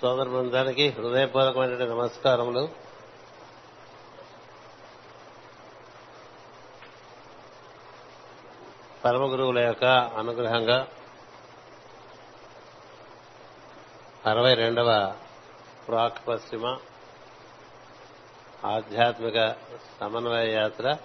[0.00, 2.68] సోదర బృందానికి హృదయపూర్వకమైనటువంటి నమస్కారములు.
[9.04, 9.84] పరమ గురువుల యొక్క
[10.16, 10.88] అనుగ్రహంగా
[14.26, 15.14] అరవై రెండవ
[15.88, 16.78] ప్రాక్ పశ్చిమ
[18.64, 19.56] ఆధ్యాత్మిక
[20.00, 20.96] సమన్వయ యాత్ర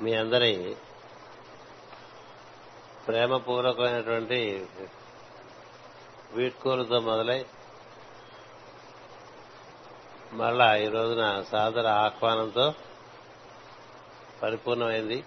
[0.00, 0.76] మీ అందరి
[3.08, 4.66] ప్రేమపూర్వకమైనటువంటి
[6.36, 7.46] వీడ్కోలుతో మొదలై
[10.32, 12.74] మళ్ళా ఈ రోజున సాదర ఆహ్వానంతో
[14.42, 15.24] పరిపూర్ణమైంది.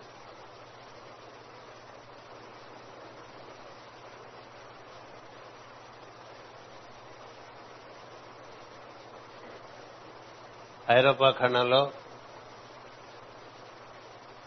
[10.91, 11.91] ఐరోపా ఖండంలో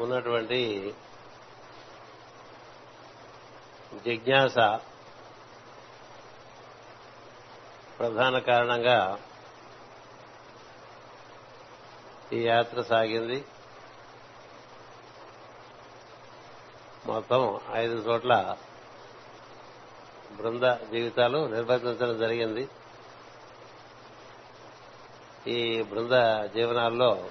[0.00, 0.60] ఉన్నటువంటి
[4.04, 4.58] జిజ్ఞాస
[8.02, 9.18] ప్రధాన కారణంగా
[12.32, 13.44] ఈ యాత్ర సాగింది.
[17.06, 18.56] మొత్తం ఐదు చోట్ల
[20.36, 22.68] బృంద జీవితాలు నిర్వర్తించడం జరిగింది.
[25.46, 27.30] ఈ బృంద జీవనాల్లో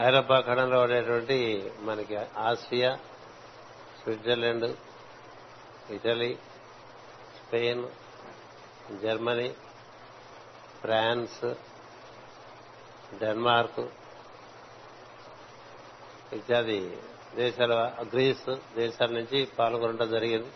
[0.00, 2.96] ఐరోపా ఖండంలో ఉండేటువంటి మనకి Asia
[4.02, 4.76] Switzerland
[5.90, 6.38] Italy
[7.52, 7.86] Spain
[9.02, 9.54] Germany
[10.80, 11.40] France
[13.18, 13.80] Denmark
[16.32, 16.98] ఇత్యాది
[17.34, 17.74] దేశాల
[18.12, 20.50] గ్రీస్ దేశాల నుంచి పాల్గొనడం జరిగింది.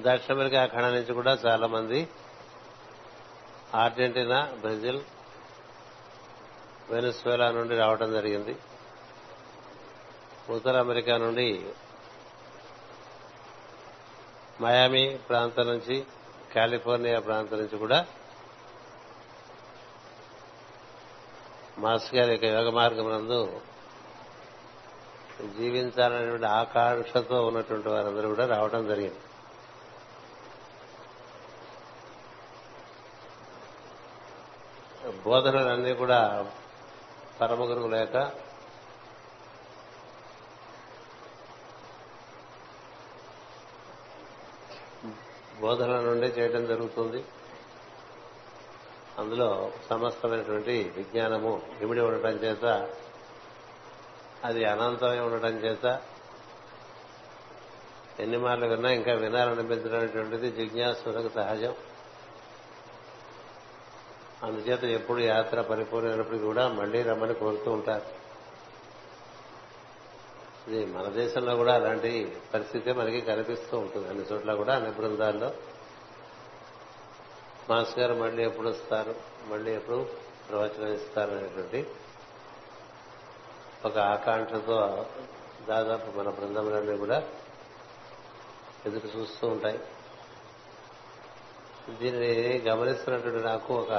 [0.00, 2.08] దక్షిణ అమెరికా ఖండం నుంచి కూడా చాలా మంది
[3.74, 5.00] అర్జెంటీనా బ్రెజిల్
[6.90, 8.56] వెనుస్వేలా నుండి రావడం జరిగింది.
[10.48, 11.48] ఉత్తర అమెరికా నుండి
[14.60, 16.04] మయామి ప్రాంతం నుంచి
[16.54, 18.06] కాలిఫోర్నియా ప్రాంతం నుంచి కూడా
[21.78, 23.60] మాస్ గారి యొక్క యోగ మార్గం నందు
[25.58, 29.20] జీవించాలనేటువంటి ఆకాంక్షతో ఉన్నటువంటి వారందరూ కూడా రావడం జరిగింది.
[35.24, 36.46] బోధనలన్నీ కూడా
[37.40, 38.43] పరమ గురువుల యొక్క
[45.64, 47.24] బోధనల నుండి చేయడం జరుగుతుంది.
[49.18, 52.90] అందులో సమస్తమైనటువంటి విజ్ఞానము ఇమిడి ఉండటం చేత
[54.44, 56.00] అది అనంతమై ఉండటం చేత
[58.20, 61.74] ఎన్ని మార్లు విన్నా ఇంకా వినాలనిపించడం జిజ్ఞాసులకు సహజం.
[64.42, 68.23] అందుచేత ఎప్పుడు యాత్ర పరిపూర్ణమైనప్పటికీ కూడా మళ్ళీ రమ్మని కోరుతూ ఉంటారు.
[70.68, 74.08] ఇది మన దేశంలో కూడా అలాంటి పరిస్థితి మనకి కనిపిస్తూ ఉంటుంది.
[74.08, 75.50] అన్ని చోట్ల కూడా అన్ని బృందాల్లో.
[77.70, 79.14] మాస్ గారు మళ్ళీ ఎప్పుడు వస్తారు?
[79.46, 80.08] మళ్ళీ ఎప్పుడు
[80.48, 81.86] ప్రవచనం ఇస్తారు అనేటువంటి
[83.84, 85.06] ఒక ఆకాంక్షతో
[85.68, 87.28] దాదాపు మన బృందములన్నీ కూడా
[88.86, 89.80] ఎదురు చూస్తూ ఉంటాయి.
[91.90, 93.92] దీనిని గమనిస్తున్నటువంటి నాకు ఒక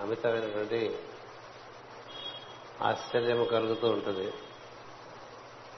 [0.00, 0.98] అమితమైనటువంటి
[2.82, 4.32] ఆశ్చర్యము కలుగుతూ ఉంటుంది.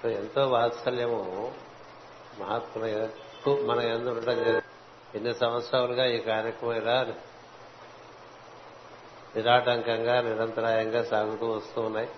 [0.05, 1.55] ఎంతో వాత్సల్యము
[2.41, 3.09] మహాత్ముల
[3.63, 4.11] మన ఎందు
[5.15, 7.03] ఎన్ని సంవత్సరాలుగా ఈ కార్యక్రమం ఇలా
[9.37, 12.09] నిరాటంకంగా నిరంతరాయంగా సాగుతూ వస్తూ ఉన్నాయి.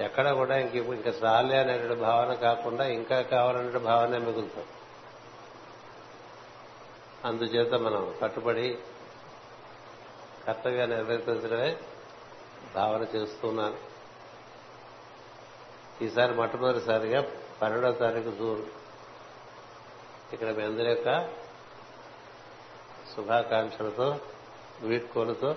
[0.00, 4.64] ఎక్కడ కూడా ఇంక ఇంకా చాలే అనేటువంటి భావన కాకుండా ఇంకా కావాలనే భావనే మిగులుతాం
[7.24, 8.78] అందుచేత మనం కట్టుబడి
[10.46, 11.76] కర్తవ్యాన్ని నిర్వర్తించడమే
[12.74, 13.91] భావన చేస్తున్నాను.
[16.02, 17.20] ఈసారి మొట్టమొదటిసారిగా
[17.62, 18.62] పన్నెండో తారీఖు జూన్.
[20.32, 21.10] ఇక్కడ మీ అందరి యొక్క
[23.14, 24.20] శుభాకాంక్షలతో
[24.82, 25.56] వీడ్కోలతో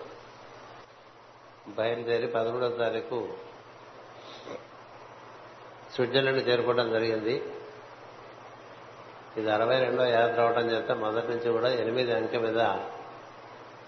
[1.67, 3.19] బయలుదేరి పదమూడవ తారీఖు
[5.95, 7.35] స్విట్జర్లాండ్ చేరుకోవడం జరిగింది.
[9.37, 12.59] ఇది అరవై రెండో యాత్ర అవడం చేత మొదటి నుంచి కూడా ఎనిమిది అంకె మీద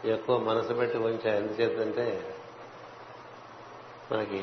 [0.05, 2.35] ఎక్కువ మనసు పెట్టి ఉంచా ఎందుచేతంటే
[4.11, 4.41] మనకి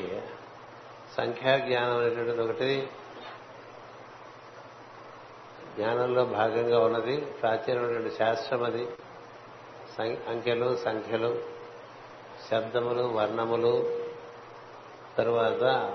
[1.17, 2.89] సంఖ్యా జ్ఞానం అనేటువంటిది ఒకటి
[5.75, 8.87] జ్ఞానంలో భాగంగా ఉన్నది ప్రాచీనమైనటువంటి శాస్త్రం అది.
[10.27, 11.43] అంకెలు సంఖ్యలు
[12.51, 13.99] శబ్దములు వర్ణములు
[15.17, 15.93] తరువాత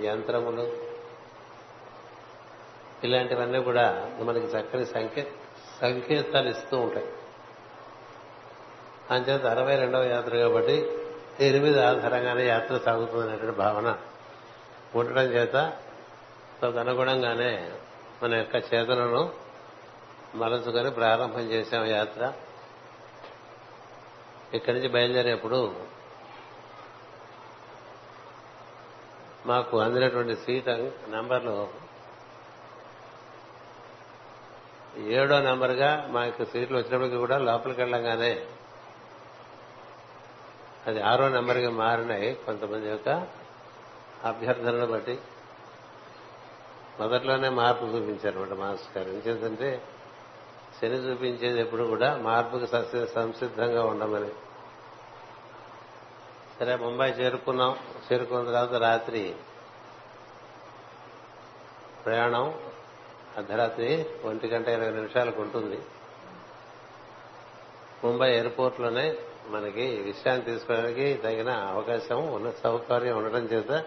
[0.00, 0.72] యంత్రములు.
[3.04, 5.32] ఇలాంటివన్నీ కూడా మనకి చక్కని సంకే
[5.80, 7.06] సంకేతాలు ఇస్తూ ఉంటాయి.
[9.10, 10.98] అంచేత అరవై రెండవ యాత్ర కాబట్టి
[11.40, 13.98] ఎనిమిది ఆధారంగానే యాత్ర సాగుతుందనేటువంటి భావన.
[14.94, 15.74] పుట్టడం చేత
[16.62, 17.70] తదనుగుణంగానే
[18.22, 19.32] మన యొక్క చేతనను
[20.34, 22.32] మలచుకొని ప్రారంభం చేశాం యాత్ర.
[24.54, 25.74] ఇక్కడి నుంచి బయలుదేరేప్పుడు
[29.46, 30.68] మాకు అందినటువంటి సీట్
[31.08, 31.68] నంబర్లు
[34.98, 38.46] ఏడో నెంబర్గా మా యొక్క సీట్లు వచ్చినప్పటికీ కూడా లోపలికి వెళ్ళంగానే
[40.86, 43.08] అది ఆరో నెంబర్గా మారినాయి కొంతమంది యొక్క
[44.24, 45.18] అభ్యర్థనను బట్టి
[47.00, 49.28] మొదట్లోనే మార్పు చూపించారు అనమాట మాస్టర్ గారు.
[49.28, 49.82] ఎందుకంటే
[50.80, 52.66] శని చూపించేది ఎప్పుడు కూడా మార్పుకి
[53.06, 54.30] సంసిద్ధంగా ఉండమని.
[56.60, 57.76] సరే ముంబై చేరుకున్నాం.
[58.12, 59.36] చేరుకున్న తర్వాత రాత్రి
[62.04, 62.54] ప్రయాణం
[63.36, 65.82] అర్ధరాత్రి ఒంటి గంట ఇరవై నిమిషాలకు ఉంటుంది.
[68.04, 69.16] ముంబై ఎయిర్పోర్ట్లోనే
[69.48, 73.84] మనకి విశ్రాంతి తీసుకోవడానికి తగిన అవకాశం ఉన్న సౌకర్యం ఉండటం చేత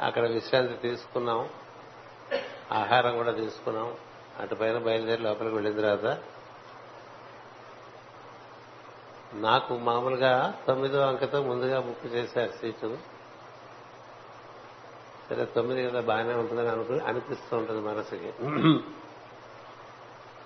[0.00, 1.48] అక్కడ విశ్రాంతి తీసుకున్నాం.
[2.72, 3.94] ఆహారం కూడా తీసుకున్నాం.
[4.40, 6.18] అటు పైన బయలుదేరి లోపలికి వెళ్ళిన తర్వాత
[9.34, 12.98] నాకు మామూలుగా తొమ్మిదో అంకెతో ముందుగా బుక్ చేశారు సీటు.
[15.30, 18.32] సరే తొమ్మిది కదా బాగానే ఉంటుందని అనుకుని అనిపిస్తూ ఉంటుంది మనసుకి.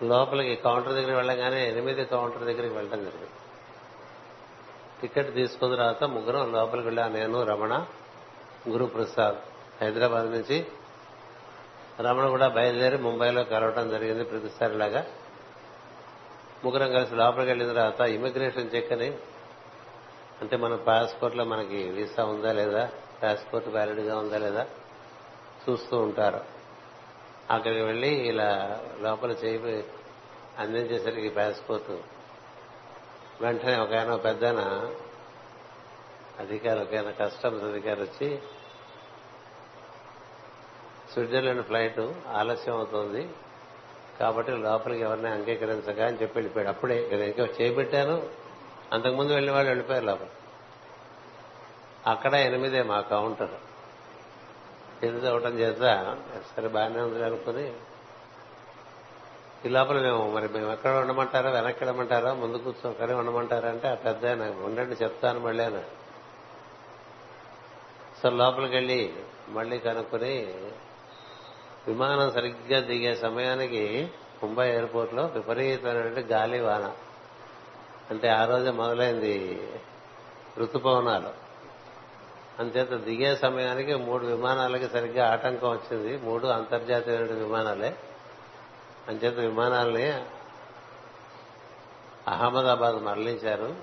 [0.06, 3.30] లోపలికి కౌంటర్ దగ్గరికి వెళ్ళగానే ఎనిమిది కౌంటర్ దగ్గరికి వెళ్ళడం జరిగింది.
[5.02, 7.08] టికెట్ తీసుకున్న తర్వాత ముగ్గురం లోపలికి వెళ్ళా.
[7.08, 7.86] నేను రమణ
[8.68, 9.36] గురుప్రసాద్
[9.82, 10.66] హైదరాబాద్ నుంచి
[12.00, 15.06] రమణ కూడా బయలుదేరి ముంబైలో కలవటం జరిగింది ప్రతిసారిలాగా.
[16.64, 19.18] ముగ్గురం కలిసి లోపలికి వెళ్ళిన తర్వాత ఇమిగ్రేషన్ చెక్ అని
[20.40, 22.90] అంటే మన పాస్పోర్ట్లో మనకి వీసా ఉందా లేదా
[23.22, 24.66] పాస్పోర్ట్ వ్యాలిడ్గా ఉందా లేదా
[25.68, 26.40] చూస్తూ ఉంటారు.
[27.50, 29.84] అక్కడికి వెళ్ళి ఇలా లోపల చేయి
[30.58, 31.90] అందించేసరికి పాస్పోర్ట్
[33.42, 34.44] వెంటనే ఒక ఆయన పెద్ద
[36.40, 38.38] అధికారి ఒక ఆయన కస్టమ్స్ అధికారి వచ్చి
[41.12, 42.00] స్విట్జర్లాండ్ ఫ్లైట్
[42.32, 43.28] ఆలస్యం అవుతోంది
[44.20, 46.68] కాబట్టి లోపలికి ఎవరిని అంగీకరించగా అని చెప్పి వెళ్ళిపోయాడు.
[46.68, 48.28] అప్పుడే నేను ఇంకా చేపెట్టాను.
[48.92, 50.26] అంతకుముందు వెళ్ళిన వాళ్ళు వెళ్ళిపోయారు లోపల.
[52.06, 53.50] అక్కడ ఎనిమిదే మా కౌంటర్.
[55.04, 55.80] ఎనిమిది అవటం చేత
[56.56, 57.72] సరే బాగానే ఉంది అనుకుని
[59.66, 61.50] ఈ లోపల మేము మరి మేము ఎక్కడ ఉండమంటారా?
[61.50, 62.34] వెనక్కి వెళ్ళమంటారా?
[62.34, 63.68] ముందు కూర్చోకనే ఉండమంటారా?
[63.68, 65.99] అంటే ఆ పెద్ద ఆయన ఉండండి చెప్తాను మళ్ళీ అని
[68.22, 69.12] సో లోపలికి వెళ్ళి
[69.48, 70.54] మళ్ళీ కనుక్కొని
[71.86, 74.10] విమానం సరిగ్గా దిగే సమయానికి
[74.42, 76.92] ముంబై ఎయిర్పోర్ట్లో విపరీతమైనటువంటి గాలి వాన.
[78.10, 79.68] అంటే ఆ రోజే మొదలైంది
[80.58, 81.30] ఋతుపవనాలు.
[82.58, 86.18] అంతేత దిగే సమయానికి మూడు విమానాలకి సరిగ్గా ఆటంకం వచ్చింది.
[86.18, 87.96] మూడు అంతర్జాతీయ విమానాలే.
[89.08, 90.12] అంచేత విమానాలని
[92.28, 93.76] అహ్మదాబాద్ మరలించారు.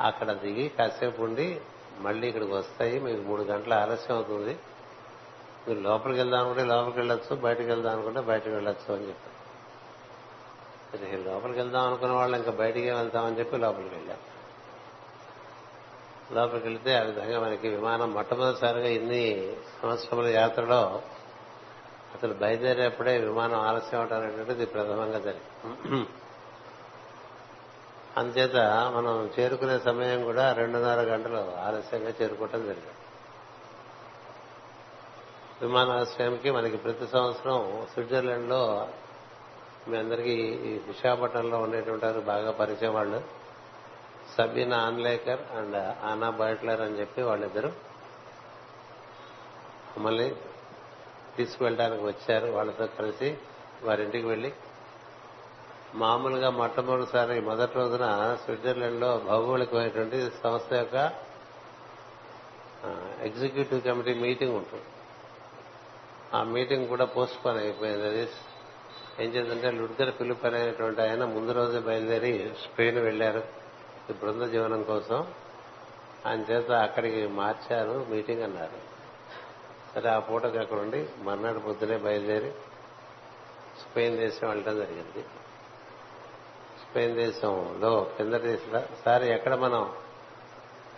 [0.00, 1.60] అక్కడ దిగి కాసేపు ఉండి
[1.98, 3.00] మళ్ళీ ఇక్కడికి వస్తాయి.
[3.00, 4.58] మీకు మూడు గంటల ఆలస్యం అవుతుంది.
[5.68, 9.34] మీరు లోపలికి వెళ్దాం అనుకుంటే లోపలికి వెళ్ళొచ్చు బయటకు వెళ్దాం అనుకుంటే బయటకు వెళ్ళొచ్చు అని చెప్పారు.
[10.92, 14.16] సరే లోపలికి వెళ్దాం అనుకున్న వాళ్ళు ఇంకా బయటికే వెళ్తామని చెప్పి లోపలికి వెళ్ళాం.
[16.32, 21.02] లోపలికి వెళ్తే ఆ విధంగా మనకి విమానం మొట్టమొదటిసారిగా ఇన్ని సంవత్సరముల యాత్రలో
[22.14, 26.06] అసలు బయలుదేరేప్పుడే విమానం ఆలస్యం అవటం అనేటువంటిది ప్రథమంగా జరిగింది.
[28.16, 28.56] అందుచేత
[28.96, 32.92] మనం చేరుకునే సమయం కూడా రెండున్నర గంటలు ఆలస్యంగా చేరుకోవటం జరిగింది.
[35.62, 38.88] విమానాశ్రయంకి మనకి ప్రతి సంవత్సరం స్విట్జర్లాండ్లో
[39.88, 43.22] మీ అందరికీ ఈ విశాఖపట్నంలో ఉండేటువంటి బాగా పరిచయం వాళ్ళు.
[44.38, 47.68] సబీనా ఆన్లేకర్ అండ్ ఆనా బైట్లర్ అని చెప్పి వాళ్ళిద్దరు
[49.96, 50.34] మమ్మల్ని
[51.36, 52.46] తీసుకువెళ్ళడానికి వచ్చారు.
[52.46, 53.38] వాళ్ళతో కలిసి
[53.82, 54.52] వారింటికి వెళ్ళి
[55.94, 60.96] మామూలుగా మొట్టమొదటిసారి మొదటి రోజున స్విట్జర్లాండ్లో భౌగోళికమైనటువంటి సంస్థ యొక్క
[63.22, 64.84] ఎగ్జిక్యూటివ్ కమిటీ మీటింగ్ ఉంటుంది.
[66.34, 68.06] ఆ మీటింగ్ కూడా పోస్ట్ పోన్ అయిపోయింది.
[68.06, 68.28] అది
[69.20, 73.42] ఏం చేద్దంటే లుడ్గర్ ఫిలిప్ అనేటువంటి ఆయన ముందు రోజే బయలుదేరి స్పెయిన్ వెళ్ళారు
[74.10, 75.34] ఈ బృంద జీవనం కోసం
[76.26, 78.78] ఆయన చేత అక్కడికి మార్చారు మీటింగ్ అన్నారు.
[79.94, 82.50] సరే ఆ పూటకి అక్కడ ఉండి మర్నాడు పొద్దునే బయలుదేరి
[83.80, 85.24] స్పెయిన్ దేశం వెళ్ళడం జరిగింది.
[86.94, 88.58] స్పెయిన్ దేశంలో కిందటి
[89.04, 89.92] సారి ఎక్కడ మనం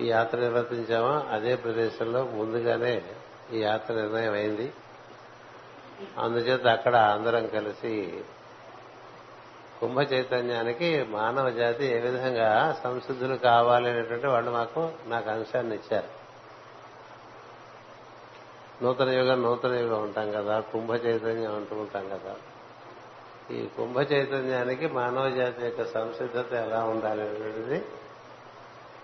[0.00, 3.02] ఈ యాత్ర నిర్వర్తించామో అదే ప్రదేశంలో ముందుగానే
[3.52, 4.72] ఈ యాత్ర నిర్ణయం అయింది.
[6.18, 8.20] అందుచేత అక్కడ అందరం కలిసి
[9.80, 16.10] కుంభ చైతన్యానికి మానవ జాతి ఏ విధంగా సంసిద్ధులు కావాలి అనేటువంటి వాళ్ళు మాకు నాకు అంశాన్ని ఇచ్చారు.
[18.84, 22.34] నూతన యుగం నూతన యుగం ఉంటాం కదా కుంభ చైతన్యం అంటూ ఉంటాం కదా.
[23.50, 27.84] ఈ కుంభ చైతన్యానికి మానవ జాతి యొక్క సంసిద్ధత ఎలా ఉండాలి అనేది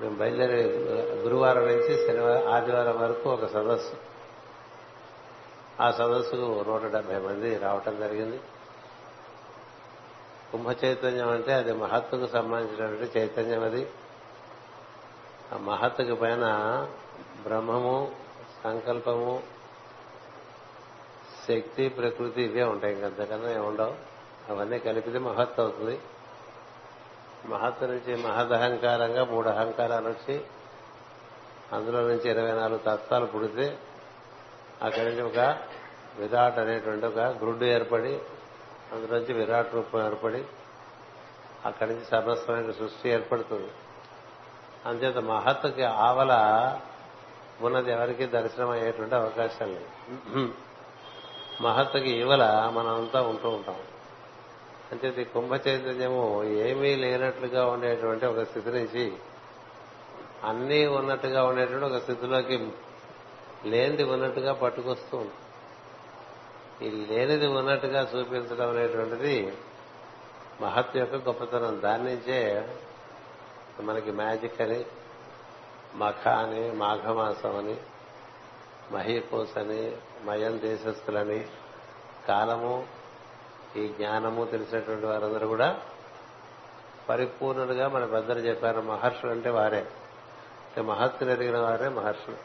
[0.01, 0.63] మేము బయలుదేరే
[1.23, 3.97] గురువారం నుంచి శనివారం ఆదివారం వరకు ఒక సదస్సు.
[5.83, 8.41] ఆ సదస్సుకు నూట డెబ్బై మంది రావటం జరిగింది.
[10.53, 13.87] కుంభ చైతన్యం అంటే అది మహత్తుకు సంబంధించినటువంటి చైతన్యం అది.
[15.53, 16.45] ఆ మహత్తుకు పైన
[17.43, 18.13] బ్రహ్మము
[18.65, 19.43] సంకల్పము
[21.49, 22.95] శక్తి ప్రకృతి ఇవే ఉంటాయి.
[22.95, 24.12] ఇంకంతకన్నా ఏముండవు.
[24.49, 26.01] అవన్నీ కలిపితే మహత్ అవుతుంది.
[27.47, 30.37] మహత్తు నుంచి మహదహంకారంగా మూడు అహంకారాలు వచ్చి
[31.73, 33.79] అందులో నుంచి ఇరవై నాలుగు తత్వాలు పుడితే
[34.83, 35.59] అక్కడి నుంచి ఒక
[36.19, 38.15] విరాట్ అనేటువంటి ఒక గ్రుడ్డు ఏర్పడి
[38.93, 40.45] అందులోంచి విరాట్ రూపం ఏర్పడి
[41.65, 43.71] అక్కడి నుంచి సమస్తమైన సృష్టి ఏర్పడుతుంది.
[44.87, 46.33] అంతేత మహత్తుకి ఆవల
[47.61, 49.91] ఉన్నది ఎవరికి దర్శనం అయ్యేటువంటి అవకాశం లేదు.
[51.63, 53.77] మహత్తుకి ఇవల మనమంతా ఉంటూ ఉంటాం.
[54.93, 59.13] అంటే ఇది కుంభ చైతన్యము ఏమీ లేనట్లుగా ఉండేటువంటి ఒక స్థితి నుంచి
[60.45, 62.71] అన్నీ ఉన్నట్టుగా ఉండేటువంటి ఒక స్థితిలోకి
[63.65, 65.25] లేనిది ఉన్నట్టుగా పట్టుకొస్తూ
[66.83, 69.57] ఈ లేనిది ఉన్నట్టుగా చూపించడం అనేటువంటిది
[70.61, 71.81] మహత్ యొక్క గొప్పతనం.
[71.81, 72.69] దాని నుంచే
[73.81, 74.85] మనకి మ్యాజిక్ అని
[75.95, 77.77] మఖ అని మాఘమాసం అని
[78.91, 79.93] మహీకోస్ అని
[80.25, 81.47] మయం దేశస్థులని
[82.29, 82.87] కాలము
[83.77, 85.81] ఈ జ్ఞానము తెలిసినటువంటి వారందరూ కూడా
[87.09, 89.79] పరిపూర్ణులుగా మన పెద్దలు చెప్పారు మహర్షులు అంటే వారే.
[89.79, 92.37] అంటే మహత్తులు ఎరిగిన వారే మహర్షులు.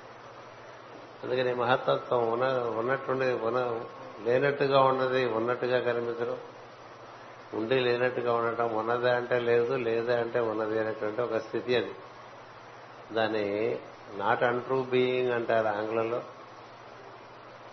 [1.24, 2.46] అందుకని మహత్తత్వం ఉన్న
[2.78, 3.82] ఉన్నట్టుండి ఉన్న
[4.24, 6.38] లేనట్టుగా ఉన్నది ఉన్నట్టుగా కనిపించడం
[7.54, 11.96] ఉండి లేనట్టుగా ఉండటం ఉన్నదే అంటే లేదు లేదే అంటే ఉన్నది అనేటువంటి ఒక స్థితి అది.
[13.14, 13.80] దాన్ని
[14.16, 16.22] నాట్ అంట్రూ బీయింగ్ అంటారు ఆంగ్లంలో.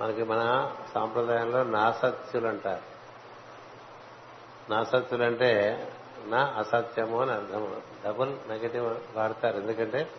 [0.01, 2.94] మనకి మన సాంప్రదాయంలో నాసత్యులు అంటారు.
[4.71, 5.83] నా నాసత్యులు అంటే
[6.27, 9.57] నా అసత్యము అని అర్థం డబుల్ నెగటివ్ వాడతారు.
[9.57, 10.11] ఎందుకంటే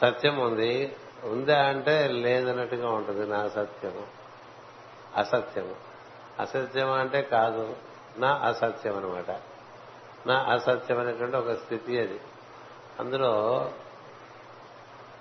[0.00, 0.96] సత్యం ఉంది.
[1.24, 3.26] ఉందా అంటే లేదన్నట్టుగా ఉంటుంది.
[3.26, 4.06] నా సత్యము.
[5.16, 5.74] అసత్యము.
[6.40, 7.76] అసత్యం అంటే కాదు.
[8.18, 9.40] నా అసత్యం అనమాట
[10.26, 12.20] నా అసత్యం అనేటువంటి ఒక స్థితి అది.
[13.00, 13.70] అందులో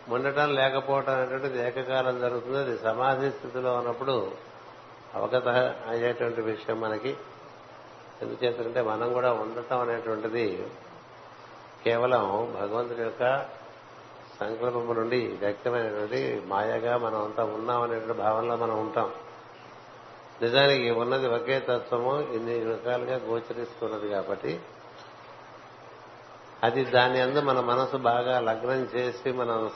[0.10, 2.58] ఉండటం లేకపోవటం అనేటువంటిది ఏకకాలం జరుగుతుంది.
[2.58, 4.32] అది సమాధి స్థితిలో ఉన్నప్పుడు
[5.14, 5.48] అవగత
[5.90, 7.18] అయ్యేటువంటి విషయం మనకి
[8.22, 10.68] ఎందుచేతంటే మనం కూడా ఉండటం అనేటువంటిది
[11.86, 13.46] కేవలం భగవంతుడి యొక్క
[14.40, 19.12] సంకల్పము నుండి వ్యక్తమైనటువంటి మాయగా మనం అంతా ఉన్నామనేటువంటి భావనలో మనం ఉంటాం.
[20.42, 24.60] నిజానికి ఉన్నది ఒకే తత్వము ఇన్ని రకాలుగా గోచరిస్తున్నది కాబట్టి
[26.64, 29.72] అది దాని అందు మన మనసు బాగా లగ్నం చేసి మనం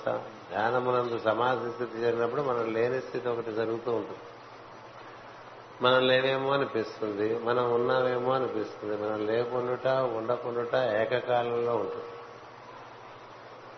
[0.51, 4.19] ధ్యానమునందు సమాధి స్థితి చేరినప్పుడు మనం లేని స్థితి ఒకటి జరుగుతూ ఉంటుంది.
[5.81, 12.05] మనం లేవేమో అనిపిస్తుంది మనం ఉన్నామేమో అనిపిస్తుంది మనం లేకుండుట ఉండకుండుట ఏకకాలంలో ఉంటుంది.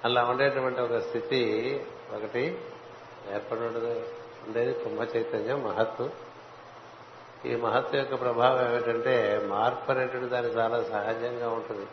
[0.05, 1.41] అలా ఉండేటువంటి ఒక స్థితి
[2.15, 2.59] ఒకటి
[3.33, 6.09] ఏర్పడి ఉండేది కుంభ చైతన్యం మహత్తు.
[7.45, 11.87] ఈ మహత్తు యొక్క ప్రభావం ఏమిటంటే మార్పు అనేటువంటి దానికి చాలా సహజంగా ఉంటుంది.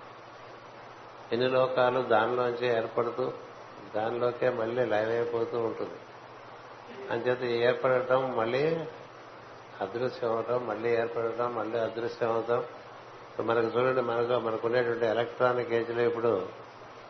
[1.32, 3.32] ఎన్ని లోకాలు దానిలోంచి ఏర్పడుతూ
[3.94, 5.98] దానిలోకే మళ్ళీ లైవ్ అయిపోతూ ఉంటుంది.
[7.10, 8.84] అంచేత ఏర్పడటం మళ్ళీ
[9.80, 12.64] అదృశ్యం అవటం మళ్ళీ ఏర్పడటం మళ్ళీ అదృశ్యం అవటం
[13.46, 16.48] మనకు చూడండి మనకు మనకునేటువంటి ఎలక్ట్రానిక్ ఏజ్లో ఇప్పుడు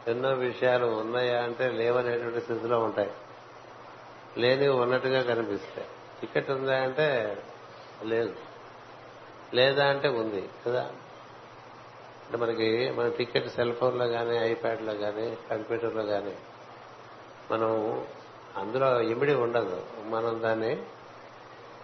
[0.09, 3.11] ఎన్నో విషయాలు ఉన్నాయా అంటే లేవనేటువంటి స్థితిలో ఉంటాయి.
[4.39, 5.87] లేనివి ఉన్నట్టుగా కనిపిస్తాయి.
[6.21, 7.39] టికెట్ ఉందా అంటే
[8.05, 8.35] లేదు.
[9.55, 10.83] లేదా అంటే ఉంది కదా?
[12.27, 16.35] అంటే మనకి మన టికెట్ సెల్ ఫోన్లో కానీ ఐప్యాడ్లో కానీ కంప్యూటర్లో కానీ
[17.51, 18.05] మనం
[18.57, 19.83] అందులో ఇమిడి ఉండదు.
[20.05, 20.83] మనం దాన్ని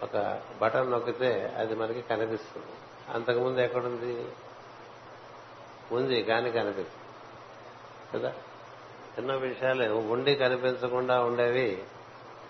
[0.03, 2.67] ఒక బటన్ నొక్కితే అది మనకి కనిపిస్తుంది.
[3.09, 4.31] అంతకుముందు ఎక్కడుంది?
[5.91, 7.01] ఉంది కానీ కనిపిస్తుంది.
[8.13, 8.33] కదా?
[9.17, 9.93] ఎన్నో విషయాలు.
[9.93, 11.83] ఉండి కనిపించకుండా ఉండేవి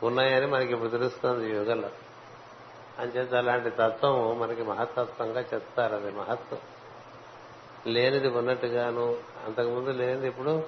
[0.04, 1.90] ఉన్నాయని మనకి ఇప్పుడు తెలుస్తుంది యుగంలో.
[3.00, 5.96] అంచేత అలాంటి తత్వం మనకి మహత్తత్వంగా చెప్తారు.
[5.96, 6.60] అది మహత్వం.
[7.88, 10.64] లేనిది ఉన్నట్టుగాను అంతకుముందు లేనిది ఇప్పుడు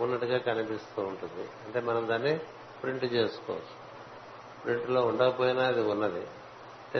[0.00, 1.48] ఉన్నట్టుగా కనిపిస్తూ ఉంటుంది.
[1.66, 2.38] అంటే మనం దాన్ని
[2.82, 3.83] ప్రింట్ చేసుకోవచ్చు.
[4.64, 6.26] ప్రింట్లో ఉండకపోయినా అది ఉన్నది.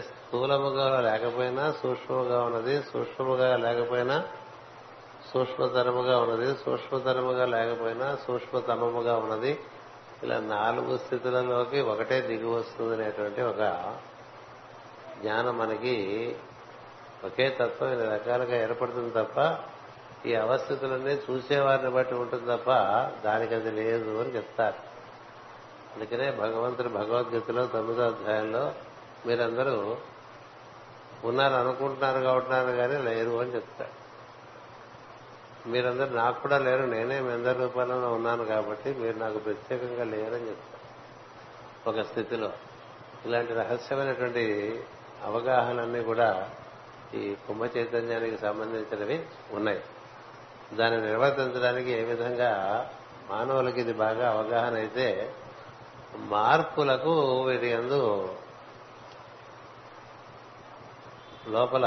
[0.01, 4.25] స్థూలముగా లేకపోయినా సూక్ష్మముగా ఉన్నది సూక్ష్మముగా లేకపోయినా
[5.35, 9.61] సూక్ష్మతరముగా ఉన్నది సూక్ష్మతరముగా లేకపోయినా సూక్ష్మతమముగా ఉన్నది.
[10.23, 13.95] ఇలా నాలుగు స్థితులలోకి ఒకటే దిగి వస్తుంది అనేటువంటి ఒక
[15.21, 16.37] జ్ఞానం మనకి
[17.25, 19.59] ఒకే తత్వం ఇన్ని రకాలుగా ఏర్పడుతుంది తప్ప
[20.27, 22.71] ఈ అవస్థితులన్నీ చూసేవారిని బట్టి ఉంటుంది తప్ప
[23.25, 24.94] దానికి అది లేదు అని చెప్తారు.
[25.95, 28.73] అందుకనే భగవంతుడు భగవద్గీతలో తొమ్మిదో అధ్యాయంలో
[29.27, 29.97] మీరందరూ
[31.25, 34.05] ఉన్నారు అనుకుంటున్నారు కాబట్టినారు కానీ లేరు అని చెప్తారు.
[35.69, 40.75] మీరందరూ నాకు కూడా లేరు నేనే మీ రూపాలలో ఉన్నాను కాబట్టి మీరు నాకు ప్రత్యేకంగా లేరని చెప్తారు.
[41.91, 42.53] ఒక స్థితిలో
[43.25, 44.45] ఇలాంటి రహస్యమైనటువంటి
[45.25, 46.51] అవగాహనలన్నీ కూడా
[47.15, 49.81] ఈ కుంభ చైతన్యానికి సంబంధించినవి ఉన్నాయి.
[50.77, 52.53] దాన్ని నిర్వర్తించడానికి ఏ విధంగా
[53.31, 55.35] మానవులకి ఇది బాగా అవగాహన అయితే
[56.17, 58.35] మార్పులకు వీటి అందు
[61.49, 61.87] లోపల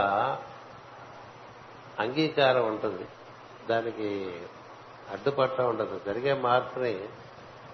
[1.99, 3.05] అంగీకారం ఉంటుంది.
[3.69, 4.39] దానికి
[5.11, 6.01] అడ్డుపట్ట ఉండదు.
[6.05, 6.99] జరిగే మార్పుని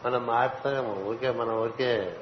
[0.05, 1.05] మనం మార్చలేము.
[1.05, 2.19] ఊరికే మనం ఊరికే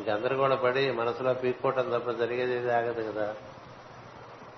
[0.00, 3.34] గందరగోళ పడి మనసులో పీక్కోవటం తప్ప జరిగేది ఏది ఆగదు కదా.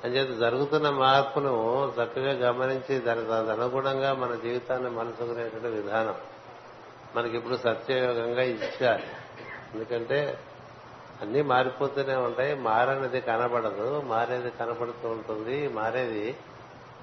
[0.04, 6.14] అంచేత జరుగుతున్న మార్పును చక్కగా గమనించి దాని దానికి అనుగుణంగా మన జీవితాన్ని మలుచుకునేటువంటి విధానం.
[7.18, 9.02] మనకి ఇప్పుడు సత్యయోగంగా ఇచ్చారు.
[9.75, 10.38] ఎందుకంటే
[11.20, 12.54] అన్నీ మారిపోతూనే ఉంటాయి.
[12.54, 14.02] మారనేది కనబడదు.
[14.06, 15.68] మారేది కనబడుతూ ఉంటుంది.
[15.68, 16.37] మారేది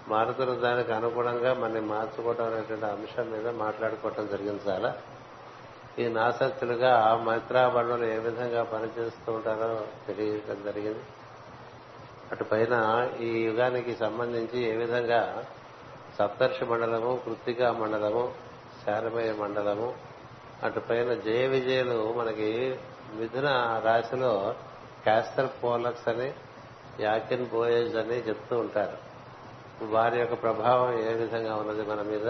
[0.07, 4.97] మారుతున్న దానికి అనుగుణంగా మనం మార్చుకోవడం అనేటువంటి అంశం మీద మాట్లాడుకోవటం జరిగింది చాలా.
[5.99, 10.99] ఈ నాసక్తులుగా మైత్రాబంధులు ఏ విధంగా పనిచేస్తూ ఉంటారో తెలియటం జరిగింది.
[12.31, 15.45] అటు పైన ఈ యుగానికి సంబంధించి ఏ విధంగా
[16.19, 18.44] సప్తర్షి మండలము కృత్తికా మండలము
[18.85, 19.93] శారమయ మండలము.
[20.63, 22.79] అటు పైన జయ విజయులు మనకి
[23.13, 23.47] మిథున
[23.85, 24.55] రాశిలో
[25.03, 26.33] క్యాస్టర్ పోలక్స్ అని
[26.99, 28.97] యాకిన్ బోయేజ్ అని చెప్తూ ఉంటారు.
[29.85, 32.29] వారి యొక్క ప్రభావం ఏ విధంగా ఉన్నది మన మీద?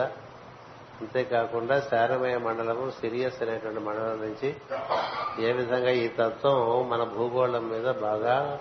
[1.01, 4.55] అంతేకాకుండా శారమయ మండలము సిరియస్ అనేటువంటి మండలం నుంచి
[5.47, 8.59] ఏ విధంగా ఈ తత్వం మన భూగోళం మీద బాగా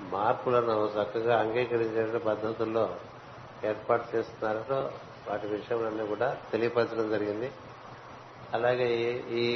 [0.00, 2.96] మార్పులను చక్కగా అంగీకరించే పద్ధతుల్లో
[3.64, 4.90] ఏర్పాటు చేస్తున్నారో
[5.28, 7.48] వాటి విషయంలో కూడా తెలియపరచడం జరిగింది.
[8.54, 8.90] అలాగే
[9.42, 9.46] ఈ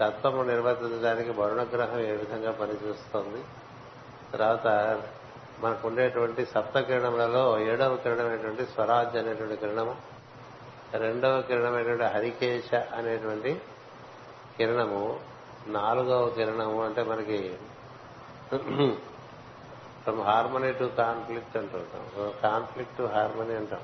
[0.00, 3.40] తత్వము నిర్వర్తించడానికి వరుణగ్రహం ఏ విధంగా పనిచేస్తోంది?
[4.32, 4.66] తర్వాత
[5.62, 9.94] మనకు ఉండేటువంటి సప్త కిరణములలో ఏడవ కిరణమైనటువంటి స్వరాజ్ అనేటువంటి కిరణము
[10.94, 13.52] రెండవ కిరణమైనటువంటి హరికేశ అనేటువంటి
[14.58, 15.02] కిరణము
[15.68, 17.38] నాలుగవ కిరణము అంటే మనకి
[20.04, 22.04] ఫ్రమ్ హార్మనీ టు కాన్ఫ్లిక్ట్ అంటుంటాం
[22.42, 23.82] కాన్ఫ్లిక్ట్ టు హార్మనీ అంటాం.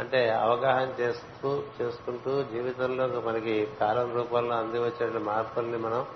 [0.00, 6.06] అంటే అవగాహన చేస్తూ చేసుకుంటూ జీవితంలో మనకి కాలం రూపంలో అంది వచ్చే మార్పుల్ని మనం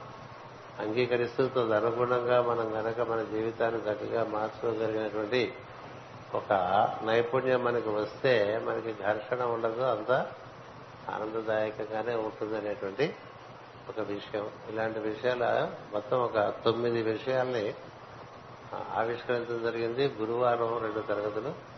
[0.79, 5.53] అంగీకరిస్తూ తదనుగుణంగా మనం గనక మన జీవితాన్ని చక్కగా మార్చుకోగలిగినటువంటి
[6.35, 6.53] ఒక
[7.05, 10.11] నైపుణ్యం మనకి వస్తే మనకి ఘర్షణ ఉండదు అంత
[11.11, 13.14] ఆనందదాయకంగానే ఉంటుంది అనేటువంటి
[13.88, 14.51] ఒక విషయం.
[14.70, 17.75] ఇలాంటి విషయాల మొత్తం ఒక తొమ్మిది విషయాల్ని
[18.94, 20.14] ఆవిష్కరించడం జరిగింది.
[20.20, 21.74] గురువారం రెండు తరగతులు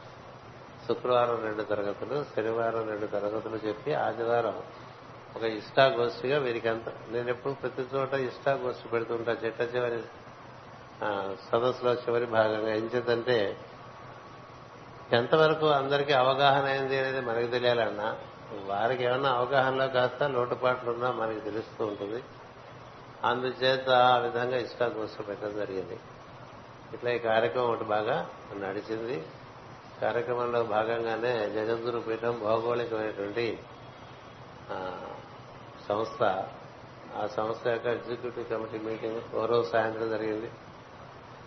[0.89, 4.63] శుక్రవారం రెండు తరగతులు శనివారం రెండు తరగతులు చెప్పి ఆదివారం
[5.37, 10.03] ఒక ఇష్టాగోష్ఠిగా వీరికి అంత నేను ఎప్పుడు ప్రతి చోట ఇష్టాగోష్ఠి పెడుతుంటా చెట్ట చివరి
[11.51, 12.75] సదస్సులో చివరి భాగంగా.
[12.75, 13.57] ఏం చేద్దంటే
[15.13, 18.17] ఎంతవరకు అందరికీ అవగాహన అయింది అనేది మనకి తెలియాలన్నా
[18.65, 22.23] వారికి ఏమన్నా అవగాహనలో కాస్త లోటుపాట్లున్నా మనకి తెలుస్తూ ఉంటుంది.
[23.25, 25.99] అందుచేత ఆ విధంగా ఇష్టాగోష్ఠి పెట్టడం జరిగింది.
[26.95, 29.23] ఇట్లా ఈ కార్యక్రమం ఒకటి బాగా నడిచింది.
[30.03, 33.59] కార్యక్రమంలో భాగంగానే జగద్గురు పీఠం భౌగోళికమైనటువంటి
[35.89, 36.23] సంస్థ.
[37.17, 40.51] ఆ సంస్థ యొక్క ఎగ్జిక్యూటివ్ కమిటీ మీటింగ్ ఓ రోజు సాయంత్రం జరిగింది.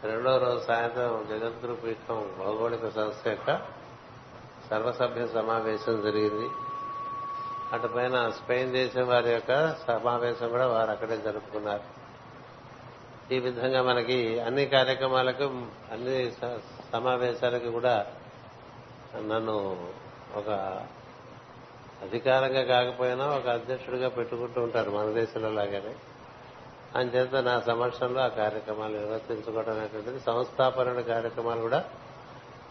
[0.04, 3.50] రెండో రోజు సాయంత్రం జగద్గురు పీఠం భౌగోళిక సంస్థ యొక్క
[4.70, 6.50] సర్వసభ్య సమావేశం జరిగింది.
[7.74, 11.86] అటుపైన స్పెయిన్ దేశం వారి యొక్క సమావేశం కూడా వారు అక్కడే జరుపుకున్నారు.
[13.34, 15.44] ఈ విధంగా మనకి అన్ని కార్యక్రమాలకు
[15.92, 16.32] అన్ని
[16.94, 17.96] సమావేశాలకు కూడా
[19.16, 19.88] నన్ను
[20.36, 20.50] ఒక
[22.02, 25.96] అధికారంగా కాకపోయినా ఒక అధ్యక్షుడిగా పెట్టుకుంటూ ఉంటారు మన దేశంలో లాగానే.
[26.96, 31.90] అంచేత నా సమక్షంలో ఆ కార్యక్రమాలు నిర్వర్తించుకోవడం అనేటువంటిది సంస్థాపన కార్యక్రమాలు కూడా.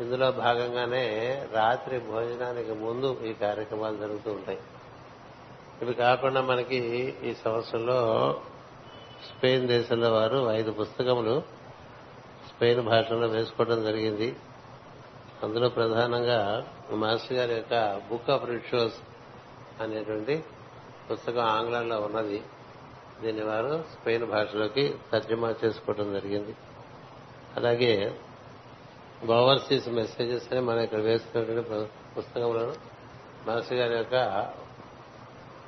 [0.01, 4.59] ఇందులో భాగంగానే రాత్రి భోజనానికి ముందు ఈ కార్యక్రమాలు జరుగుతూ ఉంటాయి.
[5.83, 6.77] ఇవి కాకుండా మనకి
[7.25, 8.41] ఈ సంవత్సరంలో
[9.29, 11.43] స్పెయిన్ దేశంలో వారు ఐదు పుస్తకములు
[12.49, 14.37] స్పెయిన్ భాషలో వేసుకోవడం జరిగింది.
[15.43, 18.97] అందులో ప్రధానంగా మాస్టర్ గారి యొక్క బుక్ ఆఫ్ రిచువల్స్
[19.83, 20.45] అనేటువంటి
[21.13, 22.43] పుస్తకం ఆంగ్లంలో ఉన్నది.
[23.23, 26.57] దీన్ని వారు స్పెయిన్ భాషలోకి తర్జమా చేసుకోవడం జరిగింది.
[27.57, 28.21] అలాగే
[29.31, 32.73] ఓవర్సీస్ మెసేజెస్ అని మనం ఇక్కడ వేస్తున్నటువంటి పుస్తకంలో
[33.47, 34.49] మాస్టర్ గారి యొక్క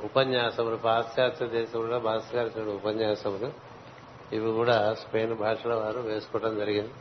[0.04, 3.52] ఉపన్యాసములు పాశ్చాత్య దేశంలో మాస్టర్ గారి ఉపన్యాసములు
[4.32, 6.92] ఇవి కూడా స్పెయిన్ భాషలో వారు వేసుకోవడం జరిగింది.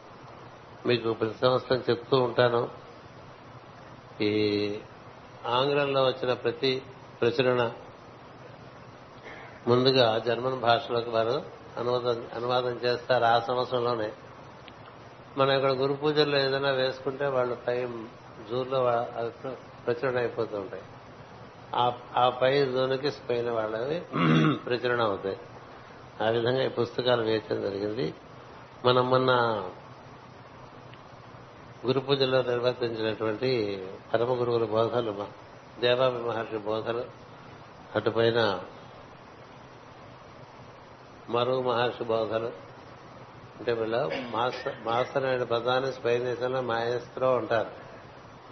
[0.86, 2.70] మీకు ప్రతి సంవత్సరం చెప్తూ ఉంటాను.
[4.22, 4.80] ఈ
[5.48, 6.82] ఆంగ్లంలో వచ్చిన ప్రతి
[7.22, 7.72] ప్రచురణ
[9.68, 11.44] ముందుగా జర్మన్ భాషలోకి వారు
[11.78, 14.12] అనువాదం అనువాదం చేస్తారు ఆ సంవత్సరంలోనే.
[15.38, 17.88] మనం ఇక్కడ గురు పూజల్లో ఏదైనా వేసుకుంటే వాళ్ళు పై
[18.50, 18.84] జూర్లో
[19.86, 20.84] ప్రచురణ అయిపోతూ ఉంటాయి.
[21.76, 24.00] ఆ- ఆ పై జూన్కి స్పెయిన్ వాళ్ళవి
[24.66, 25.38] ప్రచురణ అవుతాయి.
[26.22, 28.14] ఆ విధంగా ఈ పుస్తకాలు వేయటం జరిగింది.
[28.86, 29.64] మనం మొన్న
[31.86, 35.28] గురు పూజలో నిర్వర్తించినటువంటి పరమ గురువుల బోధలు
[35.80, 37.06] దేవాభి మహర్షి బోధలు
[37.96, 38.62] అటుపైన
[41.30, 42.46] మరో మహర్షి బోధలు.
[43.60, 44.10] అంటే వీళ్ళ
[44.84, 47.72] మాస్టర్ అనే పదాన్ని స్పెయిన్ దేశంలో మాయస్త్రో అంటారు.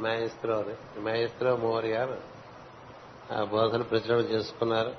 [0.02, 1.02] మాయస్త్రో అని.
[1.02, 2.18] మాయస్త్రో మోరియా
[3.32, 4.92] ఆ బోధన ప్రచురణ చేసుకున్నారు.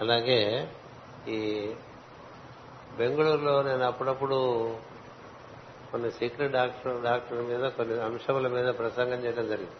[0.00, 0.72] అలాగే
[1.28, 1.70] ఈ
[2.96, 4.70] బెంగళూరులో నేను అప్పుడప్పుడు
[5.92, 9.76] కొన్ని సీక్రెట్ డాక్టర్ డాక్టర్ మీద కొన్ని అంశముల మీద ప్రసంగం చేయడం జరిగింది.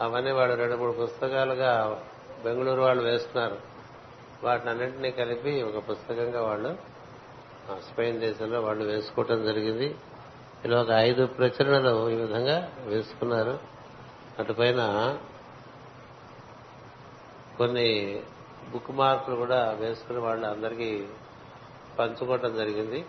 [0.00, 2.00] అవన్నీ వాళ్ళు రెండు మూడు పుస్తకాలుగా
[2.44, 3.58] బెంగళూరు వాళ్ళు వేస్తున్నారు.
[4.42, 6.90] వాటిని అన్నింటినీ కలిపి ఒక పుస్తకంగా వాళ్ళు
[7.70, 9.94] ఆ, స్పెయిన్ దేశంలో వాళ్ళు వేసుకోవటం జరిగింది.
[10.64, 13.58] ఇలా ఒక ఐదు ప్రచురణలు ఈ విధంగా వేసుకున్నారు.
[14.38, 14.80] అటుపైన
[17.58, 18.22] కొన్ని
[18.72, 21.06] బుక్ మార్కులు కూడా వేసుకుని వాళ్ళు అందరికీ
[21.98, 23.04] పంచుకోవటం జరిగింది.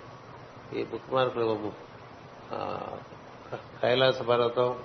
[0.79, 1.71] ఈ బుక్ మార్కులు
[3.81, 4.79] కైలాస పర్వతం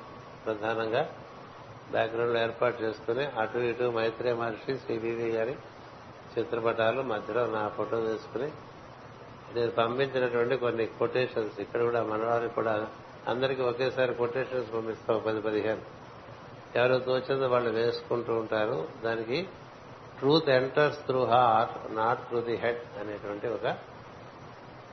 [0.45, 1.11] ప్రధానంగా
[1.91, 5.57] బ్యాక్గ్రౌండ్ ఏర్పాటు చేసుకుని అటు ఇటు మైత్రే మహర్షి శ్రీదేవి గారి
[6.39, 8.51] చిత్రపటాలు మధ్యలో నా ఫోటో తీసుకుని
[9.55, 11.61] నేను పంపించినటువంటి కొన్ని కొటేషన్స్.
[11.61, 12.87] ఇక్కడ కూడా మనవారికి కూడా
[13.29, 15.83] అందరికీ ఒకేసారి కొటేషన్స్ పంపిస్తాం పది పదిహేను.
[16.77, 18.89] ఎవరు తోచిందో వాళ్ళు వేసుకుంటూ ఉంటారు.
[19.05, 19.49] దానికి
[20.19, 23.77] truth enters through heart not through the head అనేటువంటి ఒక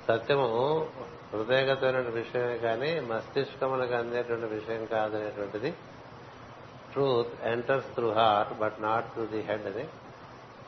[0.08, 0.88] సత్యము
[1.34, 5.72] హృదయగతమైన విషయమే కానీ మస్తిష్కములకు అందేటువంటి విషయం కాదనేటువంటిది.
[6.92, 9.86] Truth enters through heart but not through the head అని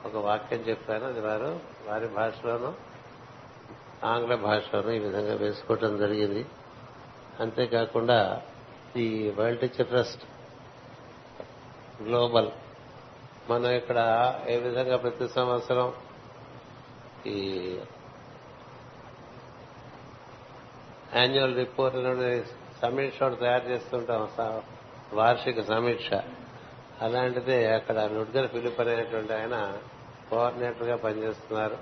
[0.06, 2.74] ఒక వాక్యం చెప్తాను అది వారు వారి భాషలోనూ
[4.04, 6.46] ఆంగ్ల భాషలోనూ ఈ విధంగా వేసుకోవటం జరిగింది.
[7.40, 8.42] అంతేకాకుండా
[8.96, 10.24] ఈ వరల్డ్ టీచర్ ట్రస్ట్
[12.04, 12.50] గ్లోబల్
[13.50, 14.00] మనం ఇక్కడ
[14.48, 15.94] ఏ విధంగా ప్రతి సంవత్సరం
[17.26, 17.40] ఈ
[21.16, 22.44] యాన్యువల్ రిపోర్ట్
[22.82, 24.62] సమీక్ష తయారు చేస్తుంటాం స-
[25.14, 26.14] వార్షిక సమీక్ష.
[27.02, 29.78] అలాంటిదే అక్కడ నుడ్గర్ ఫిలిప్ అనేటువంటి ఆయన
[30.30, 31.78] కోఆర్డినేటర్గా పనిచేస్తున్నారు.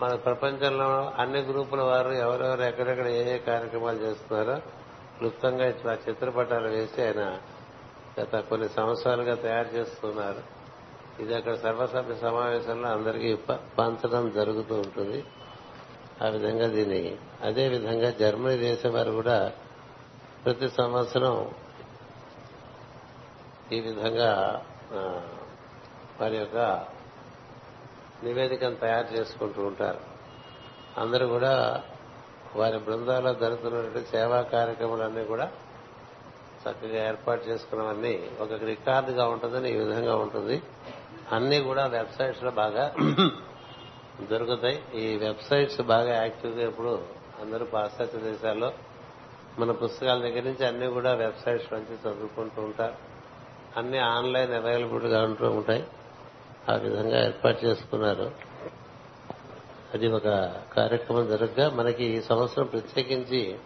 [0.00, 4.58] మన ప్రపంచంలో అన్ని గ్రూపుల వారు ఎవరెవరు ఎక్కడెక్కడ ఏ ఏ కార్యక్రమాలు చేస్తున్నారో
[5.18, 7.38] క్లుప్తంగా ఇట్లా చిత్రపటాలు వేసి ఆయన
[8.20, 10.60] గత కొన్ని సంవత్సరాలుగా తయారు చేస్తున్నారు.
[11.22, 15.24] ఇది అక్కడ సర్వసభ్య సమావేశంలో అందరికీ ప- పంచడం జరుగుతూ ఉంటుంది.
[16.22, 19.52] ఆ విధంగా దీన్ని అదే విధంగా జర్మనీ దేశం వారు కూడా
[20.44, 21.50] ప్రతి సంవత్సరం
[23.72, 24.30] ఈ విధంగా
[26.20, 26.86] వారి యొక్క
[28.24, 30.00] నివేదికను తయారు చేసుకుంటూ ఉంటారు.
[31.00, 31.82] అందరూ కూడా
[32.56, 35.50] వారి బృందాల్లో జరుగుతున్నటువంటి సేవా కార్యక్రమాలన్నీ కూడా
[36.62, 40.62] చక్కగా ఏర్పాటు చేసుకున్నవన్నీ ఒక రికార్డుగా ఉంటుందని ఈ విధంగా ఉంటుంది.
[41.32, 42.94] అన్నీ కూడా వెబ్సైట్స్లో బాగా
[44.26, 44.82] దొరుకుతాయి.
[44.94, 47.02] ఈ వెబ్సైట్స్ బాగా యాక్టివ్గా ఇప్పుడు
[47.40, 48.72] అందరూ పాశ్చాత్య దేశాల్లో
[49.58, 52.94] మన పుస్తకాల దగ్గర నుంచి అన్ని కూడా వెబ్సైట్స్ నుంచి చదువుకుంటూ ఉంటారు.
[53.76, 55.86] అన్ని ఆన్లైన్ అవైలబుల్గా ఉంటూ ఉంటాయి.
[56.70, 58.32] ఆ విధంగా ఏర్పాటు చేసుకున్నారు.
[59.94, 60.24] అది ఒక
[60.76, 61.70] కార్యక్రమం జరగగా.
[61.70, 63.58] మనకి ఈ సంవత్సరం ప్రత్యేకించి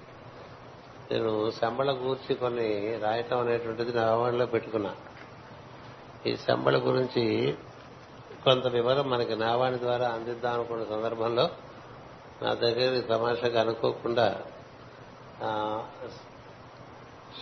[1.12, 4.94] నేను శంబళ గూర్చి కొన్ని రాయటం అనేటువంటిది నా ఆవరణలో పెట్టుకున్నా.
[6.26, 7.54] ఈ శంబళ గురించి
[8.44, 11.50] కొంత వివరం మనకి నావాణి ద్వారా అందిద్దాం అనుకున్న సందర్భంలో
[12.42, 14.26] నా దగ్గర తమాషాగా అనుకోకుండా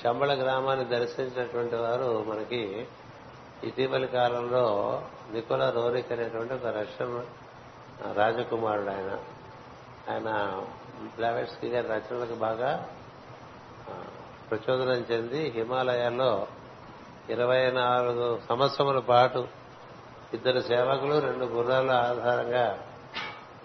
[0.03, 2.87] శంబళ గ్రామాన్ని దర్శించినటువంటి వారు మనకి
[3.65, 4.65] ఇటీవలి కాలంలో
[5.33, 7.17] నికోలా రోరిక్ అనేటువంటి ఒక రష్యన్
[8.17, 9.13] రాజకుమారుడు ఆయన.
[10.11, 10.29] ఆయన
[11.17, 12.71] బ్లావెట్స్కీ గారి రచనలకు బాగా
[14.51, 16.47] ప్రచోదనం చెంది హిమాలయాల్లో
[17.29, 19.43] ఇరవై నాలుగు సంవత్సరముల పాటు
[20.35, 22.79] ఇద్దరు సేవకులు రెండు గుర్రాల ఆధారంగా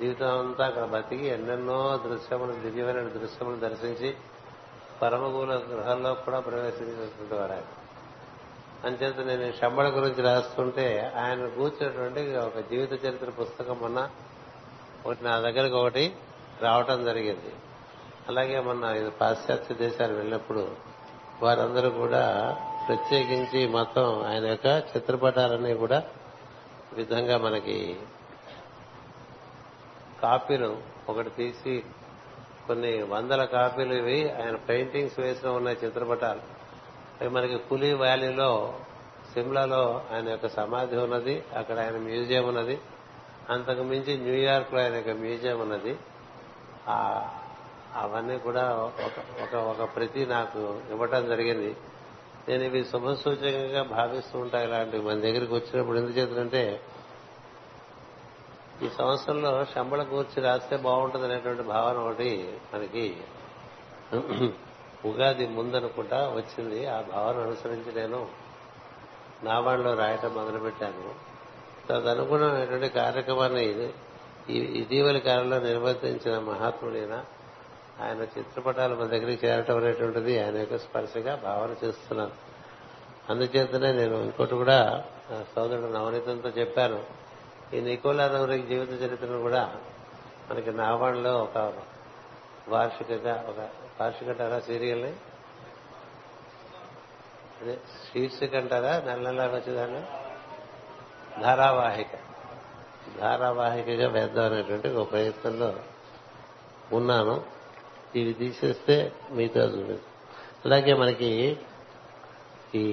[0.01, 4.15] జీవితం అంతా అక్కడ బతికి ఎన్నెన్నో దృశ్యములు దివ్యమైన దృశ్యములు దర్శించి
[5.01, 7.63] పరమగుల గృహాల్లో కూడా ప్రవేశించినటువంటి వారు ఆయన.
[8.86, 14.10] అంచేత నేను శంబళ గురించి రాస్తుంటే ఆయన కూర్చున్నటువంటి ఒక జీవిత చరిత్ర పుస్తకం మొన్న
[15.06, 16.15] ఒకటి నా దగ్గరకు ఒకటి
[16.62, 17.53] రావటం జరిగింది.
[18.27, 20.71] అలాగే మొన్న ఇది పాశ్చాత్య దేశాలు వెళ్ళినప్పుడు
[21.41, 22.56] వారందరూ కూడా
[22.88, 26.03] ప్రత్యేకించి మొత్తం ఆయన యొక్క చిత్రపటాలన్నీ కూడా
[26.93, 28.00] విధంగా మనకి
[30.21, 30.78] కాపీలు
[31.10, 31.84] ఒకటి తీసి
[32.67, 36.39] కొన్ని వందల కాపీలు ఇవి ఆయన పెయింటింగ్స్ వేసిన ఉన్నాయి చిత్రపటాలు.
[37.21, 38.80] అవి మనకి కులీ వ్యాలీలో
[39.34, 42.80] సిమ్లాలో ఆయన యొక్క సమాధి ఉన్నది అక్కడ ఆయన మ్యూజియం ఉన్నది.
[43.50, 45.97] అంతకు మించి న్యూయార్క్లో ఆయన యొక్క మ్యూజియం ఉన్నది.
[47.95, 49.12] అవన్నీ కూడా ఒక
[49.43, 51.76] ఒక ఒక ప్రతి నాకు ఇవ్వటం జరిగింది.
[52.49, 55.03] నేను ఇవి శుభ సూచకంగా భావిస్తూ ఉంటా ఇలాంటివి.
[55.03, 56.81] మన దగ్గరికి వచ్చినప్పుడు ఎందుకు చేతులంటే
[58.83, 63.17] ఈ సంవత్సరంలో శంబళ కూర్చి రాస్తే బాగుంటుంది అనేటువంటి భావన ఒకటి మనకి
[65.05, 66.86] ఉగాది ముందనుకుంటా వచ్చింది.
[66.86, 68.27] ఆ భావన అనుసరించి నేను
[69.43, 71.15] నాబాండ్లో రాయటం మొదలుపెట్టాను.
[71.89, 73.88] తదనుగుణమైనటువంటి కార్యక్రమాన్ని ఇది
[74.79, 77.15] ఇటీవలి కాలంలో నిర్వర్తించిన మహాత్ముడైన
[78.01, 82.31] ఆయన చిత్రపటాలు మన దగ్గరికి చేరటం అనేటువంటిది ఆయన యొక్క స్పర్శగా భావన చేస్తున్నాను.
[83.29, 87.03] అందుచేతనే నేను ఇంకోటి కూడా నా సోదరుడు నవనీతంతో చెప్పాను.
[87.73, 89.75] ఈ నికోలా నవరికి జీవిత చరిత్రను కూడా
[90.51, 91.73] మనకి నావాణిలో ఒక
[92.67, 93.60] వార్షికగా ఒక
[94.01, 95.13] వార్షిక అంటారా సీరియల్ని?
[97.62, 100.01] అదే శీర్షిక అంటారా నెల నెల వచ్చేదాన్ని?
[101.41, 102.07] ధారావాహిక.
[103.19, 105.75] ధారావాహికగా వేద్దాం అనేటువంటి ఒక ప్రయత్నంలో
[106.93, 107.57] ఉన్నాను.
[108.15, 110.00] ఇవి తీసేస్తే మిగతా చూడండి
[110.65, 111.58] అలాగే మనకి
[112.76, 112.86] ఈ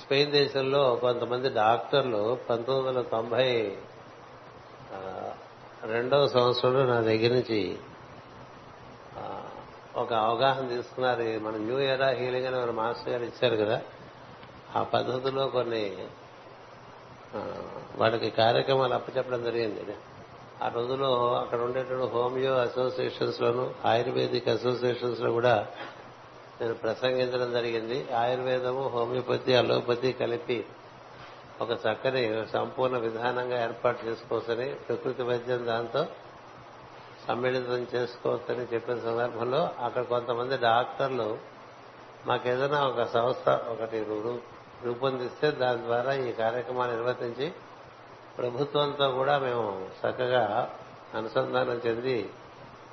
[0.00, 3.76] స్పెయిన్ దేశంలో కొంతమంది డాక్టర్లు పంతొమ్మిది వందల తొంభై
[5.84, 7.78] రెండవ సంవత్సరంలో నా దగ్గర నుంచి
[9.96, 11.38] ఒక అవగాహన తీసుకున్నారు.
[11.40, 13.82] మన న్యూ ఎరా హీలింగ్ అని మన మాస్టర్ గారు ఇచ్చారు కదా.
[14.76, 15.96] ఆ పద్ధతిలో కొన్ని
[17.96, 19.96] వాటికి కార్యక్రమాలు అప్పచెప్పడం జరిగింది.
[20.64, 25.54] ఆ రోజులో అక్కడ ఉండేటువంటి హోమియో అసోసియేషన్స్ లోను ఆయుర్వేదిక్ అసోసియేషన్స్లో కూడా
[26.60, 28.14] నేను ప్రసంగించడం జరిగింది.
[28.14, 30.58] ఆయుర్వేదము హోమియోపతి అలోపతి కలిపి
[31.60, 36.06] ఒక చక్కని సంపూర్ణ విధానంగా ఏర్పాటు చేసుకోవచ్చని ప్రకృతి వైద్యం దాంతో
[37.28, 41.28] సమ్మిళితం చేసుకోవచ్చని చెప్పిన సందర్భంలో అక్కడ కొంతమంది డాక్టర్లు
[42.26, 44.42] మాకేదైనా ఒక సంస్థ ఒకటి రూ-
[44.84, 47.46] రూపొందిస్తే దాని ద్వారా ఈ కార్యక్రమాన్ని నిర్వర్తించి
[48.40, 49.64] ప్రభుత్వంతో కూడా మేము
[49.98, 50.44] చక్కగా
[51.14, 52.30] అనుసంధానం చెంది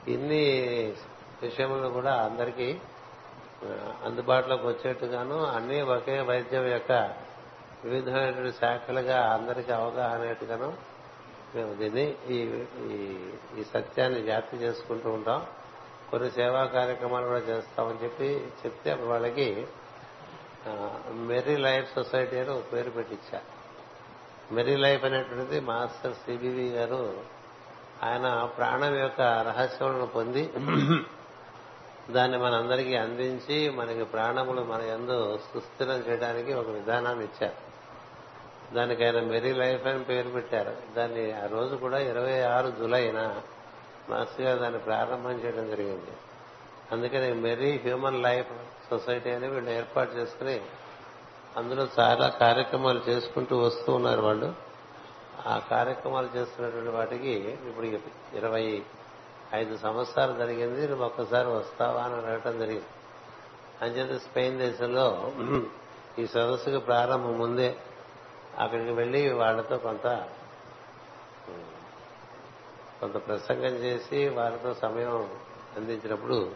[0.08, 0.44] ఇన్ని
[1.42, 2.78] విషయములు కూడా అందరికీ
[4.06, 6.92] అందుబాటులోకి వచ్చేట్టుగాను అన్ని ఒకే వైద్యం యొక్క
[7.84, 10.74] వివిధమైనటువంటి శాఖలుగా అందరికీ అవగాహన అయ్యేట్టుగాను
[11.56, 12.38] మేము దీన్ని ఈ
[12.88, 15.46] ఈ- ఈ సత్యాన్ని వ్యాప్తి చేసుకుంటూ ఉంటాం.
[16.12, 18.28] కొన్ని సేవా కార్యక్రమాలు కూడా చేస్తామని చెప్పి
[18.66, 19.68] చెప్తే వాళ్ళకి
[21.12, 23.57] మెరీ లైఫ్ సొసైటీ అని ఒక పేరు పెట్టించారు
[24.52, 27.20] మెరీ లైఫ్ అనేటువంటిది మాస్టర్ సిబివి గారు
[28.04, 30.50] ఆయన ప్రాణం యొక్క రహస్యములను పొంది
[32.12, 37.68] దాన్ని మనందరికీ అందించి మనకి ప్రాణములు మన ఎందు సుస్థిరం చేయడానికి ఒక విధానాన్ని ఇచ్చారు.
[38.76, 40.76] దానికి ఆయన మెరీ లైఫ్ అని పేరు పెట్టారు.
[40.96, 43.42] దాన్ని ఆ రోజు కూడా ఇరవై ఆరు జులైన
[44.10, 46.12] మాస్టర్ గారు దాన్ని ప్రారంభం చేయడం జరిగింది.
[46.92, 48.48] అందుకని మెరీ హ్యూమన్ లైఫ్
[48.90, 50.62] సొసైటీ అని వీళ్ళు ఏర్పాటు చేసుకుని
[51.58, 54.54] అందులో చాలా కార్యక్రమాలు చేసుకుంటూ వస్తూ ఉన్నారు వాళ్ళు.
[55.48, 57.34] ఆ కార్యక్రమాలు చేస్తున్నటువంటి వాటికి
[57.70, 57.86] ఇప్పుడు
[58.36, 58.84] ఇరవై
[59.54, 60.88] ఐదు సంవత్సరాలు జరిగింది.
[60.88, 62.86] నువ్వు ఒక్కసారి వస్తావా అని అడగటం జరిగింది.
[63.82, 65.32] అంచేత స్పెయిన్ దేశంలో
[66.20, 67.76] ఈ సదస్సుకు ప్రారంభం ముందే
[68.60, 70.08] అక్కడికి వెళ్ళి వాళ్ళతో కొంత
[73.00, 75.30] కొంత ప్రసంగం చేసి వారితో సమయం
[75.78, 76.52] అందించినప్పుడు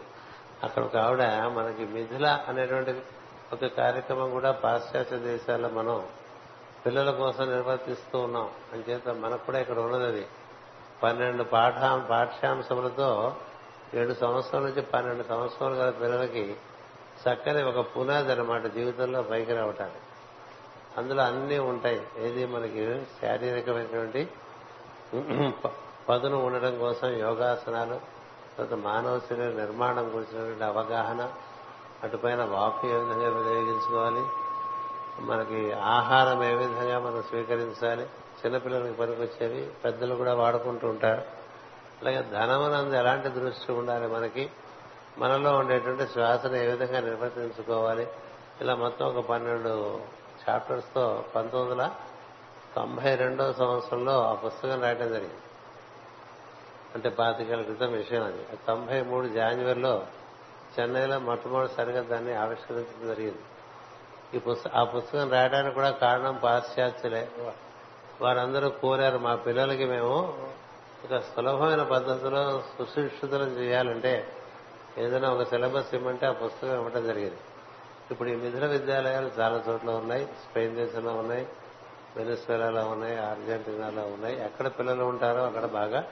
[0.62, 1.22] అక్కడ ఒక ఆవిడ
[1.56, 2.92] మనకి మిథిల అనేటువంటి
[3.52, 6.06] ఒక కార్యక్రమం కూడా పాశ్చాత్య దేశాల్లో మనం
[6.86, 8.50] పిల్లల కోసం నిర్వర్తిస్తూ ఉన్నాం.
[8.72, 10.26] అంచేత మనకు కూడా ఇక్కడ ఉన్నది అది.
[11.02, 13.36] పన్నెండు పాఠా పాఠ్యాంశములతో
[13.94, 16.56] ఏడు సంవత్సరాల నుంచి పన్నెండు సంవత్సరాలు గల పిల్లలకి
[17.28, 19.96] చక్కని ఒక పునాది అనమాట జీవితంలో పైకి రావటానికి.
[20.98, 22.02] అందులో అన్నీ ఉంటాయి.
[22.18, 24.28] ఏది మనకి శారీరకమైనటువంటి
[25.64, 25.70] ప-
[26.08, 28.00] పదును ఉండడం కోసం యోగాసనాలు
[28.58, 31.32] తర్వాత మానవ శరీర నిర్మాణం గురించినటువంటి అవగాహన
[32.02, 34.26] అటుపైన వాకు ఏ విధంగా వినియోగించుకోవాలి?
[35.20, 38.02] మనకి ఆహారం ఏ విధంగా మనం స్వీకరించాలి?
[38.46, 41.22] చిన్నపిల్లలకి పనికొచ్చేవి పెద్దలు కూడా వాడుకుంటూ ఉంటారు.
[42.02, 44.50] అలాగే ధనమునందు ఎలాంటి దృష్టి ఉండాలి మనకి?
[45.18, 48.08] మనలో ఉండేటువంటి శ్వాసను ఏ విధంగా నిర్వర్తించుకోవాలి?
[48.60, 50.00] ఇలా మొత్తం ఒక పన్నెండు
[50.50, 51.90] చాప్టర్స్తో పంతొమ్మిది వందల
[52.76, 55.42] తొంభై రెండవ సంవత్సరంలో ఆ పుస్తకం రాయడం జరిగింది.
[56.94, 58.44] అంటే పాతికేళ్ళ క్రితం విషయం అది.
[58.66, 60.02] తొంభై మూడు జాన్వరిలో
[60.80, 63.38] చెన్నైలో మొట్టమొదటిసారిగా దాన్ని ఆవిష్కరించడం జరిగింది.
[64.34, 67.28] ఈ పుస్తక ఆ పుస్తకం రాయడానికి కూడా కారణం పాశ్చాత్యులే.
[68.20, 70.38] వారందరూ కోరారు మా పిల్లలకి మేము
[71.04, 74.32] ఇక సులభమైన పద్ధతిలో సుశిక్షితులం చేయాలంటే
[74.98, 77.36] ఏదైనా ఒక సిలబస్ ఇవ్వమంటే ఆ పుస్తకం ఇవ్వటం జరిగింది.
[78.10, 80.24] ఇప్పుడు ఈ మిథున విద్యాలయాలు చాలా చోట్ల ఉన్నాయి.
[80.26, 81.46] స్పెయిన్ దేశంలో ఉన్నాయి
[82.16, 84.44] వెనిస్వేలాలో ఉన్నాయి అర్జెంటీనాలో ఉన్నాయి.
[84.44, 86.04] ఎక్కడ పిల్లలు ఉంటారో అక్కడ బాగా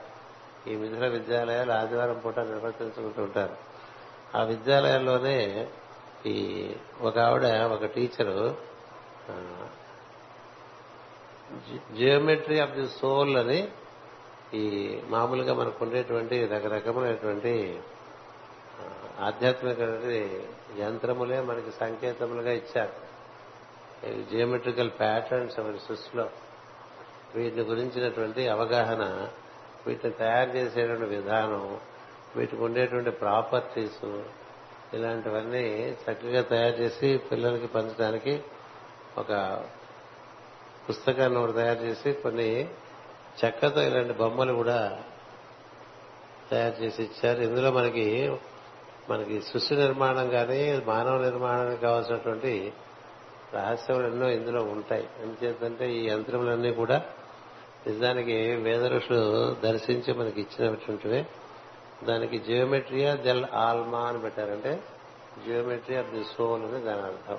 [0.66, 3.69] ఈ మిథున విద్యాలయాలు ఆదివారం పూట నిర్వర్తించుకుంటూ ఉంటారు.
[4.37, 5.69] ఆ విద్యాలయాల్లోనే
[6.27, 6.69] ఈ
[7.01, 8.57] ఒక ఆవిడ ఒక teacher
[11.97, 13.69] geometry of the soul అని
[14.55, 17.81] ఈ మామూలుగా మనకు ఉండేటువంటి రకరకమైనటువంటి
[19.21, 19.77] ఆధ్యాత్మిక
[20.79, 23.11] యంత్రములే మనకి సంకేతములుగా ఇచ్చారు.
[24.31, 26.29] జియోమెట్రికల్ ప్యాటర్న్స్ మన సృష్టిలో
[27.35, 29.29] వీటిని గురించినటువంటి అవగాహన
[29.87, 31.81] వీటిని తయారు చేసేటువంటి విధానం
[32.37, 34.05] వీటికి ఉండేటువంటి ప్రాపర్టీస్
[34.95, 38.43] ఇలాంటివన్నీ చక్కగా తయారు చేసి పిల్లలకి పంచడానికి
[39.19, 39.62] ఒక
[40.88, 42.69] పుస్తకాన్ని ఒకటి తయారు చేసి కొన్ని
[43.45, 45.03] చెక్కతో ఇలాంటి బొమ్మలు కూడా
[46.51, 47.40] తయారు చేసి ఇచ్చారు.
[47.43, 48.37] ఇందులో మనకి
[49.11, 52.73] మనకి సృష్టి నిర్మాణం కానీ మానవ నిర్మాణానికి కావాల్సినటువంటి
[53.55, 55.09] రహస్యములు ఎన్నో ఇందులో ఉంటాయి.
[55.23, 57.05] ఎందుచేతంటే ఈ యంత్రములన్నీ కూడా
[57.87, 61.27] నిజానికి వేద ఋషులు దర్శించి మనకి ఇచ్చినటువంటివే.
[62.05, 64.83] దానికి జియోమెట్రియా దెల్ ఆల్మా అని పెట్టారంటే
[65.47, 67.39] జియోమెట్రీ ఆఫ్ ది సోల్ అని దాని అర్థం.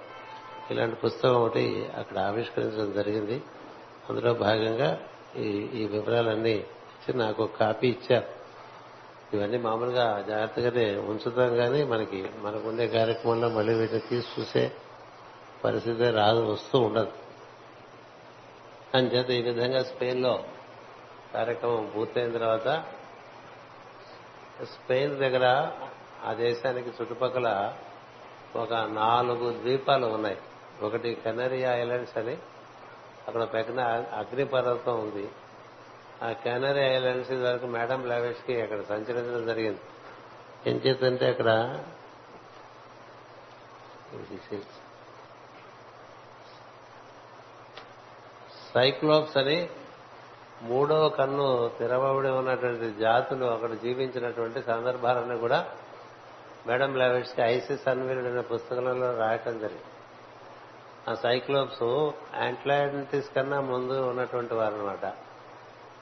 [0.71, 3.41] ఇలాంటి పుస్తకం ఒకటి అక్కడ ఆవిష్కరించడం జరిగింది.
[4.09, 4.99] అందులో భాగంగా
[5.37, 8.41] ఈ ఈ వివరాలన్నీ ఇచ్చి నాకు ఒక కాపీ ఇచ్చారు.
[9.33, 14.71] ఇవన్నీ మామూలుగా జాగ్రత్తగానే ఉంచుతాం కానీ మనకి మనకుండే కార్యక్రమంలో మళ్ళీ వీటిని తీసి చూసే
[15.63, 17.11] పరిస్థితి రాదు వస్తూ ఉండదు.
[18.95, 20.43] అంచేత ఈ విధంగా స్పెయిన్లో
[21.33, 22.83] కార్యక్రమం పూర్తయిన తర్వాత
[24.65, 25.71] స్పెయిన్ దగ్గర
[26.23, 27.73] ఆ దేశానికి చుట్టుపక్కల
[28.55, 30.37] ఒక నాలుగు ద్వీపాలు ఉన్నాయి.
[30.81, 32.37] ఒకటి కెనరీ ఐలాండ్స్ అని
[33.27, 33.81] అక్కడ పక్కన
[34.13, 35.29] అగ్నిపర్వతం ఉంది.
[36.23, 39.79] ఆ కెనరీ ఐలాండ్స్ వరకు మేడం లావేష్కి అక్కడ సంచరించడం జరిగింది.
[40.67, 41.79] ఏం చేతంటే అక్కడ
[48.73, 49.69] సైక్లోప్స్ అని
[50.61, 55.65] మూడవ కన్ను తెరవబడి ఉన్నటువంటి జాతులు అక్కడ జీవించినటువంటి సందర్భాలన్నీ కూడా
[56.67, 59.83] మేడం లెవెట్స్కి ఐసిస్ అన్వీరుడు అనే పుస్తకంలో రాయటం జరిగింది.
[61.09, 61.83] ఆ సైక్లోప్స్
[62.35, 65.05] యాంట్లాంటిస్ కన్నా ముందు ఉన్నటువంటి వారు అనమాట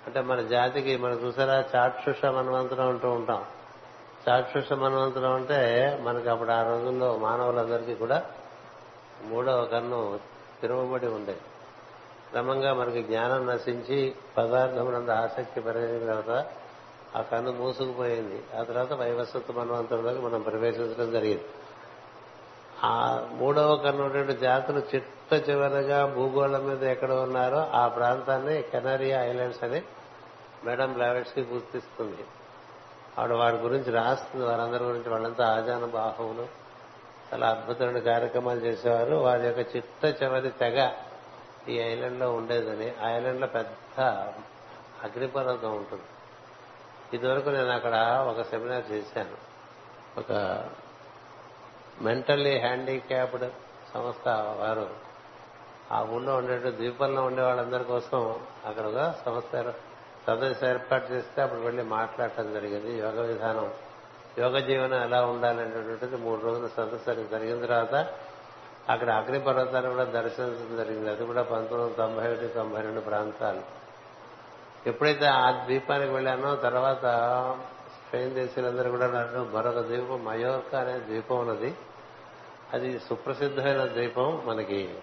[0.07, 3.45] అంటే మన జాతికి మనం చూసారా చాక్షుష మన్వంతరం అంటూ ఉంటాం.
[4.29, 5.59] చాక్షుష మన్వంతరం అంటే
[6.01, 8.25] మనకి అప్పుడు ఆ రోజుల్లో మానవులందరికీ కూడా
[9.23, 10.19] మూడవ కన్ను
[10.61, 11.39] తిరవబడి ఉండేది.
[12.31, 16.45] క్రమంగా మనకి జ్ఞానం నశించి పదార్థమునందు ఆసక్తి పెరిగిన తర్వాత
[17.15, 18.43] ఆ కన్ను మూసుకుపోయింది.
[18.59, 21.45] ఆ తర్వాత వైవస్వత మన్వంతరంలోకి మనం ప్రవేశించడం జరిగింది.
[22.83, 29.63] ఆ మూడవ కన్ను ఉన్నటువంటి జాతులు చిట్ట చివరగా భూగోళం మీద ఎక్కడ ఉన్నారో ఆ ప్రాంతాన్ని కెనరియా ఐలాండ్స్
[29.63, 29.81] అని
[30.65, 32.23] మేడం బ్లావెట్స్కి గుర్తిస్తుంది.
[33.19, 34.45] ఆవిడ వాడి గురించి రాస్తుంది.
[34.45, 36.47] వారందరి గురించి వాళ్ళంతా ఆజాన బాహువులు
[37.33, 39.15] చాలా అద్భుతమైన కార్యక్రమాలు చేసేవారు.
[39.15, 40.91] వారి యొక్క చిట్ట చివరి తెగ
[41.69, 44.01] ఈ ఐలాండ్లో ఉండేదని ఆ ఐలాండ్లో పెద్ద
[45.03, 46.03] అగ్నిపర్వతం ఉంటుంది.
[47.13, 49.49] ఇదివరకు నేను అక్కడ ఒక సెమినార్ చేశాను.
[50.19, 50.31] ఒక
[52.01, 53.51] మెంటల్లీ హ్యాండిక్యాప్డ్
[53.93, 54.89] సంస్థ వారు.
[55.91, 59.73] ఆ ఊళ్ళో ఉండే ద్వీపంలో ఉండే వాళ్ళందరి కోసం అక్కడ ఒక సంస్థ
[60.27, 62.99] సదస్సు ఏర్పాటు చేస్తే అప్పుడు వెళ్ళి మాట్లాడటం జరిగింది.
[62.99, 63.73] యోగ విధానం
[64.39, 67.93] యోగ జీవనం ఎలా ఉండాలనేటువంటిది మూడు రోజుల సదస్సు జరిగిన తర్వాత
[68.89, 71.09] అక్కడ అగ్నిపర్వతాన్ని కూడా దర్శించడం జరిగింది.
[71.09, 73.61] అది కూడా పంతొమ్మిది వందల తొంభై ఒకటి తొంభై రెండు ప్రాంతాలు.
[74.87, 77.01] ఎప్పుడైతే ఆ ద్వీపానికి వెళ్ళానో తర్వాత
[78.07, 81.75] స్పెయిన్ దేశాలందరూ కూడా నన్ను మరొక ద్వీపం మయోర్కా అనే ద్వీపం ఉన్నది.
[82.73, 84.95] అది సుప్రసిద్ధమైన ద్వీపం మనకి.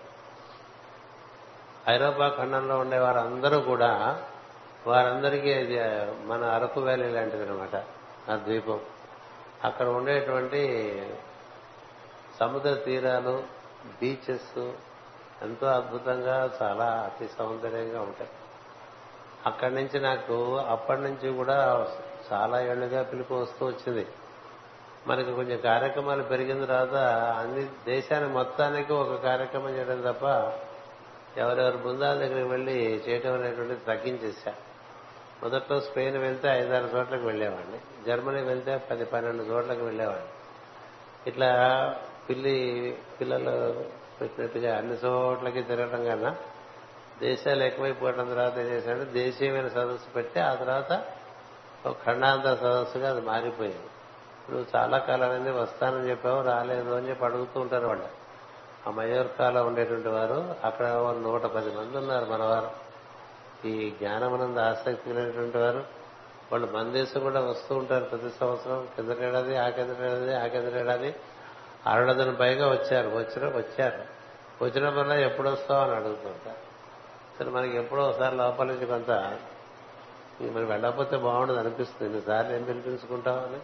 [1.89, 4.23] ఐరోపా ఖండంలో ఉండే వారందరూ కూడా
[4.87, 5.79] వారందరికీ అది
[6.25, 7.77] మన అరకు వ్యాలీ లాంటిది అనమాట
[8.31, 8.81] ఆ ద్వీపం.
[9.65, 10.63] అక్కడ ఉండేటువంటి
[12.41, 13.56] సముద్ర తీరాలు
[14.01, 14.59] బీచెస్
[15.43, 18.31] ఎంతో అద్భుతంగా చాలా అతి సౌందర్యంగా ఉంటాయి.
[19.47, 21.87] అక్కడి నుంచి నాకు అప్పటి నుంచి కూడా
[22.33, 24.07] చాలా ఏళ్ళుగా పిలుపు వస్తూ వచ్చింది.
[25.07, 26.95] మనకి కొంచెం కార్యక్రమాలు పెరిగిన తర్వాత
[27.39, 30.25] అన్ని దేశాన్ని మొత్తానికి ఒక కార్యక్రమం చేయడం తప్ప
[31.39, 34.55] ఎవరెవరి బృందాల దగ్గరికి వెళ్ళి చేయటం అనేటువంటిది తగ్గించేశా
[35.43, 40.33] మొదట్లో స్పెయిన్ వెళ్తే ఐదారు చోట్లకు వెళ్ళేవాడిని జర్మనీ వెళ్తే పది పన్నెండు చోట్లకు వెళ్ళేవాడిని
[41.27, 41.51] ఇట్లా
[42.31, 43.85] పిల్లి పిల్లలు
[44.21, 46.37] పెట్టినట్టుగా అన్ని చోట్లకి తిరగడం కన్నా
[47.21, 51.05] దేశాలు ఎక్కువైపోవడం తర్వాత ఏం చేశాడంటే దేశీయమైన సదస్సు పెట్టి ఆ తర్వాత
[51.87, 53.79] ఒక ఖండాంతర సదస్సుగా అది మారిపోయింది.
[53.79, 58.09] ఇప్పుడు చాలా కాలాలన్నీ వస్తానని చెప్పావు రాలేదు అని చెప్పి అడుగుతూ ఉంటారు వాళ్ళు.
[58.87, 60.87] ఆ మయోర్కాలో ఉండేటువంటి వారు అక్కడ
[61.23, 62.71] నూట పది మంది ఉన్నారు మనవారు.
[63.67, 65.85] ఈ జ్ఞానమనంద ఆసక్తి లేనటువంటి వారు.
[66.53, 68.89] వాళ్ళు మన దేశం కూడా వస్తూ ఉంటారు ప్రతి సంవత్సరం.
[68.97, 71.15] కిందటేడాది ఆ కిందటేడాది ఆ కిందటేడాది.
[71.87, 73.09] అరడదన పైగా వచ్చారు.
[73.09, 74.17] వచ్చిన వచ్చారు.
[74.65, 76.67] వచ్చిన వల్ల ఎప్పుడు వస్తావు అని అడుగుతుంటారు
[77.39, 79.11] సరే మనకి ఎప్పుడో ఒకసారి లోపల నుంచి కొంత
[80.41, 82.13] మరి వెళ్ళకపోతే బాగుండదు అనిపిస్తుంది.
[82.13, 83.61] ఎన్నిసార్లు ఏం పిలిపించుకుంటావు అని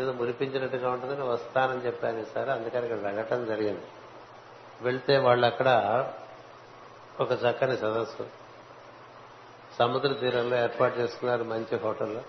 [0.00, 3.82] ఏదో మురిపించినట్టుగా ఉంటుందని వస్తానని చెప్పాను సార్ అందుకని ఇక్కడ వెళ్ళటం జరిగింది.
[4.82, 5.68] వెళ్తే వాళ్ళు అక్కడ
[7.20, 8.26] ఒక చక్కని సదస్సు.
[9.78, 12.22] సముద్ర తీరంలో ఏర్పాటు చేసుకున్నారు మంచి హోటల్లో.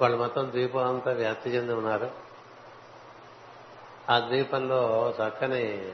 [0.00, 2.23] వాళ్ళు మొత్తం ద్వీపం అంతా వ్యాప్తి చెంది ఉన్నారు.
[4.10, 5.92] ఆ ద్వీపంలో చక్కని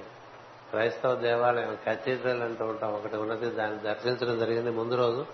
[0.71, 2.95] క్రైస్తవ దేవాలయం కథీడ్రల్ అంటూ ఉంటాం.
[2.95, 5.27] ఒకటి ఉన్నది దాన్ని దర్శించడం జరిగింది ముందు రోజు.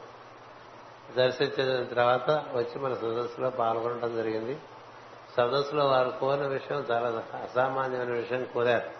[1.16, 4.58] దర్శించిన తర్వాత వచ్చి మన సదస్సులో పాల్గొనడం జరిగింది.
[5.36, 7.08] సదస్సులో వారు కోరిన విషయం చాలా
[7.42, 8.90] అసామాన్యమైన విషయం కోరారు.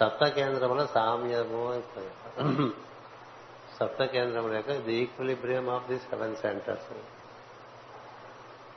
[0.00, 1.82] సప్త కేంద్రంలో సామ్యము
[3.80, 6.92] సప్త కేంద్రం యొక్క the equilibrium of the seven centres.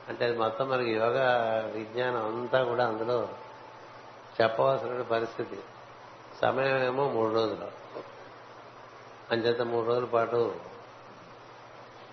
[0.08, 3.28] అంటే అది మొత్తం మనకి యోగా విజ్ఞానం అంతా కూడా అందులో
[4.42, 5.58] చెప్పవలసిన పరిస్థితి.
[6.42, 7.68] సమయం ఏమో మూడు రోజులు.
[9.30, 10.54] అంచేత మూడు రోజుల పాటు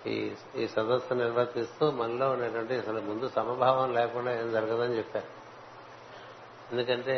[0.06, 5.44] ఈ ఈ సదస్సు నిర్వర్తిస్తూ మనలో ఉండేటువంటి అసలు ముందు సమభావం లేకుండా ఏం జరగదని చెప్పారు.
[6.72, 7.16] ఎందుకంటే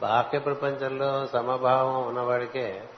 [0.00, 2.88] బాహ్య ప్రపంచంలో సమభావం ఉన్నవాడికే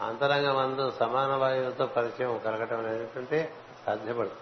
[0.00, 3.48] అంతరంగం అందు సమాన వాయువుతో పరిచయం కలగటం అనేటువంటి
[3.86, 4.40] సాధ్యపడుతుంది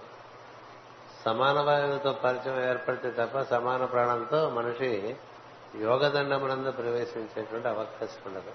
[1.25, 5.17] సమాన వాయువుతో పరిచయం ఏర్పడితే తప్ప సమాన ప్రాణంతో మనిషి
[5.77, 8.51] యోగదండమునందు ప్రవేశించేటువంటి అవకాశం ఉండదు.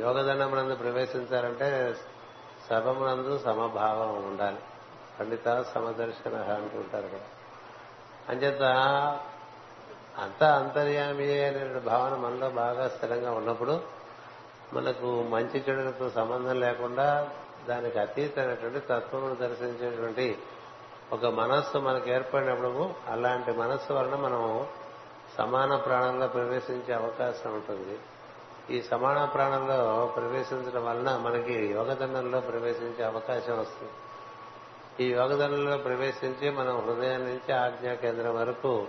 [0.00, 1.96] యోగదండమునందు ప్రవేశించాలంటే
[2.70, 4.58] సభమునందు సమభావం ఉండాలి.
[5.20, 7.20] పండిత సమదర్శన అంటుంటారు కదా.
[8.28, 8.62] అంచేత
[10.18, 13.80] అంతా అంతర్యామియే అనే భావన మనలో బాగా స్థిరంగా ఉన్నప్పుడు
[14.72, 17.28] మనకు మంచి చెడులతో సంబంధం లేకుండా
[17.68, 20.38] దానికి అతీతమైనటువంటి తత్వమును దర్శించేటువంటి
[21.12, 24.66] ఒక మనస్సు మనకు ఏర్పడినప్పుడు అలాంటి మనస్సు వలన మనం
[25.40, 27.98] సమాన ప్రాణంలో ప్రవేశించే అవకాశం ఉంటుంది.
[28.76, 33.92] ఈ సమాన ప్రాణంలో ప్రవేశించడం వలన మనకి యోగదండంలో ప్రవేశించే అవకాశం వస్తుంది.
[35.04, 38.86] ఈ యోగదండంలో ప్రవేశించి మనం హృదయం నుంచి ఆజ్ఞా కేంద్రం వరకు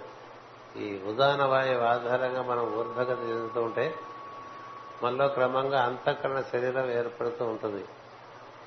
[0.78, 3.96] ఈ ఉదాహరణ వాయువు ఆధారంగా మనం ఊర్ధగతి చెందుతూ ఉంటే
[5.04, 7.86] మనలో క్రమంగా అంతఃకరణ శరీరం ఏర్పడుతూ ఉంటుంది.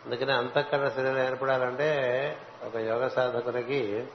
[0.06, 1.90] అందుకని అంతఃకరణ శరీరం ఏర్పడాలంటే
[2.66, 4.06] ఒక యోగ సాధకునికి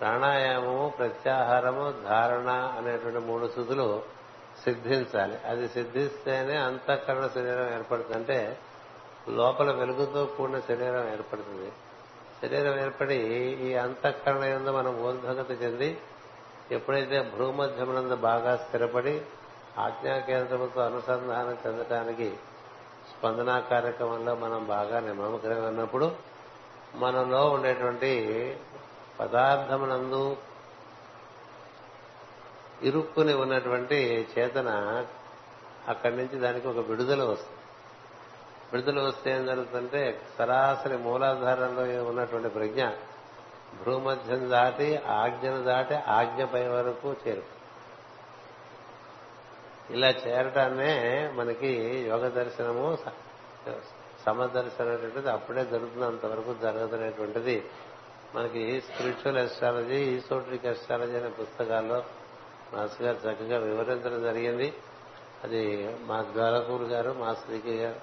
[0.00, 4.02] ప్రాణాయామము ప్రత్యాహారము ధారణ అనేటువంటి మూడు శుద్ధులు
[4.64, 5.38] సిద్ధించాలి.
[5.46, 8.14] అది సిద్ధిస్తేనే అంతఃకరణ శరీరం ఏర్పడుతుంది.
[8.14, 8.58] అంటే
[9.28, 11.72] లోపల వెలుగుతో కూడిన శరీరం ఏర్పడుతుంది.
[12.42, 13.16] శరీరం ఏర్పడి
[13.62, 16.00] ఈ అంతఃకరణ ఎందు మనం ఊర్ధగతి చెంది
[16.70, 19.22] ఎప్పుడైతే భూమధ్యమునందు బాగా స్థిరపడి
[19.78, 22.36] ఆజ్ఞా కేంద్రముతో అనుసంధానం చెందటానికి
[23.10, 26.12] స్పందన కార్యక్రమంలో మనం బాగా నిమగ్నమైనప్పుడు
[26.94, 28.10] మనలో ఉండేటువంటి
[29.20, 30.24] పదార్థమునందు
[32.82, 33.98] ఇరుక్కుని ఉన్నటువంటి
[34.32, 34.68] చేతన
[35.88, 37.56] అక్కడి నుంచి దానికి ఒక విడుదల వస్తుంది.
[38.72, 40.00] విడుదల వస్తే ఏం జరుగుతుందంటే
[40.38, 42.82] సరాసరి మూలాధారంలో ఉన్నటువంటి ప్రజ్ఞ
[43.84, 47.44] భూమధ్యం దాటి ఆజ్ఞను దాటి ఆజ్ఞపై వరకు చేరు
[49.90, 50.92] ఇలా చేరటాన్నే
[51.34, 51.70] మనకి
[52.08, 52.86] యోగ దర్శనము
[54.24, 57.56] సమదర్శనం అనేటువంటిది అప్పుడే జరుగుతుంది అంతవరకు జరగదనేటువంటిది
[58.34, 62.04] మనకి స్పిరిచువల్ ఎస్ట్రాలజీ ఈసోట్రిక్ ఎస్ట్రాలజీ అనే పుస్తకాల్లో
[62.74, 64.74] మాస్ గారు చక్కగా వివరించడం జరిగింది.
[65.44, 65.62] అది
[66.04, 67.98] మా ద్వారకూరు గారు మా శ్రీకి గారు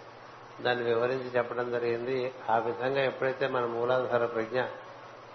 [0.64, 2.34] దాన్ని వివరించి చెప్పడం జరిగింది.
[2.50, 4.64] ఆ విధంగా ఎప్పుడైతే మన మూలాధార ప్రజ్ఞ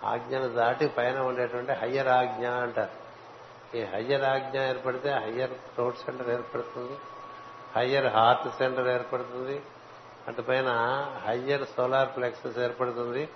[0.05, 3.03] ఆజ్ఞను దాటి పైన ఉండేటువంటి హయ్యర్ ఆజ్ఞ అంటారు.
[3.77, 6.97] ఈ హయ్యర్ ఆజ్ఞ ఏర్పడితే హయ్యర్ థ్రోట్ సెంటర్ ఏర్పడుతుంది
[7.77, 9.63] హయ్యర్ హార్ట్ సెంటర్ ఏర్పడుతుంది
[10.29, 10.71] అటు పైన
[11.27, 13.29] హయ్యర్ సోలార్ ప్లెక్సెస్ ఏర్పడుతుంది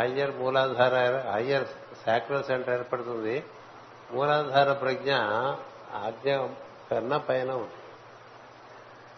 [0.00, 0.96] హయ్యర్ మూలాధార
[1.34, 1.66] హయ్యర్
[2.06, 3.44] శాక్రల్ సెంటర్ ఏర్పడుతుంది.
[4.12, 5.12] మూలాధార ప్రజ్ఞ
[6.06, 6.30] ఆజ్ఞ
[6.90, 7.76] కన్నా పైన ఉంటుంది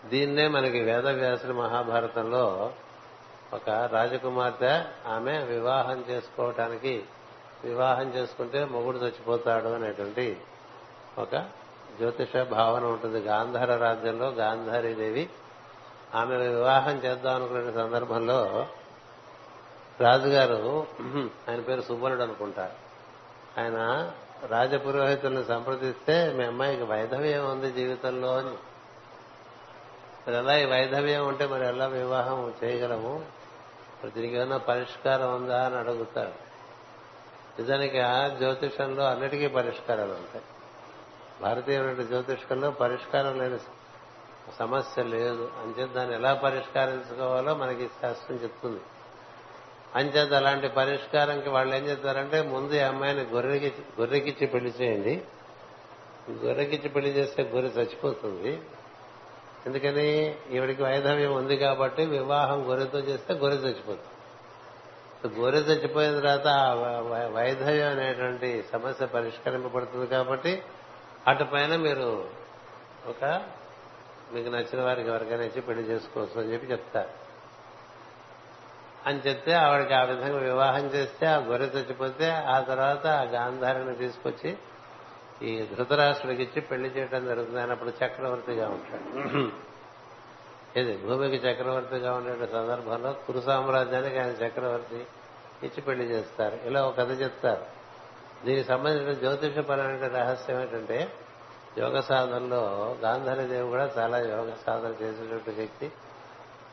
[0.09, 2.73] దీన్నే మనకి వేదవ్యాసుడు మహాభారతంలో
[3.53, 6.95] ఒక రాజకుమార్తె ఆమె వివాహం చేసుకోవటానికి
[7.65, 10.27] వివాహం చేసుకుంటే మొగుడు చచ్చిపోతాడు అనేటువంటి
[11.19, 11.35] ఒక
[11.99, 13.21] జ్యోతిష భావన ఉంటుంది.
[13.21, 15.25] గాంధార రాజ్యంలో గాంధారీదేవి
[16.15, 18.39] ఆమె వివాహం చేద్దాం అనుకునే సందర్భంలో
[20.01, 20.87] రాజుగారు
[21.49, 22.73] ఆయన పేరు సుబ్బలుడు అనుకుంటారు
[23.61, 24.11] ఆయన
[24.47, 28.51] రాజపురోహితుల్ని సంప్రదిస్తే మీ అమ్మాయికి వైధవ్యం ఉంది జీవితంలో అని.
[30.27, 33.25] మరి ఎలా ఈ వైధవ్యం ఉంటే మరి ఎలా వివాహం చేయగలము?
[34.05, 36.53] మరి దీనికి ఏమైనా పరిష్కారం ఉందా అని అడుగుతాడు.
[37.61, 40.45] నిజానికి ఆ జ్యోతిషంలో అన్నిటికీ పరిష్కారాలు ఉంటాయి.
[41.43, 43.59] భారతీయ జ్యోతిషంలో పరిష్కారం లేని
[44.59, 45.51] సమస్య లేదు.
[45.61, 48.81] అంచేత దాన్ని ఎలా పరిష్కరించుకోవాలో మనకి శాస్త్రం చెప్తుంది.
[49.97, 53.71] అంచేత అలాంటి పరిష్కారంకి వాళ్ళు ఏం చేస్తారంటే ముందు ఈ అమ్మాయిని గొర్రెకి
[54.01, 55.15] గొర్రెకిచ్చి పెళ్ళి చేయండి.
[56.45, 58.53] గొర్రెకిచ్చి పెళ్ళి చేస్తే గొర్రె చచ్చిపోతుంది.
[59.67, 60.09] ఎందుకని?
[60.53, 64.09] ఈవిడికి వైధవ్యం ఉంది కాబట్టి వివాహం గొర్రెతో చేస్తే గొర్రె చచ్చిపోతుంది.
[65.41, 66.49] గొర్రె చచ్చిపోయిన తర్వాత
[67.35, 70.63] వైధవ్యం అనేటువంటి సమస్య పరిష్కరింపబడుతుంది కాబట్టి
[71.29, 72.09] అటు పైన మీరు
[73.09, 73.25] ఒక
[74.33, 77.22] మీకు నచ్చిన వారికి ఎవరికైనా ఇచ్చి పెళ్ళి చేసుకోవచ్చు అని చెప్పి చెప్తారు.
[79.07, 84.57] అని చెప్తే ఆవిడకి ఆ విధంగా వివాహం చేస్తే ఆ గొర్రె చచ్చిపోతే ఆ తర్వాత ఆ గాంధారిని తీసుకొచ్చి
[85.43, 87.61] ఈ ధృతరాష్ట్రుడికి ఇచ్చి పెళ్ళి చేయడం జరుగుతుంది.
[87.61, 89.49] ఆయన అప్పుడు చక్రవర్తిగా ఉంటాడు.
[90.79, 95.07] ఇది భూమికి చక్రవర్తిగా ఉండే సందర్భంలో కురు సామ్రాజ్యానికి ఆయన చక్రవర్తి
[95.63, 96.59] ఇచ్చి పెళ్ళి చేస్తారు.
[96.65, 97.65] ఇలా ఒక కథ చెప్తారు.
[98.47, 101.13] దీనికి సంబంధించిన జ్యోతిషపరమైన రహస్యం ఏంటంటే
[101.79, 105.93] యోగ సాధనలో గాంధారీదేవి కూడా చాలా యోగ సాధన చేసేటువంటి వ్యక్తి.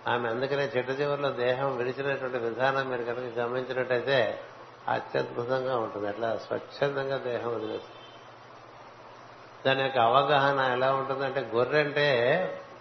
[0.07, 4.39] ఆమె అందుకనే చిట్ట చివరిలో దేహం విడిచినటువంటి విధానం మీరు కనుక గమనించినట్టయితే
[4.87, 6.07] అత్యద్భుతంగా ఉంటుంది.
[6.07, 7.99] అట్లా స్వచ్ఛందంగా దేహం వదిలేస్తుంది.
[9.65, 12.07] దాని యొక్క అవగాహన ఎలా ఉంటుందంటే గొర్రె అంటే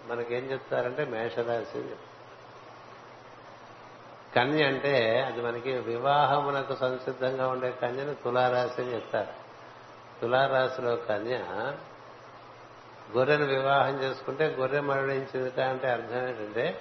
[0.07, 1.95] మనకేం చెప్తారంటే మేషరాశి
[4.37, 9.49] కన్య అంటే అది మనకి వివాహమునకు సంసిద్ధంగా ఉండే కన్యను తులారాశి అని చెప్తారు.
[10.21, 11.37] తులారాశిలో కన్య
[13.17, 16.81] గొర్రెను వివాహం చేసుకుంటే గొర్రె మరణించింది అంటే అర్థం ఏంటంటే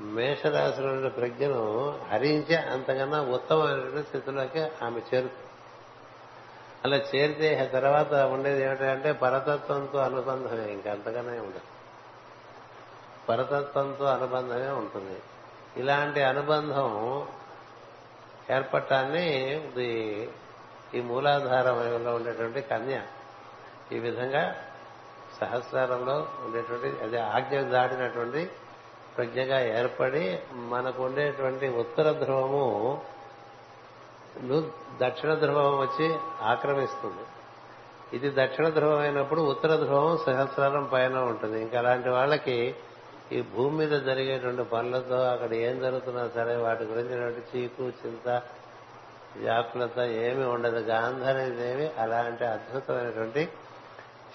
[0.00, 5.32] మేషరాశిలో ప్రజ్ఞను హరించి అంతకన్నా ఉత్తమమైన స్థితిలోకి ఆమె చేరుతుంది.
[6.84, 11.60] అలా చేరితే తర్వాత ఉండేది ఏమిటంటే పరతత్వంతో అనుబంధమే ఇంకా అంతగానే ఉండదు.
[13.28, 15.20] పరతత్వంతో అనుబంధమే ఉంటుంది.
[15.76, 17.26] ఇలాంటి అనుబంధం
[18.50, 20.30] ఏర్పడటాన్ని ఇది
[20.94, 23.02] ఈ మూలాధారంలో ఉండేటువంటి కన్య
[23.92, 24.56] ఈ విధంగా
[25.40, 28.50] సహస్రారంలో ఉండేటువంటి అదే ఆజ్ఞ దాటినటువంటి
[29.18, 33.00] ప్రజ్ఞగా ఏర్పడి మనకు ఉండేటువంటి ఉత్తర ధ్రువము
[35.02, 37.24] దక్షిణ ధ్రువం వచ్చి ఆక్రమిస్తుంది.
[38.16, 41.60] ఇది దక్షిణ ధ్రువం అయినప్పుడు ఉత్తర ధ్రువం సహస్రారం పైన ఉంటుంది.
[41.62, 42.74] ఇంకా అలాంటి వాళ్ళకి
[43.32, 48.42] ఈ భూమి మీద జరిగేటువంటి పనులతో అక్కడ ఏం జరుగుతున్నా సరే వాటి గురించి చీకు చింత
[49.36, 50.80] వ్యాకులత ఏమి ఉండదు.
[50.92, 53.48] గాంధారీదేవి అలాంటి అద్భుతమైనటువంటి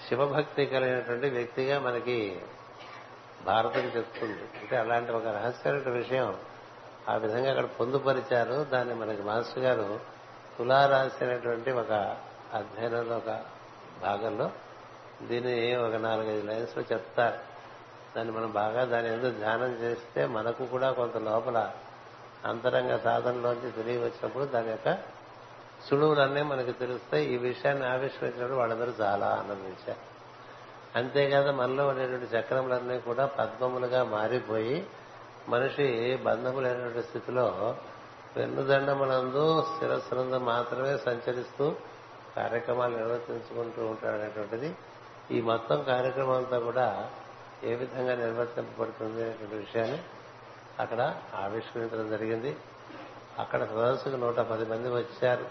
[0.08, 2.18] శివభక్తి కలిగినటువంటి వ్యక్తిగా మనకి
[3.44, 6.36] భారతం చెప్తుంది అంటే అలాంటి ఒక రహస్యమైన విషయం
[7.08, 8.64] ఆ విధంగా అక్కడ పొందుపరిచారు.
[8.64, 10.00] దాన్ని మనకి మాస్టర్ గారు
[10.58, 12.16] తులారాశి అనేటువంటి ఒక
[12.54, 13.40] అధ్యయనంలో ఒక
[14.02, 14.50] భాగంలో
[15.22, 17.38] దీన్ని ఒక నాలుగైదు లైన్స్లో చెప్తారు.
[18.16, 21.72] దాన్ని మనం బాగా దాని ఎందుకు ధ్యానం చేస్తే మనకు కూడా కొంత లోపల
[22.44, 24.98] అంతరంగ సాధనలోంచి తిరిగి వచ్చినప్పుడు దాని యొక్క
[25.90, 27.34] సుడువులన్నీ మనకి తెలుస్తాయి.
[27.34, 30.13] ఈ విషయాన్ని ఆవిష్కరించినప్పుడు వాళ్ళందరూ చాలా ఆనందించారు.
[30.96, 34.86] అంతేకాదు మనలో ఉండేటువంటి చక్రములన్నీ కూడా పద్మములుగా మారిపోయి
[35.48, 37.76] మనిషి బంధములైనటువంటి స్థితిలో
[38.36, 41.76] వెన్నుదండములందు శిరస్సునందు మాత్రమే సంచరిస్తూ
[42.36, 44.76] కార్యక్రమాలు నిర్వర్తించుకుంటూ ఉంటాడనేటువంటిది.
[45.30, 47.10] ఈ మొత్తం కార్యక్రమం అంతా కూడా
[47.64, 49.98] ఏ విధంగా నిర్వర్తింపబడుతుంది అనేటువంటి విషయాన్ని
[50.80, 52.56] అక్కడ ఆవిష్కరించడం జరిగింది.
[53.38, 55.46] అక్కడ సదస్సుకు నూట పది మంది వచ్చారు.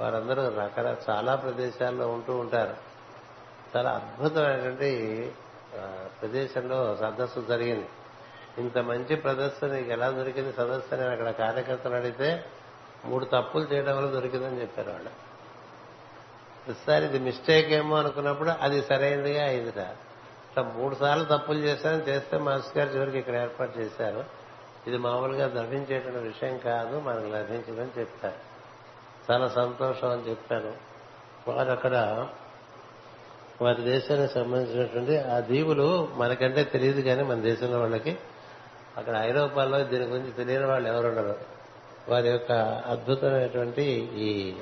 [0.00, 2.87] వారందరూ రకర చాలా ప్రదేశాల్లో ఉంటూ ఉంటారు.
[3.76, 4.90] చాలా అద్భుతమైనటువంటి
[6.20, 7.88] ప్రదేశంలో సదస్సు జరిగింది.
[8.58, 12.44] ఇంత మంచి ప్రదర్శన నీకు ఎలా దొరికింది సదస్సు నేను అక్కడ కార్యకర్తలు అడిగితే
[13.04, 15.12] మూడు తప్పులు చేయడం వల్ల దొరికిందని చెప్పారు వాళ్ళు.
[16.64, 19.82] ప్రతిసారి ఇది మిస్టేక్ ఏమో అనుకున్నప్పుడు అది సరైనదిగా అయిందిట.
[20.46, 24.24] ఇట్లా మూడు సార్లు తప్పులు చేశాను చేస్తే మాస్టర్ గారు చివరికి ఇక్కడ ఏర్పాటు చేశారు.
[24.86, 28.40] ఇది మామూలుగా లభించేటువంటి విషయం కాదు మనకు లభించిందని చెప్తారు
[29.30, 30.72] చాలా సంతోషం అని చెప్పాను
[31.48, 31.96] వారు అక్కడ
[33.62, 35.86] వారి దేశానికి సంబంధించినటువంటి ఆ దీవులు
[36.16, 38.12] మనకంటే తెలియదు కానీ మన దేశంలో వాళ్ళకి
[38.96, 41.36] అక్కడ ఐరోపాలో దీని గురించి తెలియని వాళ్ళు ఎవరున్నారు?
[42.08, 42.52] వారి యొక్క
[42.86, 43.84] అద్భుతమైనటువంటి
[44.18, 44.54] ఈ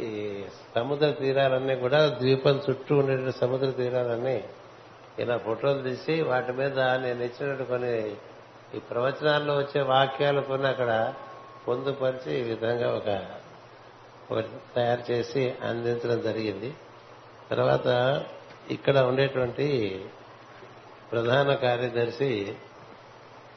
[0.00, 0.44] ఈ
[0.76, 4.44] సముద్ర తీరాలన్నీ కూడా ద్వీపం చుట్టూ ఉండేటువంటి సముద్ర తీరాలన్నీ
[5.18, 7.94] ఇలా ఫోటోలు తీసి వాటి మీద నేను ఇచ్చినటువంటి కొన్ని
[8.74, 11.14] ఈ ప్రవచనాల్లో వచ్చే వాక్యాలు కొన్ని అక్కడ
[11.68, 13.10] పొందుపరిచి ఈ విధంగా ఒక
[14.74, 16.74] తయారు చేసి అందించడం జరిగింది.
[17.50, 17.88] తర్వాత
[18.70, 19.66] ఇక్కడ ఉండేటువంటి
[21.12, 22.56] ప్రధాన కార్యదర్శి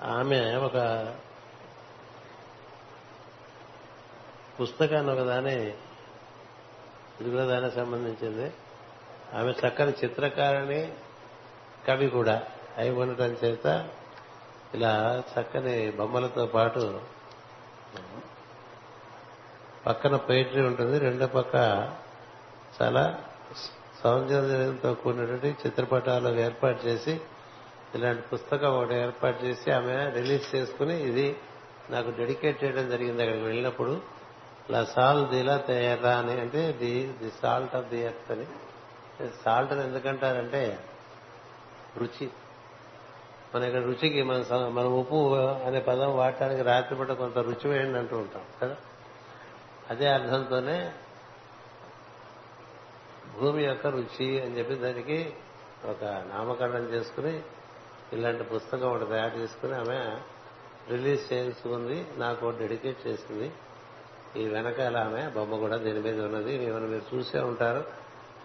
[0.04, 0.78] ఆమె ఒక
[4.62, 5.74] పుస్తకాన్ని ఒకదాని
[7.22, 8.52] ఇది కూడా దానికి సంబంధించింది.
[9.34, 10.92] ఆమె చక్కని చిత్రకారిణి
[11.88, 12.44] కవి కూడా
[12.78, 13.90] అయి ఉండటం చేత
[14.74, 17.00] ఇలా చక్కని బొమ్మలతో పాటు
[19.86, 21.56] పక్కన పైట్రీ ఉంటుంది రెండో పక్క
[22.82, 23.20] చాలా
[24.04, 27.22] సౌందర్యంతో కూడినటువంటి చిత్రపటాలు ఏర్పాటు చేసి
[27.96, 31.38] ఇలాంటి పుస్తకం ఒకటి ఏర్పాటు చేసి ఆమె రిలీజ్ చేసుకుని ఇది
[31.90, 34.02] నాకు డెడికేట్ చేయడం జరిగింది అక్కడికి వెళ్ళినప్పుడు.
[34.72, 38.46] లా సాల్ దిలా తయారా అని అంటే the the salt of the earth అని.
[39.46, 40.80] సాల్ట్ అని ఎందుకంటారంటే
[41.98, 42.30] రుచి.
[43.56, 48.42] మన ఇక్కడ రుచికి మన మన ఉప్పు అనే పదం వాడటానికి రాత్రిపూట కొంత రుచి వేయండి అంటూ ఉంటాం
[48.62, 48.76] కదా?
[49.90, 50.94] అదే అర్థంతోనే
[53.40, 55.34] భూమి యొక్క రుచి అని చెప్పి దానికి
[55.86, 57.44] ఒక నామకరణం చేసుకుని
[58.14, 60.18] ఇలాంటి పుస్తకం ఒకటి తయారు చేసుకుని ఆమె
[60.90, 62.08] రిలీజ్ చేయించుకుంది.
[62.18, 63.52] నాకు ఒకటి డెడికేట్ చేసింది.
[64.36, 66.66] ఈ వెనకాల ఆమె బొమ్మ కూడా దీని మీద ఉన్నది.
[66.66, 67.86] ఏమైనా మీరు చూసే ఉంటారు.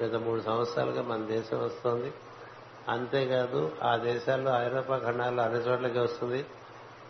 [0.02, 2.12] గత మూడు సంవత్సరాలుగా మన దేశం వస్తోంది.
[2.88, 6.46] అంతేకాదు ఆ దేశాల్లో ఐరోపా ఖండాల్లో అన్ని చోట్లకి వస్తుంది.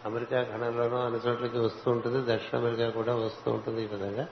[0.06, 2.34] అమెరికా ఖండంలోనూ అన్ని చోట్లకి వస్తూ ఉంటుంది.
[2.34, 4.26] దక్షిణ అమెరికా కూడా వస్తూ ఉంటుంది ఈ విధంగా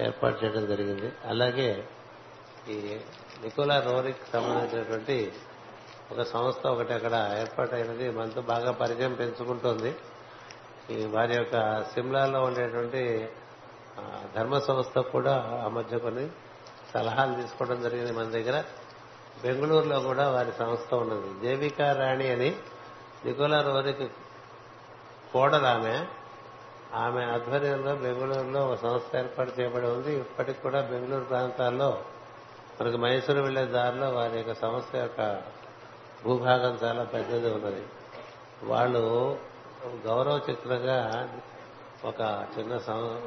[0.00, 1.12] ఏర్పాటు చేయడం జరిగింది.
[1.24, 1.88] అలాగే
[2.68, 2.98] ఈ
[3.42, 5.32] నికోలా రోరిక్ సంబంధించినటువంటి
[6.12, 8.10] ఒక సంస్థ ఒకటి అక్కడ ఏర్పాటైనది.
[8.10, 9.94] మనతో బాగా పరిచయం పెంచుకుంటోంది.
[10.90, 13.28] ఈ వారి యొక్క సిమ్లాలో ఉండేటువంటి
[14.36, 16.28] ధర్మ సంస్థ కూడా ఆ మధ్య కొన్ని
[16.94, 18.64] సలహాలు తీసుకోవడం జరిగింది మన దగ్గర.
[19.42, 21.46] బెంగళూరులో కూడా వారి సంస్థ ఉన్నది.
[21.46, 22.56] దేవికా రాణి అని
[23.24, 24.02] నికోలా రోరిక్
[25.34, 26.06] కోడలు ఆమె
[26.94, 30.16] ఆమె ఆధ్వర్యంలో బెంగళూరులో ఒక సంస్థ ఏర్పాటు చేయబడి ఉంది.
[30.16, 32.04] ఇప్పటికి కూడా బెంగళూరు ప్రాంతాల్లో
[32.80, 35.42] మనకు మైసూరు వెళ్ళే దారిలో వారి యొక్క సంస్థ యొక్క
[36.24, 37.82] భూభాగం చాలా పెద్దది ఉన్నది.
[38.62, 39.38] వాళ్ళు
[39.86, 41.28] గౌరవ చిత్రంగా
[42.04, 42.72] ఒక చిన్న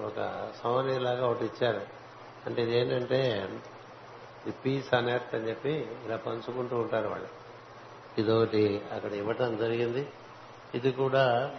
[0.08, 1.82] ఒక సమనీలాగా ఒకటి ఇచ్చారు.
[2.46, 3.50] అంటే ఇదేంటంటే
[4.46, 7.28] ది పీస్ అన్ ఎర్త్ అని చెప్పి ఇలా పంచుకుంటూ ఉంటారు వాళ్ళు.
[8.18, 10.08] ఇదొకటి అక్కడ ఇవ్వటం జరిగింది.
[10.76, 11.56] ఇది కూడా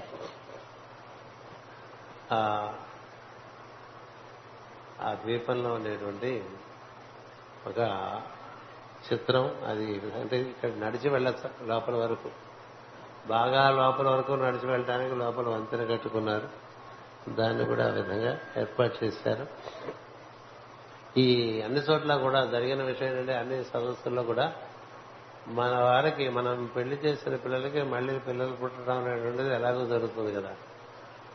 [2.33, 2.75] ఆ
[5.13, 6.45] ద్వీపంలో ఉండేటువంటి
[7.67, 7.79] ఒక
[9.13, 12.31] చిత్రం అది అంటే ఇక్కడ నడిచి వెళ్ళచ్చు లోపల వరకు
[13.27, 16.49] బాగా లోపల వరకు నడిచి వెళ్ళడానికి లోపల వంతెన కట్టుకున్నారు.
[17.29, 19.47] దాన్ని కూడా ఆ విధంగా ఏర్పాటు చేశారు.
[21.21, 24.53] ఈ అన్ని చోట్ల కూడా జరిగిన విషయం ఏంటంటే అన్ని సదస్సుల్లో కూడా
[25.49, 30.57] మన వారికి మనం పెళ్ళి చేసిన పిల్లలకి మళ్ళీ పిల్లలు పుట్టడం అనేటువంటిది ఎలాగో జరుగుతుంది కదా.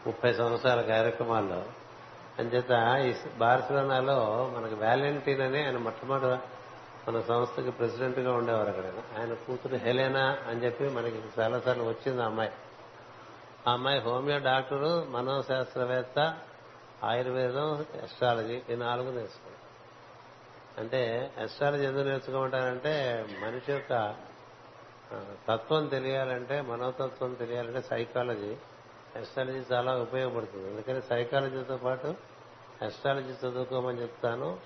[0.07, 1.63] ముప్పై సంవత్సరాల కార్యక్రమాల్లో.
[2.39, 2.71] అంచేత
[3.05, 6.41] ఈ బార్సిలోనాలో మనకు వ్యాలంటీన్ అని ఆయన మొట్టమొదటి
[7.07, 9.19] మన సంస్థకి ప్రెసిడెంట్గా ఉండేవారు అక్కడ.
[9.19, 12.51] ఆయన కూతురు హెలెనా అని చెప్పి మనకి చాలాసార్లు వచ్చింది ఆ అమ్మాయి.
[13.67, 16.37] ఆ అమ్మాయి హోమియో డాక్టరు మనోశాస్త్రవేత్త
[17.03, 19.57] ఆయుర్వేదం ఎస్ట్రాలజీ ఈ నాలుగు నేర్చుకుంది.
[20.77, 24.15] అంటే ఎస్ట్రాలజీ ఎందుకు నేర్చుకోమంటారంటే మనిషి యొక్క
[25.49, 28.55] తత్వం తెలియాలంటే మనోతత్వం తెలియాలంటే సైకాలజీ
[29.15, 30.69] ఎస్ట్రాలజీ చాలా ఉపయోగపడుతుంది.
[30.69, 32.15] అందుకని సైకాలజీతో పాటు
[32.81, 34.57] ఎస్ట్రాలజీ చదువుకోమని చెప్తాను.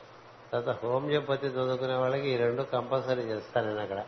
[0.51, 4.05] తర్వాత హోమియోపతి చదువుకునే వాళ్ళకి ఈ రెండు కంపల్సరీ చేస్తాను నేను అక్కడ.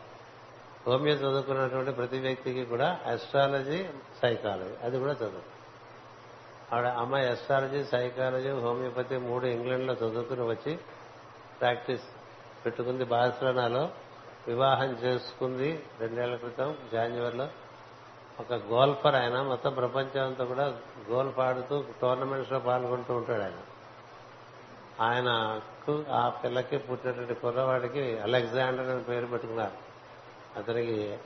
[0.86, 3.84] హోమియో చదువుకున్నటువంటి ప్రతి వ్యక్తికి కూడా ఎస్ట్రాలజీ
[4.22, 5.60] సైకాలజీ అది కూడా చదువు.
[6.74, 10.78] ఆవిడ అమ్మాయి ఎస్ట్రాలజీ సైకాలజీ హోమియోపతి మూడు ఇంగ్లాండ్లో చదువుకుని వచ్చి
[11.60, 12.02] ప్రాక్టీస్
[12.64, 13.04] పెట్టుకుంది.
[13.04, 13.90] బార్సిలోనాలో
[14.48, 15.84] వివాహం చేసుకుంది.
[16.00, 17.48] రెండేళ్ళ క్రితం జాన్యువరిలో
[18.40, 19.42] ఒక గోల్ఫర్ ఆయన.
[19.42, 20.66] మొత్తం ప్రపంచం అంతా కూడా
[21.10, 23.58] గోల్ఫ్ ఆడుతూ టోర్నమెంట్స్లో పాల్గొంటూ ఉంటాడు ఆయన.
[25.00, 29.76] ఆయనకు ఆ పిల్లకి పుట్టినటువంటి కుర్రవాడికి అలెగ్జాండర్ అని పేరు పెట్టుకున్నారు.
[30.58, 31.18] అతనికి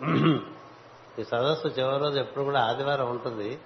[1.18, 3.58] ఈ సదస్సు చివరి రోజు ఎప్పుడు కూడా ఆదివారం ఉంటుంది.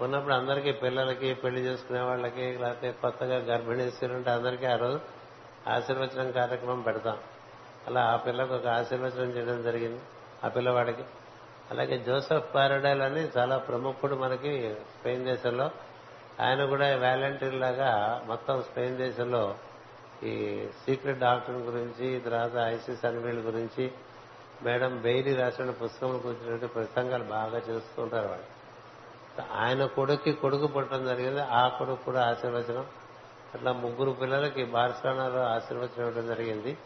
[0.00, 5.00] ఉన్నప్పుడు అందరికీ పిల్లలకి పెళ్ళి చేసుకునే వాళ్ళకి లేకపోతే కొత్తగా గర్భిణీ ఉంటే అందరికీ ఆ రోజు
[5.68, 7.18] ఆశీర్వచనం కార్యక్రమం పెడతాం.
[7.86, 10.00] అలా ఆ పిల్లకు ఒక ఆశీర్వచనం చేయడం జరిగింది.
[10.44, 11.04] ఆ పిల్లవాడికి
[11.70, 15.70] అలాగే జోసెఫ్ పారడైల్ అని చాలా ప్రముఖుడు మనకి స్పెయిన్ దేశంలో.
[16.40, 19.54] ఆయన కూడా వాలంటీర్ లాగా మొత్తం స్పెయిన్ దేశంలో
[20.24, 23.92] ఈ సీక్రెట్ డాక్టర్ గురించి తర్వాత ఐసిస్ అన్వీల్ గురించి
[24.62, 28.44] మేడం బెయిలీ రాసిన పుస్తకం గురించినటువంటి ప్రసంగాలు బాగా చేస్తుంటారు వాళ్ళు.
[29.52, 31.40] ఆయన కొడుక్కి కొడుకు పుట్టడం జరిగింది.
[31.40, 32.86] ఆ కొడుకు కూడా ఆశీర్వచనం.
[33.54, 36.78] అట్లా ముగ్గురు పిల్లలకి బార్సలోనాలో ఆశీర్వచనం ఇవ్వడం జరిగింది.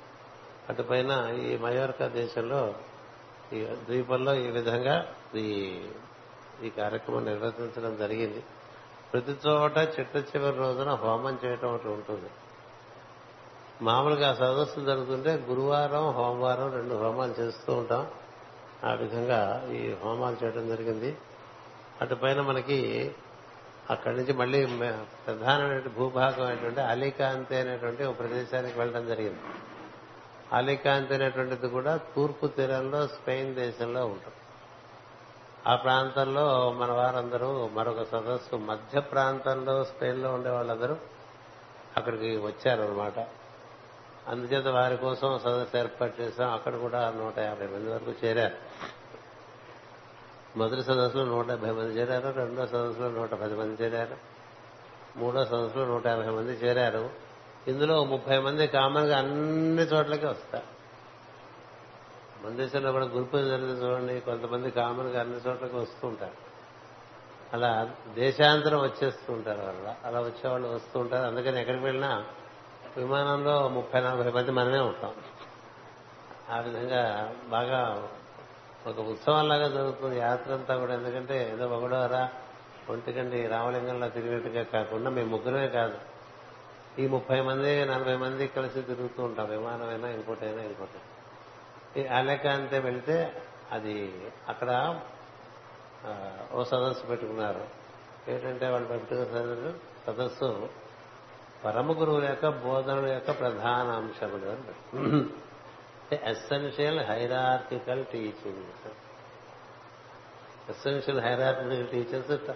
[0.68, 2.74] అటుపైన ఈ మయోర్కా దేశంలో
[3.52, 5.80] ఈ ద్వీపంలో ఈ విధంగా ఈ
[6.62, 8.44] ఈ కార్యక్రమం నిర్వర్తించడం జరిగింది.
[9.12, 12.30] ప్రతి చోట చిట్ట చివరి రోజున హోమం చేయటం ఒకటి ఉంటుంది.
[13.82, 18.10] మామూలుగా సదస్సు జరుగుతుంటే గురువారం హోమవారం రెండు హోమాలు చేస్తూ ఉంటాం.
[18.84, 21.16] ఆ విధంగా ఈ హోమాలు చేయడం జరిగింది.
[22.00, 23.12] అటుపైన మనకి
[23.90, 24.66] అక్కడి నుంచి మళ్ళీ
[25.26, 29.38] ప్రధానమైన భూభాగం ఏంటంటే అలీకాంతి అనేటువంటి ఒక ప్రదేశానికి వెళ్ళడం జరిగింది.
[30.52, 34.36] అలికాంతి అనేటువంటిది కూడా తూర్పు తీరంలో స్పెయిన్ దేశంలో ఉంటుంది.
[35.66, 40.96] ఆ ప్రాంతంలో మన వారందరూ మరొక సదస్సు మధ్య ప్రాంతంలో స్పెయిన్లో ఉండే వాళ్ళందరూ
[41.96, 43.18] అక్కడికి వచ్చారనమాట
[44.28, 46.52] అందుచేత వారి కోసం సదస్సు ఏర్పాటు చేశాం.
[46.52, 48.54] అక్కడ కూడా నూట యాభై మంది వరకు చేరారు.
[50.58, 54.16] మొదటి సదస్సులో నూట డెబ్బై మంది చేరారు రెండో సదస్సులో నూట పది మంది చేరారు
[55.16, 57.27] మూడో సదస్సులో నూట యాభై మంది చేరారు.
[57.68, 60.78] ఇందులో ముప్పై మంది కామన్గా అన్ని చోట్లకి వస్తారు.
[62.46, 66.48] మన దేశంలో కూడా గ్రూప్ జరిగింది చూడండి కొంతమంది కామన్గా అన్ని చోట్లకి వస్తూ ఉంటారు.
[67.52, 70.06] అలా దేశాంతరం వచ్చేస్తూ ఉంటారు వాళ్ళు.
[70.06, 71.26] అలా వచ్చేవాళ్ళు వస్తూ ఉంటారు.
[71.26, 72.24] అందుకని ఎక్కడికి వెళ్ళినా
[72.96, 75.14] విమానంలో ముప్పై నలభై మంది మనమే ఉంటాం.
[76.50, 78.08] ఆ విధంగా బాగా
[78.86, 80.94] ఒక ఉత్సవంలాగా జరుగుతుంది యాత్ర అంతా కూడా.
[80.94, 82.28] ఎందుకంటే ఏదో ఒకడోరా
[82.90, 86.17] ఒంటికండి రామలింగంలో తిరిగినట్టుగా కాకుండా మేము ముగ్గురమే కాదు.
[86.98, 89.48] ఈ ముప్పై మంది నలభై మంది కలిసి తిరుగుతూ ఉంటాం.
[89.48, 91.00] విమానమైనా ఇంకోటైనా ఇంకోటి
[92.00, 92.06] ఈ
[92.48, 93.42] అంతే వెళితే
[93.72, 95.00] అది అక్కడ
[96.52, 97.64] ఓ సదస్సు పెట్టుకున్నారు.
[98.30, 99.74] ఏంటంటే వాళ్ళు పెట్టుకున్న సదస్సు
[100.06, 100.68] సదస్సు
[101.64, 105.30] పరమ గురువుల యొక్క బోధనల యొక్క ప్రధాన అంశములు అని పెట్టు
[106.30, 108.64] essential hierarchical teaching
[110.70, 112.50] essential hierarchical teachers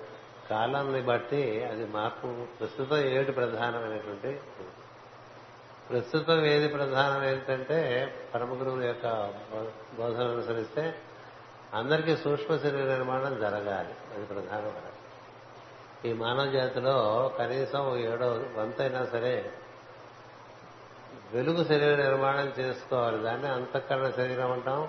[0.50, 4.40] కాలాన్ని బట్టి అది మార్పు ప్రస్తుతం ఏమిటి ప్రధానమైనటువంటి?
[5.90, 9.06] ప్రస్తుతం ఏది ప్రధానం ఏంటంటే పరమ గురువుల యొక్క
[9.52, 10.94] బో- బోధన అనుసరిస్తే
[11.74, 13.94] అందరికీ సూక్ష్మ శరీర నిర్మాణం జరగాలి.
[14.14, 14.92] అది ప్రధానమైన
[16.10, 18.26] ఈ మానవ జాతిలో కనీసం ఏడో
[18.56, 19.52] వంతైనా సరే
[21.32, 23.18] వెలుగు శరీర నిర్మాణం చేసుకోవాలి.
[23.18, 24.88] దాన్ని అంతఃకరణ శరీరం అంటాం.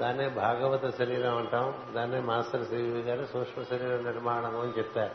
[0.00, 5.14] దాన్నే భాగవత శరీరం అంటాం దాన్నే మాస్టర్ శ్రీవి గారు సూక్ష్మ శరీర నిర్మాణం అని చెప్పారు.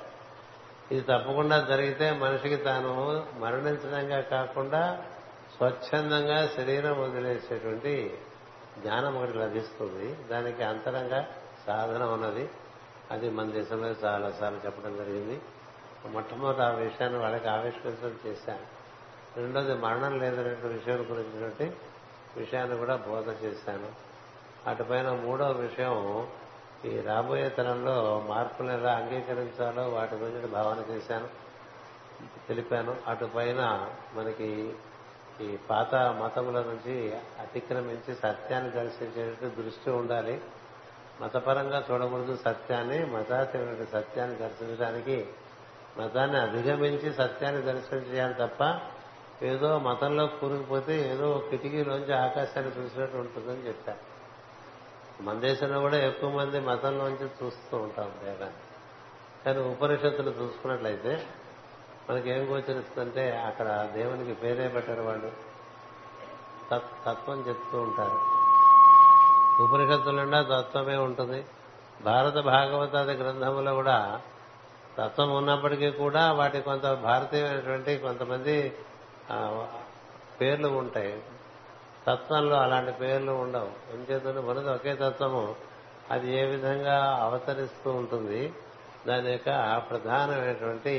[0.94, 5.06] ఇది తప్పకుండా జరిగితే మనిషికి తాను మరణించడంగా కాకుండా
[5.58, 8.18] స్వచ్ఛందంగా శరీరం వదిలేసేటువంటి
[8.80, 10.16] జ్ఞానం ఒకటి లభిస్తుంది.
[10.28, 11.28] దానికి అంతరంగా
[11.68, 12.50] సాధన ఉన్నది.
[13.12, 15.42] అది మన దేశంలో చాలాసార్లు చెప్పడం జరిగింది.
[16.06, 18.82] మొట్టమొదటి ఆ విషయాన్ని వాళ్ళకి ఆవిష్కరించడం చేశాను.
[19.38, 21.78] రెండోది మరణం లేదనే విషయం గురించినటువంటి
[22.40, 24.11] విషయాన్ని కూడా బోధ చేశాను.
[24.68, 26.28] అటుపైన మూడో విషయం
[26.86, 31.28] ఈ రాబోయే తరంలో మార్పులు ఎలా అంగీకరించాలో వాటి గురించి భావన చేశాను
[32.48, 32.96] తెలిపాను.
[33.08, 34.74] అటుపైన మనకి
[35.42, 40.42] ఈ పాత మతముల నుంచి అతిక్రమించి సత్యాన్ని దర్శించేటట్టు దృష్టి ఉండాలి.
[41.22, 45.28] మతపరంగా చూడకూడదు సత్యాన్ని మతాతీయమైన సత్యాన్ని దర్శించడానికి
[46.00, 48.80] మతాన్ని అధిగమించి సత్యాన్ని దర్శనం చేయాలి తప్ప
[49.44, 54.11] ఏదో మతంలో కూరుకుపోతే ఏదో కిటికీలోంచి ఆకాశాన్ని చూసినట్టు ఉంటుందని చెప్పారు.
[55.22, 58.60] మన దేశంలో కూడా ఎక్కువ మంది మతంలోంచి చూస్తూ ఉంటాం దేవాన్ని
[59.46, 61.28] కానీ ఉపనిషత్తులు చూసుకున్నట్లయితే
[62.10, 65.32] మనకి ఏం గోచరిస్తుందంటే అక్కడ దేవునికి పేరే పెట్టారు వాళ్ళు.
[67.06, 68.20] తత్వం చెప్తూ ఉంటారు.
[69.64, 71.46] ఉపనిషత్తుల నిండా తత్వమే ఉంటుంది.
[72.04, 74.22] భారత భాగవతాది గ్రంథములో కూడా
[74.98, 78.74] తత్వం ఉన్నప్పటికీ కూడా వాటి కొంత భారతీయమైనటువంటి కొంతమంది
[80.42, 81.24] పేర్లు ఉంటాయి.
[82.08, 83.72] తత్వంలో అలాంటి పేర్లు ఉండవు.
[83.94, 85.56] ఏం చేతుంది మనది ఒకే తత్వము.
[86.12, 88.54] అది ఏ విధంగా అవతరిస్తూ ఉంటుంది
[89.08, 89.50] దాని యొక్క
[89.90, 90.94] ప్రధానమైనటువంటి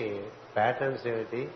[0.56, 1.50] ప్యాటర్న్స్ ఏమిటి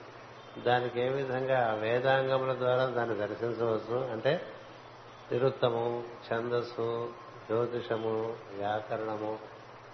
[0.67, 4.41] దానికి ఏ విధంగా వేదాంగముల ద్వారా దాన్ని దర్శించవచ్చు అంటే
[5.33, 7.09] నిరుత్తము ఛందస్సు
[7.49, 9.33] జ్యోతిషము వ్యాకరణము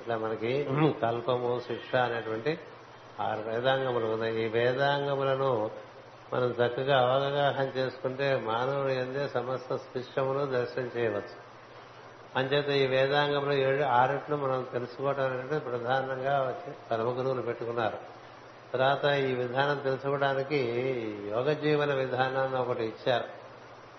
[0.00, 0.68] ఇట్లా మనకి
[1.02, 2.58] కల్పము శిక్ష అనేటువంటి
[3.20, 4.44] ఆరు వేదాంగములు ఉన్నాయి.
[4.44, 5.70] ఈ వేదాంగములను
[6.32, 11.52] మనం చక్కగా అవగాహన చేసుకుంటే మానవుడు ఎందే సమస్త శిష్టమును దర్శనం చేయవచ్చు.
[12.36, 17.98] అంచేత ఈ వేదాంగంలో ఏడు ఆరుట్ను మనం తెలుసుకోవడం అనేది ప్రధానంగా వచ్చి పరమ గురువులు పెట్టుకున్నారు.
[18.72, 20.56] తర్వాత ఈ విధానం తెలుసుకోవడానికి
[21.30, 23.24] యోగ జీవన విధానాన్ని ఒకటి ఇచ్చారు.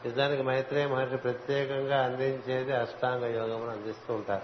[0.05, 4.41] నిజానికి మైత్రేయ మహర్షి ప్రత్యేకంగా అందించేది అష్టాంగ యోగమును అందిస్తూ ఉంటారు.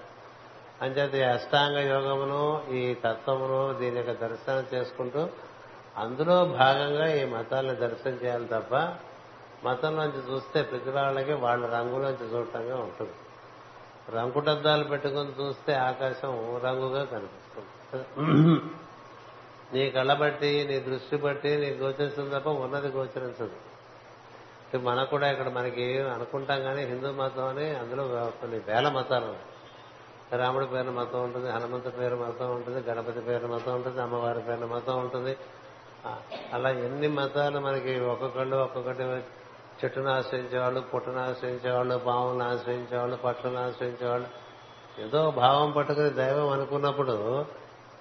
[0.82, 5.30] అంచేత ఈ అష్టాంగ యోగమును ఈ తత్వమును దీని యొక్క దర్శనం చేసుకుంటూ
[6.00, 8.74] అందులో భాగంగా ఈ మతాలను దర్శనం చేయాలి తప్ప
[9.66, 13.16] మతంలోంచి చూస్తే ప్రతి వాళ్ళకి వాళ్ళ రంగులోంచి చూడటంగా ఉంటుంది.
[14.16, 16.34] రంగుటద్దాలు పెట్టుకుని చూస్తే ఆకాశం
[16.66, 18.06] రంగుగా కనిపిస్తుంది.
[19.74, 23.58] నీ కళ్ళ బట్టి నీ దృష్టి బట్టి నీకు గోచరిస్తుంది తప్ప ఉన్నది గోచరించదు
[24.78, 28.04] మనకు కూడా ఇక్కడ మనకి అనుకుంటాం కానీ హిందూ మతం అని అందులో
[28.42, 29.32] కొన్ని వేల మతాలు
[30.38, 34.98] రాముడి పేరు మతం ఉంటుంది హనుమంతు పేరు మతం ఉంటుంది గణపతి పేరు మతం ఉంటుంది అమ్మవారి పేరు మతం
[35.00, 35.34] ఉంటుంది
[36.54, 39.04] అలా ఎన్ని మతాలు మనకి ఒక్కొక్కళ్ళు ఒక్కొక్కటి
[39.84, 44.28] చెట్టును ఆశ్రయించేవాళ్ళు పుట్టును ఆశ్రయించేవాళ్ళు పాములను ఆశ్రయించేవాళ్ళు పట్టులను ఆశ్రయించేవాళ్ళు.
[45.02, 47.46] ఏదో భావం పట్టుకుని దైవం అనుకున్నప్పుడు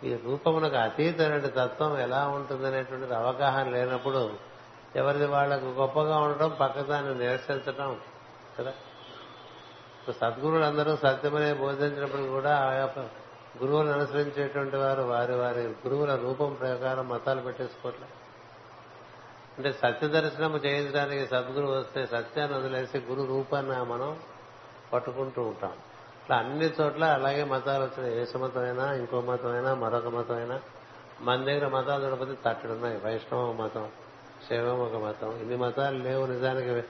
[0.05, 4.31] ఈ రూపమునకు అతీతమైన తత్వం ఎలా ఉంటుందనేటువంటిది అవగాహన లేనప్పుడు
[4.97, 8.01] ఎవరిది వాళ్ళకు గొప్పగా ఉండడం పక్కదాన్ని నిరసించడం
[8.59, 8.73] కదా?
[10.01, 12.99] ఇప్పుడు సత్యమనే బోధించినప్పుడు కూడా ఆ యొక్క
[13.63, 18.07] గురువులను అనుసరించేటువంటి వారు వారి వారి గురువుల రూపం ప్రకారం మతాలు పెట్టేసుకోవట్లే.
[19.59, 24.19] అంటే సత్య దర్శనం చేయించడానికి సద్గురు వస్తే సత్యాన్ని వదిలేసి గురు రూపాన్ని మనం
[24.93, 25.71] పట్టుకుంటూ ఉంటాం.
[25.71, 28.21] ఇట్లా అన్ని చోట్ల అలాగే మతాలు వచ్చినాయి.
[28.21, 30.61] ఏ మతమైనా ఇంకో మతమైనా మరొక మతమైనా.
[31.21, 33.89] మన దగ్గర మతాలు నడపతి తట్టడున్నాయి వైష్ణవ మతం
[34.49, 35.39] శైవం ఒక మతం.
[35.41, 36.83] ఇన్ని మతాలు లేవు నిజానికి.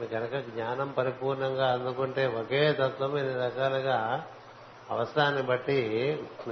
[0.00, 4.26] మీ కనుక జ్ఞానం పరిపూర్ణంగా అందుకుంటే ఒకే తత్వం ఇన్ని రకాలుగా
[4.90, 5.78] అవసరాన్ని బట్టి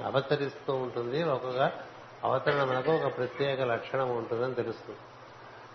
[0.05, 1.22] అవతరిస్తూ ఉంటుంది.
[1.22, 1.72] ఒక్కొక్క
[2.24, 4.99] అవతరణ మనకు ఒక ప్రత్యేక లక్షణం ఉంటుందని తెలుస్తుంది.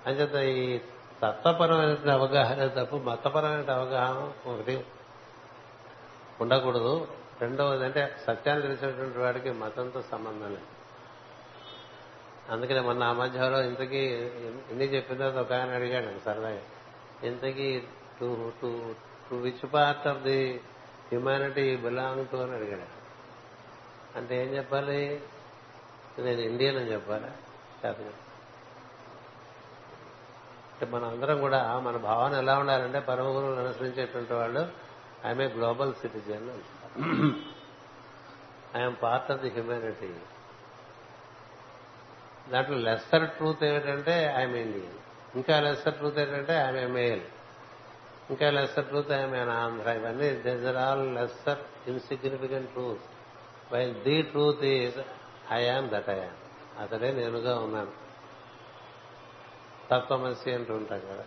[0.08, 0.78] అంచేత ఈ
[1.24, 4.86] తత్వపరమైన అవగాహన తప్ప మతపరమైన అవగాహన ఒకటి
[6.42, 7.08] ఉండకూడదు.
[7.42, 10.78] రెండవది అంటే సత్యాన్ని తెలిసినటువంటి వాడికి మతంతో సంబంధం లేదు.
[12.52, 16.62] అందుకనే మొన్న ఆ మధ్యలో ఇంతకీ ఎన్ని చెప్పిన తర్వాత ఒక ఆయన అడిగాడు సరదాగా.
[17.24, 17.84] ఇంతకీ
[18.20, 18.96] to to
[19.30, 20.62] to which part of the
[21.08, 22.98] humanity belong to అని అడిగాడు.
[24.18, 25.22] అంటే ఏం చెప్పాలి?
[26.20, 27.32] నేను ఇండియన్ అని చెప్పాలా?
[27.84, 28.04] కాదు.
[30.74, 34.72] అంటే మన అందరం కూడా మన భావన ఎలా ఉండాలంటే పరమ గురువులు అనుసరించేటువంటి వాళ్ళు
[35.26, 36.50] I'm a global citizen
[38.78, 40.14] I'm part of the humanity.
[42.50, 45.36] దాంట్లో లెస్సర్ ట్రూత్ ఏంటంటే ఐఎమ్ ఇండియన్.
[45.36, 47.22] ఇంకా లెస్సర్ ట్రూత్ ఏంటంటే ఐఎమ్ ఏ మేల్
[48.30, 53.00] ఇంకా lesser truth I'm an Andhra ఇవన్నీ this are all lesser insignificant truth
[53.74, 55.00] by the truth is
[55.52, 57.92] I am that I am అతడే నేనుగా ఉన్నాను.
[59.92, 61.24] తత్వమసి అంటుంటాం కదా.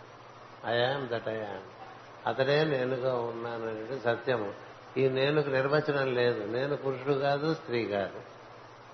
[0.66, 1.80] ఐఆమ్ దట్ ఐఆమ్
[2.26, 4.52] అతడే నేనుగా ఉన్నాను అనేది సత్యము.
[4.96, 6.44] ఈ నేనుకు నిర్వచనం లేదు.
[6.44, 8.20] నేను పురుషుడు కాదు స్త్రీ కాదు.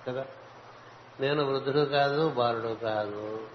[0.07, 0.25] కదా?
[1.19, 3.47] నేను వృద్ధుడు కాదు బాలుడు కాదు.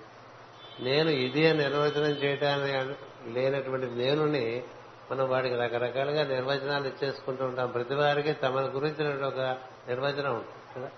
[0.81, 4.63] నేను ఇది అని నిర్వచనం చేయటానికి లేనటువంటి నేనుని
[5.11, 7.71] మనం వాడికి రకరకాలుగా నిర్వచనాలు ఇచ్చేసుకుంటూ ఉంటాం.
[7.71, 9.41] ప్రతి వారికి తమను గురించిన ఒక
[9.89, 10.91] నిర్వచనం ఉంటుంది కదా?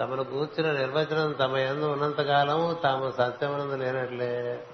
[0.00, 4.64] తమను కూర్చున్న నిర్వచనం తమ ఎందు ఉన్నంతకాలం తాము సత్యమునందు లేనట్లే.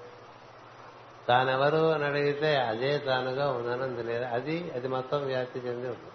[1.27, 4.23] తానెవరు అని అడిగితే అదే తానుగా ఉన్నానంది లేదు.
[4.23, 6.13] అది అది మొత్తం వ్యాప్తి చెంది ఉంటుంది.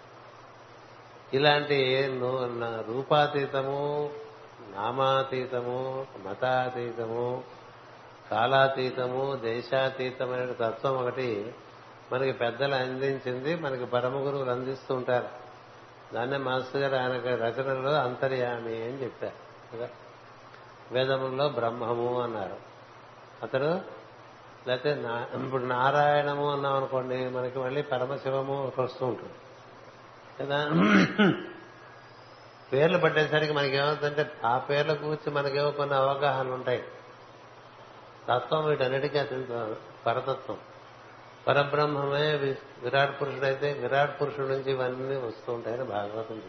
[1.33, 2.09] ఇలాంటి
[2.87, 4.09] రూపాతీతము
[4.75, 7.43] నామాతీతము మతాతీతము
[8.33, 11.53] కాలాతీతము దేశాతీతమైన తత్వం ఒకటి
[12.13, 15.27] మనకి పెద్దలు అందించింది మనకి పరమ గురువులు అందిస్తూ ఉంటారు.
[16.13, 19.77] దాన్నే మాస్టర్ గారు ఆయన రచనలో అంతర్యామి అని చెప్పారు.
[19.77, 19.89] కదా?
[20.91, 22.55] వేదముల్లో బ్రహ్మము అన్నారు.
[23.43, 23.81] అతడు
[24.67, 25.03] లేకపోతే
[25.45, 29.33] ఇప్పుడు నారాయణము అన్నాం అనుకోండి మనకి మళ్ళీ పరమశివము వస్తూ ఉంటుంది.
[30.41, 30.69] కదా?
[32.73, 36.83] పేర్లు పట్టేసరికి మనకేమవుతుందంటే ఆ పేర్ల గురించి మనకేమో కొన్ని అవగాహనలు ఉంటాయి.
[38.29, 40.57] తత్వం వీటన్నిటికీ అత్యంత పరతత్వం.
[41.47, 42.35] పరబ్రహ్మమే
[42.83, 46.41] విరాట్ పురుషుడైతే విరాట్ పురుషుడు నుంచి ఇవన్నీ వస్తూ ఉంటాయని భాగవతం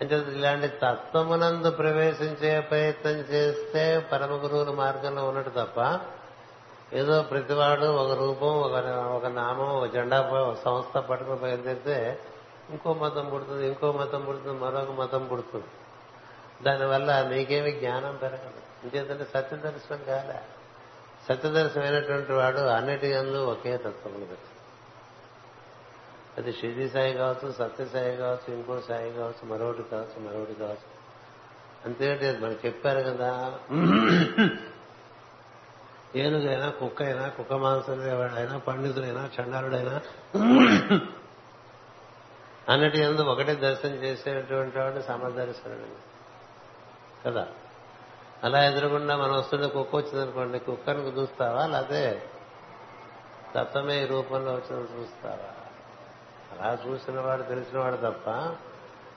[0.00, 6.00] అంటే ఇలాంటి తత్వమునందు ప్రవేశించే ప్రయత్నం చేస్తే పరమ గురువుల మార్గంలో ఉన్నట్టు తప్ప
[6.92, 8.74] ఏదో ప్రతివాడు ఒక రూపం ఒక
[9.16, 12.18] ఒక నామం ఒక జెండా ఒక సంస్థ పట్టుకుని బయలుదేరితే
[12.70, 15.66] ఇంకో మతం పుడుతుంది ఇంకో మతం పుడుతుంది మరొక మతం పుడుతుంది.
[16.62, 18.67] దానివల్ల నీకేమి జ్ఞానం పెరగదు.
[18.84, 20.40] ఇంకేంటంటే సత్యదర్శనం కాలే.
[21.28, 24.58] సత్యదర్శనమైనటువంటి వాడు అన్నిటి అందు ఒకే తత్వములు
[26.38, 30.98] అది షిరిడి సాయి కావచ్చు సత్యసాయి కావచ్చు ఇంకో సాయి కావచ్చు మరొకటి కావచ్చు మరొకటి కావచ్చు.
[31.84, 33.58] అంతేంటి మనకు చెప్పారు కదా.
[36.16, 40.00] ఏనుగైనా కుక్క అయినా కుక్క మాంసం వాడైనా పండితుడైనా చండాలుడైనా
[42.68, 46.08] అన్నిటి ఎందు ఒకటే దర్శనం చేసేటువంటి వాడు సమదర్శనుడు.
[47.28, 47.48] కదా?
[48.44, 52.22] అలా ఎదురుగుండా మనం వస్తుంటే కుక్క వచ్చిందనుకోండి కుక్కను చూస్తావా లేకపోతే
[53.54, 55.54] తత్వమే ఈ రూపంలో వచ్చిన చూస్తావా?
[56.52, 58.30] అలా చూసిన వాడు తెలిసిన వాడు తప్ప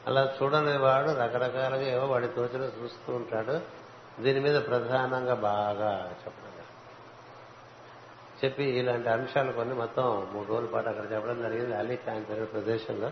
[0.07, 3.59] అలా చూడని వాడు రకరకాలుగా ఏవో వాడి తోచిన చూస్తూ ఉంటాడు.
[4.21, 6.51] దీని మీద ప్రధానంగా బాగా చెప్పడం.
[8.45, 11.75] చెప్పి ఇలాంటి అంశాలు కొన్ని మొత్తం మూడు రోజుల పాటు అక్కడ చెప్పడం జరిగింది.
[11.75, 13.11] అలీ ఖాన్ జరిగిన ప్రదేశంలో.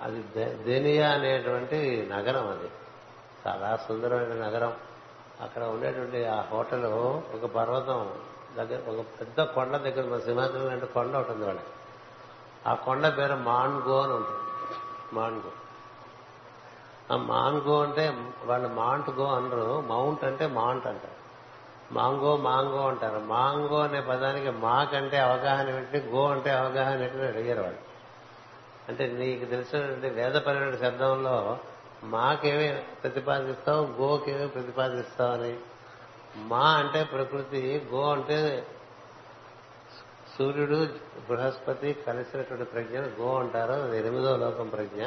[0.00, 0.22] అది
[0.64, 2.70] దేనియా అనేటువంటి నగరం అది.
[3.46, 4.72] చాలా సుందరమైన నగరం.
[5.42, 6.84] అక్కడ ఉండేటువంటి ఆ హోటల్
[7.34, 8.12] ఒక పర్వతం
[8.56, 11.66] దగ్గర ఒక పెద్ద కొండ దగ్గర మన సింహాచలం లాంటి కొండ ఉంటుంది వాళ్ళకి.
[12.66, 14.40] ఆ కొండ పేరు మాన్గో అని ఉంటుంది.
[15.12, 15.50] మాన్గో.
[17.14, 21.22] ఆ మాన్గో అంటే వాళ్ళు మాంట్ గో అనరు మౌంట్ అంటే మాంట్ అంటారు.
[21.94, 23.18] మాంగో మాంగో అంటారు.
[23.18, 27.78] మాంగో అనే పదానికి మాక్ అంటే అవగాహన ఏంటి గో అంటే అవగాహన ఏంటి అడిగారు వాళ్ళు.
[28.88, 31.58] అంటే నీకు తెలిసినటువంటి వేదపరమైన శబ్దంలో
[32.04, 35.56] మాకేమి ప్రతిపాదిస్తావు గోకేమి ప్రతిపాదిస్తావు అని
[36.36, 38.66] మా అంటే ప్రకృతి గో అంటే
[40.38, 40.88] సూర్యుడు
[41.28, 43.72] బృహస్పతి కలిసినటువంటి ప్రజ్ఞ గో అంటారు.
[43.72, 45.06] అది ఎనిమిదో లోకం ప్రజ్ఞ.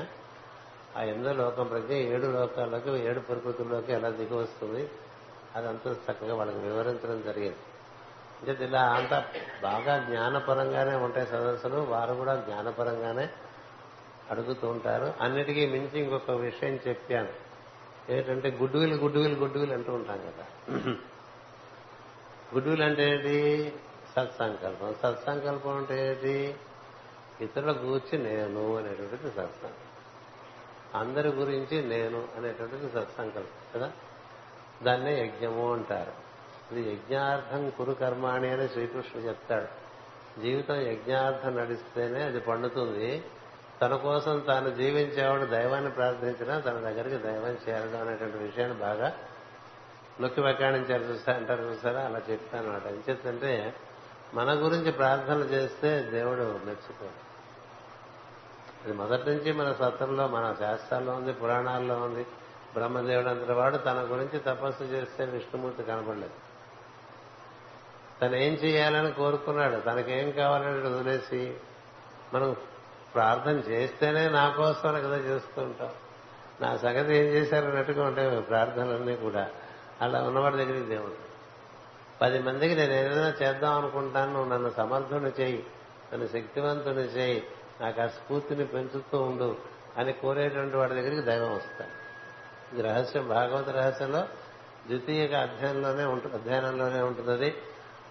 [0.98, 4.90] ఆ ఎనిమిదో లోకం ప్రజ్ఞ ఏడు లోకాల్లోకి ఏడు ప్రకృతుల్లోకి ఎలా దిగి వస్తుంది
[5.56, 7.58] అదంతా చక్కగా వాళ్ళకి వివరించడం జరిగింది.
[8.42, 9.26] అంటే ఇలా అంతా
[9.64, 11.76] బాగా జ్ఞానపరంగానే ఉంటాయి సదస్సులు.
[11.76, 13.30] వారు కూడా జ్ఞానపరంగానే
[14.32, 15.14] అడుగుతూ ఉంటారు.
[15.22, 17.46] అన్నిటికీ మించి ఇంకొక విషయం చెప్పాను.
[18.10, 20.46] ఏంటంటే గుడ్డువిల్ గుడ్డువిల్ గుడ్డువిల్ అంటూ ఉంటాం కదా.
[22.54, 23.74] గుడ్డువిల్ అంటే ఏంటి?
[24.16, 24.96] సత్సంకల్పం.
[25.04, 26.56] సత్సంకల్పం అంటే ఏంటి?
[27.42, 31.00] ఇతరుల గురించి నేను అనేటువంటిది సత్సంకల్పం.
[31.00, 33.92] అందరి గురించి నేను అనేటువంటిది సత్సంకల్పం కదా?
[34.84, 36.26] దాన్నే యజ్ఞము అంటారు.
[36.76, 39.86] ఇది యజ్ఞార్థం కురు కర్మాణి అని శ్రీకృష్ణుడు చెప్తాడు.
[40.42, 43.24] జీవితం యజ్ఞార్థం నడిస్తేనే అది పండుతుంది.
[43.82, 49.14] తన కోసం తాను జీవించేవాడు దైవాన్ని ప్రార్థించినా తన దగ్గరికి దైవం చేరడం అనేటువంటి విషయాన్ని బాగా
[50.22, 52.02] నొక్కి వ్యాఖ్యానించారు చూసా అంటారు చూసారా?
[52.02, 53.76] అలా చెప్తాను అన్నమాట ఏం చెప్తుంటే
[54.34, 57.26] మన గురించి ప్రార్థన చేస్తే దేవుడు మెచ్చుకోడు.
[58.86, 62.24] అది మొదటి నుంచి మన సత్రంలో మన శాస్త్రాల్లో ఉంది పురాణాల్లో ఉంది.
[62.74, 66.34] బ్రహ్మదేవుడు అంతటి వాడు తన గురించి తపస్సు చేస్తే విష్ణుమూర్తి కనపడలేదు.
[68.22, 69.82] తను ఏం చేయాలని కోరుకున్నాడు?
[69.82, 71.58] తనకేం కావాలని వదిలేసి
[72.34, 72.56] మనం
[73.16, 75.90] ప్రార్థన చేస్తేనే నా కోసమే కదా చేస్తుంటాం
[76.62, 79.50] నా సంగతి ఏం చేశారన్నట్టుగా ఉంటాయి ప్రార్థనలన్నీ కూడా.
[80.02, 81.26] అలా ఉన్నవాడి దగ్గరికి దేవుడు
[82.22, 84.34] పది మందికి నేను ఏదైనా చేద్దాం అనుకుంటాను.
[84.34, 85.66] నువ్వు నన్ను సమర్థుని చేయి.
[86.14, 87.44] నన్ను శక్తివంతుని చేయి.
[87.82, 89.56] నాకు ఆ స్ఫూర్తిని పెంచుతూ ఉండు
[89.98, 91.92] అని కోరేటువంటి వాడి దగ్గరికి దైవం వస్తాను
[92.74, 94.20] ఇది రహస్యం భాగవత రహస్యంలో
[94.88, 97.56] ద్వితీయ అధ్యయనంలోనే ఉంటుంది అధ్యయనంలోనే ఉంటుంది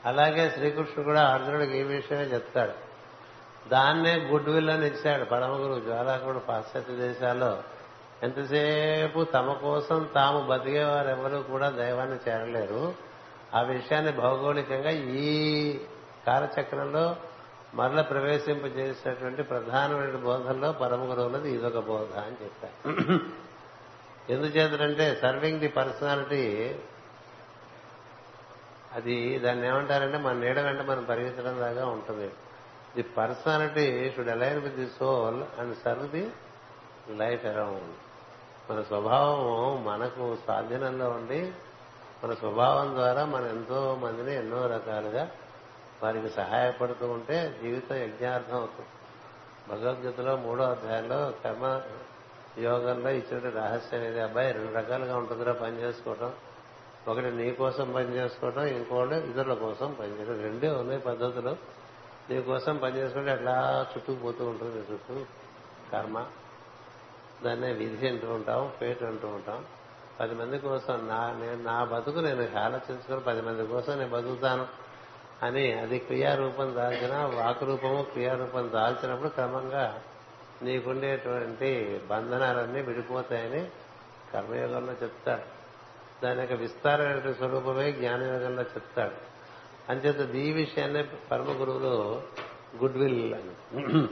[0.05, 2.94] అలాగే శ్రీకృష్ణుడు కూడా అర్జునుడికి ఈ విషయమే చెప్తాడు.
[3.71, 7.63] దాన్నే గుడ్ విల్ అని ఇచ్చాడు పరమగురు జ్వాలాకుడు పాశ్చాత్య దేశాల్లో
[8.23, 12.95] ఎంతసేపు తమ కోసం తాము బతికేవారు కూడా దైవాన్ని చేరలేరు.
[13.55, 15.79] ఆ విషయాన్ని భౌగోళికంగా ఈ
[16.27, 17.17] కాలచక్రంలో
[17.75, 23.21] మరల ప్రవేశింపజేసినటువంటి ప్రధానమైన బోధనలో పరమ గురువులది ఇదొక బోధ అని చెప్పారు.
[24.33, 26.77] ఎందుచేతంటే సర్వింగ్ ది పర్సనాలిటీ
[28.95, 32.31] అది దాన్ని ఏమంటారంటే మన నీడ వెంట మనం పరిగెత్తడం లాగా ఉంటుంది.
[32.97, 36.31] The personality should align with the soul and serve the
[37.11, 37.95] life around
[38.71, 41.53] మన స్వభావం మనకు స్వాధీనంలో ఉండి
[42.25, 45.31] మన స్వభావం ద్వారా మనం ఎంతో మందిని ఎన్నో రకాలుగా
[46.03, 48.89] వారికి సహాయపడుతూ ఉంటే జీవితం యజ్ఞార్థం అవుతుంది.
[49.69, 51.81] భగవద్గీతలో మూడో అధ్యాయంలో కర్మ
[52.59, 56.33] యోగంలో ఇచ్చిన రహస్యం అనేది అబ్బాయి రెండు రకాలుగా ఉంటుందిరా పని చేసుకోవటం.
[57.09, 61.57] ఒకటి నీ కోసం పని చేసుకోవటం ఇంకోటి ఇతరుల కోసం పనిచేయడం రెండే ఉన్నాయి పద్ధతులు.
[62.31, 65.25] నీకోసం పనిచేసుకుంటే పని చేసుకుంటే పోతూ చుట్టుకుపోతూ ఉంటుంది చుట్టూ
[65.93, 66.27] కర్మ.
[67.45, 69.65] దాన్నే విధి అంటూ ఉంటాం పేట అంటూ ఉంటాం.
[70.21, 74.67] పది మంది కోసం నా నేను నా బతుకు నేను ఆలోచించుకొని పది మంది కోసం నేను బతుకుతాను
[75.43, 80.03] అని అది క్రియారూపం దాల్చిన వాకురూపము క్రియారూపం దాల్చినప్పుడు క్రమంగా
[80.63, 83.71] నీకుండేటువంటి బంధనాలన్నీ విడిపోతాయని
[84.33, 85.65] కర్మయోగంలో చెప్తాడు.
[86.27, 89.34] దాని యొక్క విస్తారమైన స్వరూపమే జ్ఞానయోగంలో చెప్తాడు.
[89.89, 92.23] అంచేత ఈ విషయాన్ని పరమ గురువులు
[92.83, 94.09] గుడ్ విల్ అని.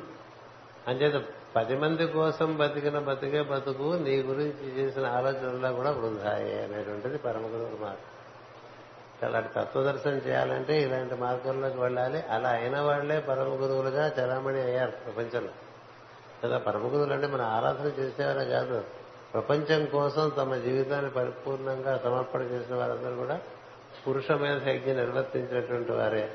[0.89, 1.25] అంచేత
[1.57, 7.77] పది మంది కోసం బతికిన బతికే బతుకు నీ గురించి చేసిన ఆలోచనలో కూడా వృధాయే అనేటువంటిది పరమ గురువుల
[7.81, 9.29] మార్గం.
[9.29, 12.23] అలాంటి తత్వదర్శనం చేయాలంటే ఇలాంటి మార్గంలోకి వెళ్ళాలి.
[12.23, 15.53] అలా అయిన వాళ్ళే పరమ గురువులుగా చలామణి అయ్యారు ప్రపంచంలో.
[16.45, 18.85] కదా పరమ గురువులు అంటే మన ఆరాధన చేసేవారే కాదు.
[19.33, 23.41] ప్రపంచం కోసం తమ జీవితాన్ని పరిపూర్ణంగా సమర్పణ చేసిన వారందరూ కూడా
[24.09, 26.31] పురుషమైన శక్తి నిర్వర్తించినటువంటి వారే.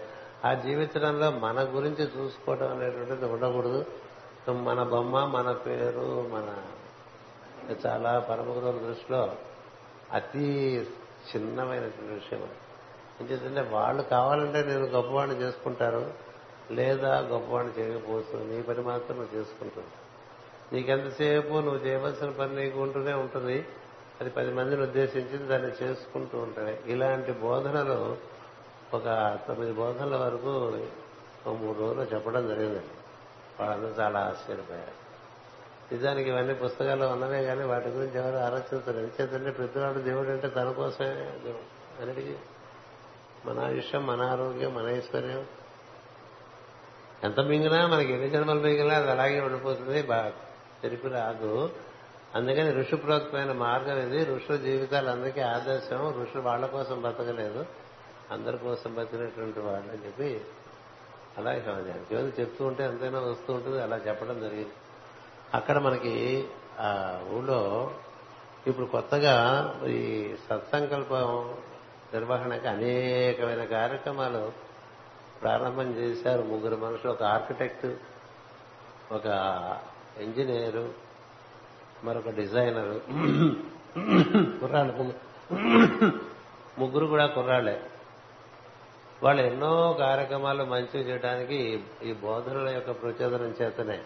[0.45, 3.85] ఆ జీవితంలో మన గురించి చూసుకోవడం అనేటువంటిది ఉండకూడదు.
[4.49, 6.55] మన బొమ్మ మన పేరు మన
[7.85, 9.35] చాలా పరమగురువుల దృష్టిలో
[10.13, 10.45] అతి
[11.29, 12.47] చిన్నమైనటువంటి విషయం.
[13.21, 16.13] ఎందుకంటే వాళ్ళు కావాలంటే నేను గొప్పవాడిని చేసుకుంటారు
[16.71, 18.43] లేదా గొప్పవాడిని చేయకపోవచ్చు.
[18.43, 19.87] నీ పని మాత్రం నువ్వు చేసుకుంటుంది
[20.73, 23.65] నీకెంతసేపు నువ్వు చేయవలసిన పని నీకు ఉంటూనే ఉంటుంది.
[24.21, 26.79] అది పది మందిని ఉద్దేశించి దాన్ని చేసుకుంటూ ఉంటాయి.
[26.87, 28.17] ఇలాంటి బోధనలు
[28.93, 30.77] ఒక తొమ్మిది బోధనల వరకు
[31.47, 32.97] ఒక మూడు రోజులు చెప్పడం జరిగిందండి.
[33.59, 35.07] వాళ్ళందరూ చాలా ఆశ్చర్యపోయారు.
[35.93, 41.07] నిజానికి ఇవన్నీ పుస్తకాల్లో ఉన్నవే కానీ వాటి గురించి ఎవరు ఆలోచిస్తారు ఎందుచేతంటే ప్రతివాడు దేవుడు అంటే తన కోసమే
[41.07, 42.01] దేవుడు.
[42.01, 42.35] అన్నిటికీ
[43.45, 45.45] మన ఆయుష్యం మన ఆరోగ్యం మన ఐశ్వర్యం.
[47.23, 50.03] ఎంత మింగినా మనకి ఎన్ని జన్మలు మింగినా అది అలాగే ఉండిపోతుంది.
[50.83, 51.69] తెరిపి రాదు.
[52.37, 52.95] అందుకని ఋషి
[53.53, 54.25] మార్గం ఇది.
[54.25, 56.21] ఋషుల జీవితాలు అందరికీ ఆదర్శం.
[56.21, 57.65] ఋషులు వాళ్ళ కోసం బతకలేదు.
[58.31, 60.41] అందరి కోసం బతికినటువంటి వాళ్ళు అని చెప్పి
[61.37, 63.83] అలాగే ఏదో చెప్తూ ఉంటే ఎంతైనా వస్తూ ఉంటుంది.
[63.83, 64.69] అలా చెప్పడం జరిగింది.
[65.53, 66.47] అక్కడ మనకి
[66.79, 67.91] ఆ ఊళ్ళో
[68.67, 71.55] ఇప్పుడు కొత్తగా ఈ సత్సంకల్పం
[72.13, 74.51] నిర్వహణకి అనేకమైన కార్యక్రమాలు
[75.41, 77.11] ప్రారంభం చేశారు ముగ్గురు మనుషులు.
[77.11, 77.85] ఒక ఆర్కిటెక్ట్
[79.11, 79.25] ఒక
[80.19, 81.06] ఇంజనీరు
[82.03, 82.99] మరొక డిజైనర్
[84.59, 85.13] కుర్రాళ్ళు
[86.79, 87.05] ముగ్గురు.
[87.05, 87.81] కూడా కుర్రాళ్ళే
[89.23, 94.01] వాళ్ళు ఎన్నో కార్యక్రమాలు మంచి చేయడానికి ఈ బోధనల యొక్క ప్రచోదనం చేతనే.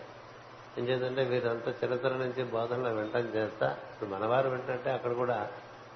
[0.77, 3.67] ఏం చేద్దంటే వీరంతా చరిత్ర నుంచి బోధనలు వింటం చేస్తా.
[3.67, 5.47] ఇప్పుడు మనవారు వింటే అక్కడ కూడా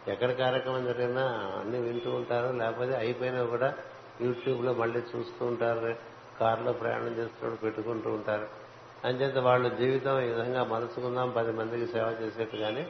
[0.08, 1.24] ఎక్కడ కార్యక్రమం జరిగినా
[1.60, 2.54] అన్ని వింటూ ఉంటారు.
[2.54, 3.74] లేకపోతే అయిపోయినా కూడా
[4.22, 5.96] యూట్యూబ్లో మళ్ళీ చూస్తూ ఉంటారు.
[6.40, 8.65] కారులో ప్రయాణం చేస్తున్నప్పుడు పెట్టుకుంటూ ఉంటారు.
[9.06, 12.88] అంచేత వాళ్ళు జీవితం ఈ విధంగా మలుచుకుందాం పది మందికి సేవ చేసేట్టుగానే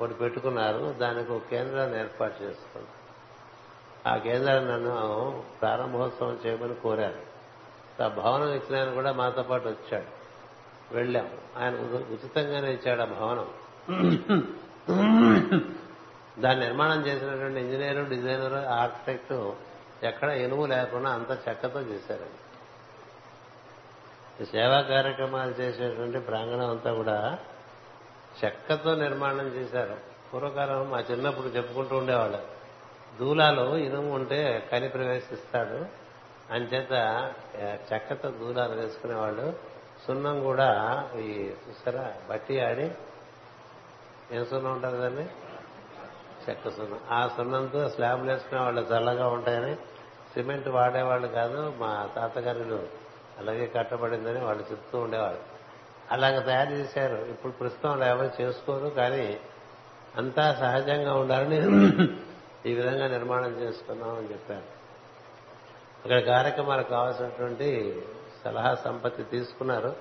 [0.00, 0.94] ఒకటి పెట్టుకున్నారు.
[1.00, 3.04] దానికి ఒక కేంద్రాన్ని ఏర్పాటు చేసుకున్నారు
[4.08, 7.34] ఆ కేంద్రాన్ని నన్ను ప్రారంభోత్సవం చేయమని కోరారు.
[8.02, 10.10] ఆ భవనం ఇచ్చిన కూడా మాతో పాటు వచ్చాడు
[10.94, 11.30] వెళ్ళాం.
[11.58, 11.74] ఆయన
[12.10, 13.48] ఉచితంగానే ఇచ్చాడు ఆ భవనం.
[16.38, 19.52] దాని నిర్మాణం చేసినటువంటి ఇంజనీరు డిజైనర్ ఆర్కిటెక్ట్
[20.04, 22.43] ఎక్కడ ఇనుము లేకుండా అంత చెక్కతో చేశారు
[24.42, 27.38] సేవా కార్యక్రమాలు చేసేటువంటి ప్రాంగణం అంతా కూడా
[28.44, 29.96] చెక్కతో నిర్మాణం చేశారు.
[30.34, 32.38] పూర్వకాలం మా చిన్నప్పుడు చెప్పుకుంటూ ఉండేవాళ్ళు.
[33.20, 35.86] దూలాలు ఇనుము ఉంటే కని ప్రవేశిస్తాడు.
[36.52, 36.92] అంచేత
[37.92, 39.54] చెక్కతో దూలాలు వేసుకునేవాళ్ళు.
[40.06, 42.90] సున్నం కూడా ఈ చూసారా బట్టి ఆడి
[44.32, 45.26] ఏం సున్నం ఉంటుంది దాన్ని?
[46.50, 47.00] చెక్క సున్నం.
[47.10, 49.74] ఆ సున్నంతో స్లాబ్లు వేసుకునే వాళ్ళు చల్లగా ఉంటాయని.
[50.34, 53.03] సిమెంట్ వాడేవాళ్ళు కాదు మా తాతగారులు.
[53.38, 55.38] అలాగే కట్టబడిందని వాళ్ళు చెప్తూ ఉండేవారు.
[56.10, 57.16] అలాగ తయారు చేశారు.
[57.16, 59.40] ఇప్పుడు ప్రస్తుతం అలా ఎవరు చేసుకోరు కానీ
[60.16, 61.56] అంతా సహజంగా ఉండాలని
[62.70, 64.74] ఈ విధంగా నిర్మాణం చేసుకున్నాం అని చెప్పారు.
[66.04, 68.02] అక్కడ కార్యక్రమాలకు కావాల్సినటువంటి
[68.44, 69.96] సలహా సంపత్తి తీసుకున్నారు.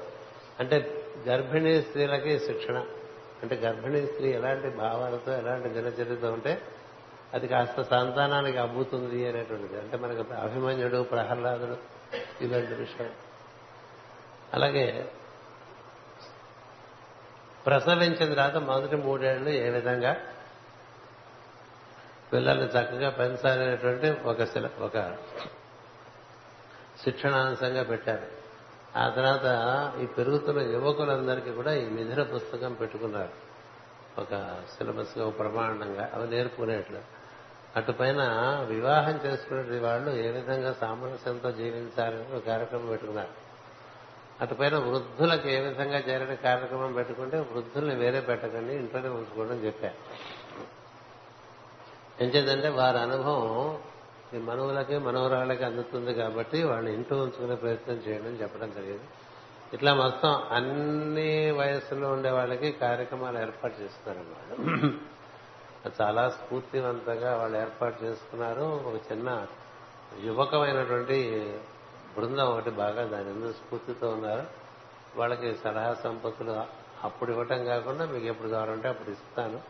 [0.60, 2.86] అంటే గర్భిణీ స్త్రీలకి శిక్షణ.
[3.44, 6.62] అంటే గర్భిణీ స్త్రీ ఎలాంటి భావాలతో ఎలాంటి దినచర్యతో ఉంటే
[7.34, 9.80] అది కాస్త సంతానానికి అబ్బుతుంది అనేటువంటిది.
[9.80, 11.93] అంటే మనకు అభిమన్యుడు ప్రహ్లాదుడు
[12.42, 13.12] ఇలాంటి విషయం.
[14.54, 15.12] అలాగే
[17.66, 20.18] ప్రసవించిన తర్వాత మొదటి మూడేళ్ళు ఏ విధంగా
[22.34, 25.18] పిల్లల్ని చక్కగా పెంచాలనేటువంటి ఒక శిల- ఒక
[27.04, 28.44] శిక్షణాంశంగా పెట్టారు.
[28.98, 29.46] ఆ తర్వాత
[30.02, 33.54] ఈ పెరుగుతున్న యువకులందరికీ కూడా ఈ మిథున పుస్తకం పెట్టుకున్నారు.
[34.22, 37.23] ఒక సిలబస్ ఒక ప్రమాణంగా అవి నేర్పుకునేట్లు
[37.76, 38.22] అటుపైన
[38.70, 43.44] వివాహం చేసుకునే వాళ్ళు ఏ విధంగా సామరస్యంతో జీవించాలని ఒక కార్యక్రమం పెట్టుకున్నారు.
[44.42, 49.94] అటుపైన వృద్ధులకు ఏ విధంగా చేరని కార్యక్రమం పెట్టుకుంటే వృద్ధుల్ని వేరే పెట్టకండి ఇంట్లోనే ఉంచుకోవడం చెప్పారు.
[52.24, 53.78] ఎంచేదంటే వారి అనుభవం
[54.34, 59.04] ఈ మనవులకి మనవరాళ్ళకి అందుతుంది కాబట్టి వాళ్ళని ఇంట్లో ఉంచుకునే ప్రయత్నం చేయండి అని చెప్పడం జరిగింది.
[59.74, 64.92] ఇట్లా మొత్తం అన్ని వయసులో ఉండే వాళ్ళకి కార్యక్రమాలు ఏర్పాటు చేస్తున్నారన్నమాట.
[66.02, 68.62] చాలా స్ఫూర్తివంతంగా వాళ్ళు ఏర్పాటు చేసుకున్నారు.
[68.62, 69.48] ఒక చిన్న
[70.24, 71.54] యువకమైనటువంటి
[72.18, 74.44] బృందం ఒకటి బాగా దాని ఎందుకు స్ఫూర్తితో ఉన్నారు.
[75.16, 76.64] వాళ్ళకి సలహా సంపత్తులు
[77.04, 79.62] అప్పుడు ఇవ్వటం కాకుండా మీకు ఎప్పుడు కావాలంటే అప్పుడు ఇస్తాను.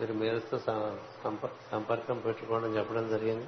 [0.00, 3.46] మీరు మేలుస్తూ సం- సంప- సంపర్కం పెట్టుకోవడం చెప్పడం జరిగింది.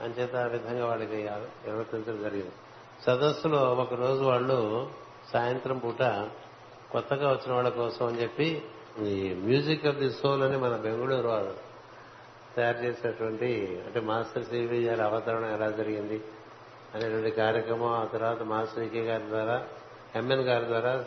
[0.00, 1.30] అంచేత ఆ విధంగా వాళ్ళకి
[1.66, 2.52] నిర్వర్తించడం జరిగింది.
[3.06, 4.90] సదస్సులో ఒక రోజు వాళ్ళు
[5.32, 6.02] సాయంత్రం పూట
[6.92, 8.68] కొత్తగా వచ్చిన వాళ్ళ కోసం అని చెప్పి
[9.00, 11.54] ఈ మ్యూజిక్ ఆఫ్ ది సోల్ అని మన బెంగళూరు వారు
[12.56, 16.20] తయారు చేసినటువంటి అంటే మాస్టర్ సివి గారి అవతరణ ఎలా జరిగింది
[16.94, 19.66] అనేటువంటి కార్యక్రమం ఆ తర్వాత మాస్టర్ ఈకే గారి ద్వారా
[20.16, 21.04] ఎంఎన్ గారి ద్వారా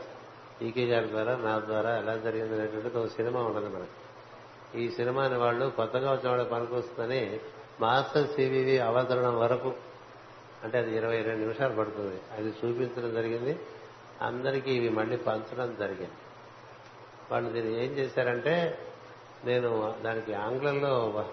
[0.62, 3.96] ఈకే గారి ద్వారా నా ద్వారా ఎలా జరిగింది అనేటువంటిది ఒక సినిమా ఉన్నది మనకి.
[4.82, 7.40] ఈ సినిమాని వాళ్ళు కొత్తగా వచ్చిన వాళ్ళకి పనికొస్తుందని
[7.82, 9.74] మాస్టర్ సివివి అవతరణం వరకు
[10.64, 12.20] అంటే అది ఇరవై రెండు నిమిషాలు పడుతుంది.
[12.38, 13.60] అది చూపించడం జరిగింది.
[14.22, 16.25] అందరికీ ఇవి మళ్ళీ పంచడం జరిగింది.
[17.32, 18.78] వాళ్ళు దీన్ని ఏం చేశారంటే
[19.46, 21.26] నేను దానికి ఆంగ్లంలో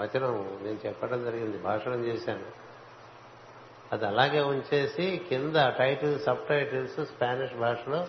[0.00, 2.46] వచనం నేను చెప్పడం జరిగింది భాషణం చేశాను.
[3.92, 8.06] అది అలాగే ఉంచేసి కింద టైటిల్ సబ్ టైటిల్స్ స్పానిష్ భాషలో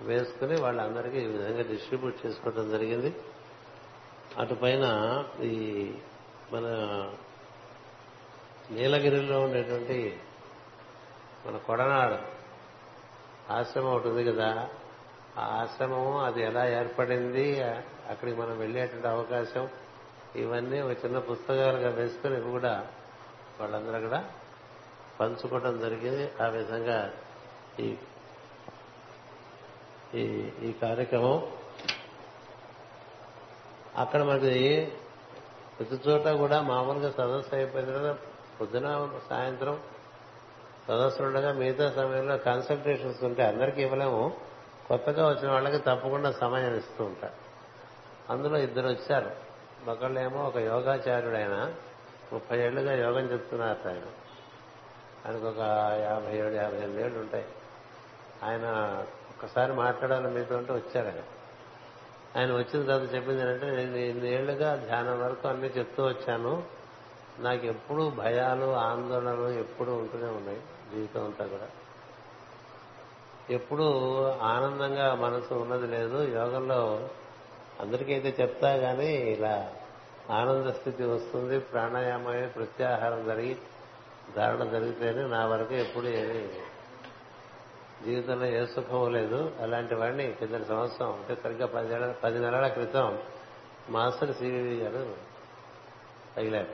[0.00, 3.14] వేసుకుని వాళ్ళందరికీ ఈ విధంగా డిస్ట్రిబ్యూట్ చేసుకోవడం జరిగింది.
[4.38, 4.86] అటుపైన
[5.42, 5.92] ఈ
[6.52, 6.66] మన
[8.70, 10.20] నీలగిరిలో ఉండేటువంటి
[11.46, 12.18] మన కొడనాడు
[13.52, 14.68] ఆశ్రమం ఒకటి ఉంది కదా
[15.38, 17.62] ఆ ఆశ్రమం అది ఎలా ఏర్పడింది
[18.10, 19.68] అక్కడికి మనం వెళ్ళేటువంటి అవకాశం
[20.36, 22.86] ఇవన్నీ ఒక చిన్న పుస్తకాలుగా వేసుకుని ఇవి కూడా
[23.60, 24.24] వాళ్ళందరూ కూడా
[25.20, 26.30] పంచుకోవడం జరిగింది.
[26.42, 27.12] ఆ విధంగా
[27.80, 27.96] ఈ
[30.14, 31.52] ఈ- ఈ కార్యక్రమం
[33.96, 34.92] అక్కడ మనకి
[35.78, 38.18] ప్రతి చోట కూడా మామూలుగా సదస్సు అయిపోయిన తర్వాత
[38.60, 39.80] పొద్దున సాయంత్రం
[40.88, 44.53] సదస్సులు ఉండగా మిగతా సమయంలో కన్సల్టేషన్స్ ఉంటే అందరికీ ఇవ్వలేము.
[44.88, 47.44] కొత్తగా వచ్చిన వాళ్ళకి తప్పకుండా సమయం ఇస్తూ ఉంటారు
[48.32, 49.30] అందులో ఇద్దరు వచ్చారు.
[49.90, 51.74] ఒకళ్ళేమో ఒక యోగాచార్యుడు ఆయన
[52.32, 54.02] ముప్పై ఏళ్ళుగా యోగం చెప్తున్నారు ఆయన.
[55.26, 55.58] ఆయనకు ఒక
[56.00, 57.44] యాభై ఏడు యాభై ఎనిమిది ఏళ్ళు ఉంటాయి.
[58.42, 58.64] ఆయన
[59.30, 61.22] ఒక్కసారి మాట్లాడాలని మీతో ఉంటే వచ్చారు ఆయన.
[62.40, 66.62] ఆయన వచ్చిన తర్వాత చెప్పింది ఏంటంటే నేను ఇన్ని ఏళ్ళుగా ధ్యానం వరకు అన్ని చెప్తూ వచ్చాను.
[67.38, 70.60] నాకు ఎప్పుడూ భయాలు ఆందోళనలు ఎప్పుడూ ఉంటూనే ఉన్నాయి
[70.94, 71.68] జీవితం అంతా కూడా.
[73.50, 76.22] ఎప్పుడూ ఆనందంగా మనసు ఉన్నది లేదు.
[76.22, 77.08] యోగంలో
[77.80, 79.72] అందరికైతే చెప్తా గానీ ఇలా
[80.30, 81.58] ఆనంద స్థితి వస్తుంది.
[81.58, 83.56] ప్రాణాయామమే ప్రత్యాహారం జరిగి
[84.36, 86.48] ధారణ జరిగితేనే నా వరకు ఎప్పుడు ఏమి
[88.04, 89.52] జీవితంలో ఏ సుఖం లేదు.
[89.60, 93.18] అలాంటి వాడిని కిందటి సంవత్సరం అంటే సరిగ్గా పది పది నెలల క్రితం
[93.88, 95.14] మాస్టర్ సివివి గారు
[96.36, 96.66] తగిలేట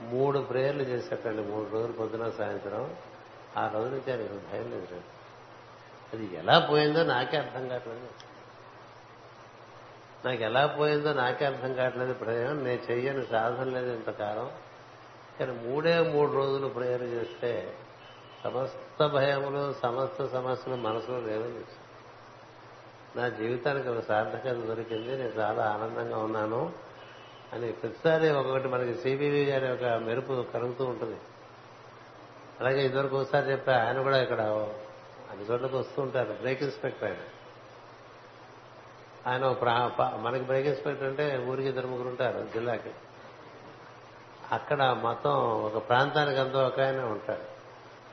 [0.00, 1.42] మూడు ప్రేయర్లు చేసేటండి.
[1.42, 2.96] మూడు రోజులు పొద్దున సాయంత్రం.
[3.56, 4.20] ఆ రోజు నుంచి ఆయన
[4.52, 5.17] భయం లేదు
[6.12, 8.08] అది ఎలా పోయిందో నాకే అర్థం కావట్లేదు.
[10.24, 14.50] నాకు ఎలా పోయిందో నాకే అర్థం కావట్లేదు ప్రయోజనం నేను చెయ్యని సాధన లేదు ఇంతకాలం.
[15.38, 17.76] కానీ మూడే మూడు రోజులు ప్రేయర్ చేస్తే
[18.44, 21.64] సమస్త భయములు సమస్త సమస్యలు మనసులో లేవని
[23.16, 25.16] నా జీవితానికి ఒక సార్థకత దొరికింది.
[25.16, 26.72] నేను చాలా ఆనందంగా ఉన్నాను
[27.52, 31.16] అని ప్రతిసారి ఒకటి మనకి సిబివి గారి ఒక మెరుపు కలుగుతూ ఉంటుంది.
[32.60, 34.40] అలాగే ఇదివరకు ఒకసారి చెప్పా ఆయన కూడా ఇక్కడ
[35.38, 36.32] అన్ని చోట్లకి వస్తూ ఉంటారు.
[36.32, 37.20] బ్రేక్ ఇన్స్పెక్టర్ ఆయన.
[39.26, 42.90] ఆయన ఒక ప్రా- మనకి బ్రేక్ ఇన్స్పెక్టర్ అంటే ఊరికి ఇద్దరు ముగ్గురు ఉంటారు జిల్లాకి.
[44.52, 45.30] అక్కడ మొత్తం
[45.62, 47.58] ఒక ప్రాంతానికి అంతా ఒక ఆయన ఉంటాడు.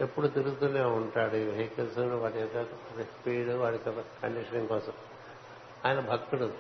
[0.04, 2.64] ఎప్పుడు తిరుగుతూనే ఉంటాడు ఈ వెహికల్స్ వాటి యొక్క
[3.02, 4.94] స్పీడ్ వాటి యొక్క కండిషనింగ్ కోసం.
[5.86, 6.54] ఆయన భక్తుడు.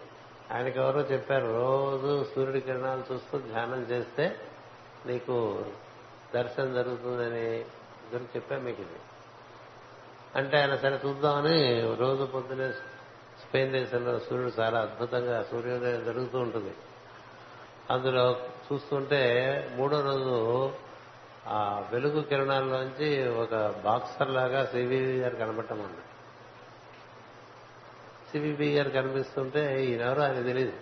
[0.51, 4.39] ఆయనకి ఎవరో చెప్పారు రోజు సూర్యుడి కిరణాలు చూస్తూ ధ్యానం చేస్తే
[5.05, 5.65] నీకు
[6.35, 9.14] దర్శనం జరుగుతుందని ఇద్దరు చెప్పారు మీకు ఇది.
[10.35, 12.71] అంటే ఆయన సరే చూద్దామని రోజు పొద్దునే
[13.41, 16.73] స్పెయిన్ దేశంలో సూర్యుడు చాలా అద్భుతంగా సూర్యోదయం జరుగుతూ ఉంటుంది.
[17.89, 18.39] అందులో
[18.73, 19.21] చూస్తుంటే
[19.75, 20.71] మూడో రోజు
[21.47, 26.01] ఆ వెలుగు కిరణాల్లోంచి ఒక బాక్సర్ లాగా సివివి గారు కనబడటం ఉంది.
[28.31, 30.73] సివిబి గారు కనిపిస్తుంటే ఈయనెవరో ఆయన తెలియదు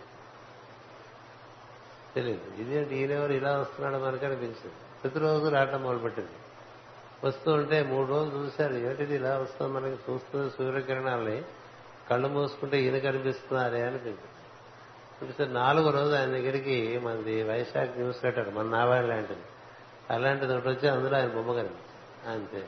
[2.16, 2.96] తెలియదు ఇదేంటి?
[2.96, 4.72] ఈయనెవరు ఇలా వస్తున్నాడు మనకి అనిపించింది.
[5.04, 6.30] ప్రతిరోజు రావటం మొదలుపెట్టింది.
[7.24, 8.74] వస్తూ ఉంటే మూడు రోజులు చూశారు.
[8.74, 9.74] ఏంటిది ఇలా వస్తుంది?
[9.74, 11.42] మనకి చూస్తుంది సూర్యకిరణాలని
[12.10, 14.30] కళ్ళు మూసుకుంటే ఈయన కనిపిస్తున్నారే అనిపించింది
[15.22, 19.46] అనిపిస్తే నాలుగో రోజు ఆయన దగ్గరికి మనది వైశాఖ్ న్యూస్ లెటర్ మన నావాయి లాంటిది.
[20.10, 22.30] అలాంటిది ఒకటి వచ్చి అందులో ఆయన బొమ్మ కనిపించింది.
[22.30, 22.68] అంతే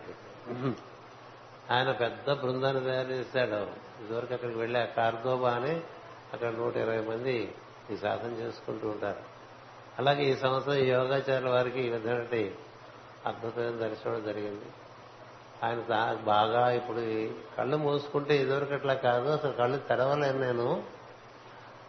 [1.71, 3.55] ఆయన పెద్ద బృందాన్ని తయారు చేశాడు.
[4.03, 5.81] ఇదివరకు అక్కడికి వెళ్ళి ఆ కార్దోబా అని
[6.33, 7.53] అక్కడ నూట ఇరవై మంది
[7.91, 9.21] ఈ సాధన చేసుకుంటూ ఉంటారు.
[9.99, 12.23] అలాగే ఈ సంవత్సరం ఈ యోగాచార్యుల వారికి ఈ విధమైన
[13.25, 14.65] అద్భుతమైన దర్శనం జరిగింది.
[15.63, 19.29] ఆయన బాగా ఇప్పుడు కళ్ళు మూసుకుంటే ఇదివరకు అట్లా కాదు.
[19.29, 20.83] అసలు కళ్ళు తెరవలేను నేను.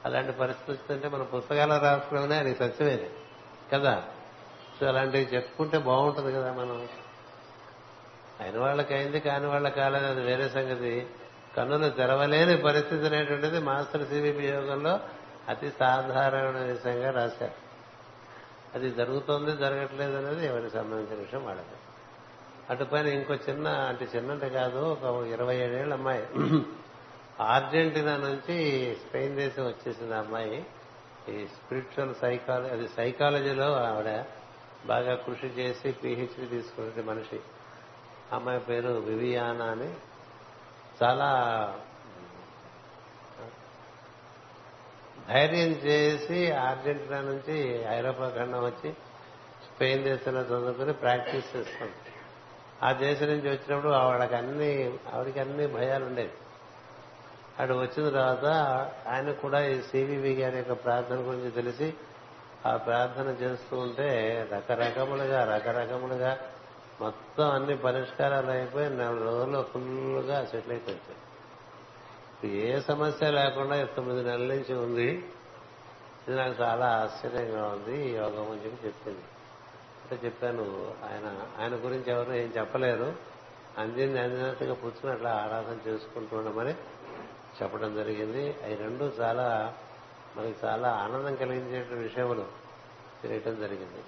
[0.04, 3.10] అలాంటి పరిస్థితి అంటే మన పుస్తకాలు రాసుకోవడమే అది సత్యమేది
[3.72, 4.02] కదా?
[4.80, 6.88] సో అలాంటివి చెప్పుకుంటే బాగుంటుంది కదా మనం.
[8.40, 11.06] అయిన వాళ్ళకి అయింది కాని వాళ్ళకి కాలేదు అది వేరే సంగతి.
[11.56, 15.00] కన్నులు తెరవలేని పరిస్థితి అనేటువంటిది మాస్టర్ సివిపి యోగంలో
[15.48, 17.65] అతి సాధారణ విషయంగా రాశారు.
[18.76, 21.76] అది జరుగుతోంది జరగట్లేదు అనేది ఎవరికి సంబంధించిన విషయం వాళ్ళకి.
[22.70, 26.28] అటుపైన ఇంకో చిన్న అంటే చిన్నంటే కాదు ఒక ఇరవై ఏడేళ్ళ అమ్మాయి.
[27.40, 28.56] ఆర్జెంటీనా నుంచి
[28.94, 30.66] స్పెయిన్ దేశం వచ్చేసింది అమ్మాయి.
[31.28, 34.24] ఈ స్పిరిచువల్ సైకాలజీ అది సైకాలజీలో ఆవిడ
[34.86, 37.40] బాగా కృషి చేసి పిహెచ్డి తీసుకునే మనిషి.
[38.32, 39.94] అమ్మాయి పేరు వివియానా అని.
[41.02, 41.30] చాలా
[45.28, 48.92] ధైర్యం చేసి అర్జెంటీనా నుంచి ఐరోపా ఖండం వచ్చి
[49.66, 51.92] స్పెయిన్ దేశంలో చదువుకుని ప్రాక్టీస్ చేస్తుంది
[52.82, 56.30] ఆ దేశం నుంచి వచ్చినప్పుడు ఆవిడకి అన్ని ఆవిడకి అన్ని భయాలు ఉండేవి.
[57.58, 58.44] అటు వచ్చిన తర్వాత
[59.08, 61.94] ఆయన కూడా ఈ సివివి గారి యొక్క ప్రార్థన గురించి తెలిసి
[62.66, 64.08] ఆ ప్రార్థన చేస్తూ ఉంటే
[64.52, 66.38] రకరకములుగా రకరకములుగా
[67.00, 71.16] మొత్తం అన్ని పరిష్కారాలు అయిపోయి నెల రోజుల్లో ఫుల్గా సెటిల్ అయిపోయింది.
[72.44, 75.24] ఏ సమస్య లేకుండా తొమ్మిది నెలల నుంచి ఉంది.
[76.28, 79.20] ఇది నాకు చాలా ఆశ్చర్యంగా ఉంది ఈ యోగం అని చెప్పి చెప్పింది.
[80.02, 80.62] అంటే చెప్పాను
[81.04, 83.12] ఆయన ఆయన గురించి ఎవరు ఏం చెప్పలేదు.
[83.78, 86.72] అందింది అందినట్టుగా పుచ్చుకుని అట్లా ఆరాధన చేసుకుంటూ ఉండమని
[87.62, 88.56] చెప్పడం జరిగింది.
[88.64, 89.74] అవి రెండు చాలా
[90.36, 92.46] మనకి చాలా ఆనందం కలిగించే విషయములు
[93.22, 94.02] తెలియటం జరిగింది.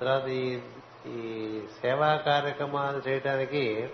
[0.00, 0.60] తర్వాత ఈ
[1.06, 3.90] ఈ సేవా కార్యక్రమాలు చేయడానికి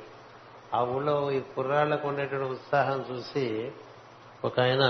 [0.74, 3.73] ఆ ఊళ్ళో ఈ కుర్రాళ్ళకు ఉండేటువంటి ఉత్సాహం చూసి
[4.44, 4.82] ఒక ఆయన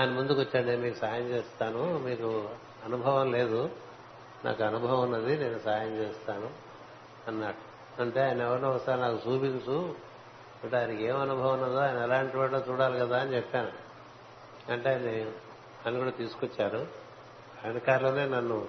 [0.00, 2.48] ఆయన ముందుకు వచ్చాడు నేను మీకు సాయం చేస్తాను మీకు
[2.84, 3.70] అనుభవం లేదు
[4.44, 6.50] నాకు అనుభవం ఉన్నది నేను సాయం చేస్తాను
[7.28, 7.72] అన్నాడు.
[8.02, 9.94] అంటే ఆయన ఎవరినో ఒకసారి నాకు చూపించు
[10.64, 13.72] అంటే ఆయనకి ఏం అనుభవం ఉన్నదో ఆయన ఎలాంటి వాడో చూడాలి కదా అని చెప్పాను.
[14.72, 15.30] అంటే ఆయన
[15.86, 16.86] ఆయన కూడా తీసుకొచ్చారు.
[17.64, 18.68] ఆయన కారులోనే నన్ను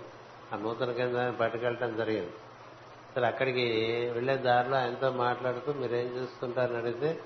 [0.54, 2.32] ఆ నూతన కేంద్రాన్ని పట్టుకెళ్ళటం జరిగింది.
[3.16, 3.64] సరే అక్కడికి
[4.10, 7.20] వెళ్ళే దారిలో ఆయనతో మాట్లాడుతూ మీరేం చేస్తుంటారని అడిగితే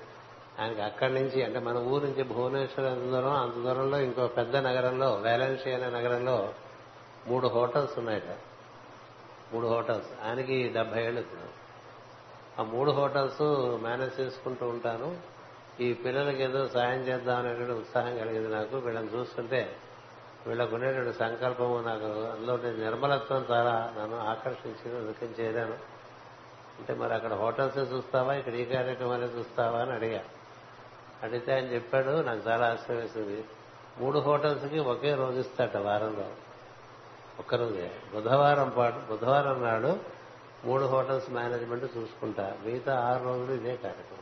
[0.60, 5.14] ఆయనకి అక్కడి నుంచి అంటే మన ఊరు నుంచి భువనేశ్వర్ ఎంత దూరం అంత దూరంలో ఇంకో పెద్ద నగరంలో
[5.14, 6.54] వేలన్షి అనే నగరంలో
[7.26, 8.36] మూడు హోటల్స్ ఉన్నాయట.
[9.52, 10.06] మూడు హోటల్స్.
[10.24, 11.58] ఆయనకి డెబ్బై ఏళ్ళు ఇప్పుడు.
[12.60, 13.42] ఆ మూడు హోటల్స్
[13.82, 15.16] మేనేజ్ చేసుకుంటూ ఉంటాను.
[15.80, 18.76] ఈ పిల్లలకి ఏదో సాయం చేద్దాం అనేటువంటి ఉత్సాహం కలిగింది నాకు.
[18.78, 19.76] వీళ్ళని చూస్తుంటే
[20.48, 21.82] వీళ్ళకు ఉండేటువంటి సంకల్పము.
[21.86, 25.98] నాకు అందులో నిర్మలత్వం చాలా నన్ను ఆకర్షించింది అందుకని చేరాను
[26.78, 28.34] అంటే మరి అక్కడ హోటల్స్ చూస్తావా?
[28.34, 30.24] ఇక్కడ ఈ కార్యక్రమాలే చూస్తావా అని అడిగా.
[31.22, 33.44] అడిగితే ఆయన చెప్పాడు నాకు చాలా ఆశ్చర్యం వేసింది.
[33.98, 36.24] మూడు హోటల్స్కి ఒకే రోజు ఇస్తాట వారంలో.
[37.38, 39.98] ఒక్కరోజే బుధవారం పాటు బుధవారం నాడు
[40.64, 42.56] మూడు హోటల్స్ మేనేజ్మెంట్ చూసుకుంటా.
[42.64, 44.18] మిగతా ఆరు రోజులు ఇదే కార్యక్రమం.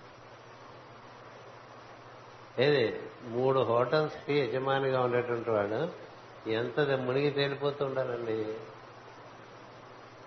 [2.64, 3.00] ఏది?
[3.24, 6.05] మూడు హోటల్స్కి యజమానిగా ఉండేటువంటి వాడు
[6.50, 8.54] ఎంత మునిగి తేలిపోతూ ఉండాలండి?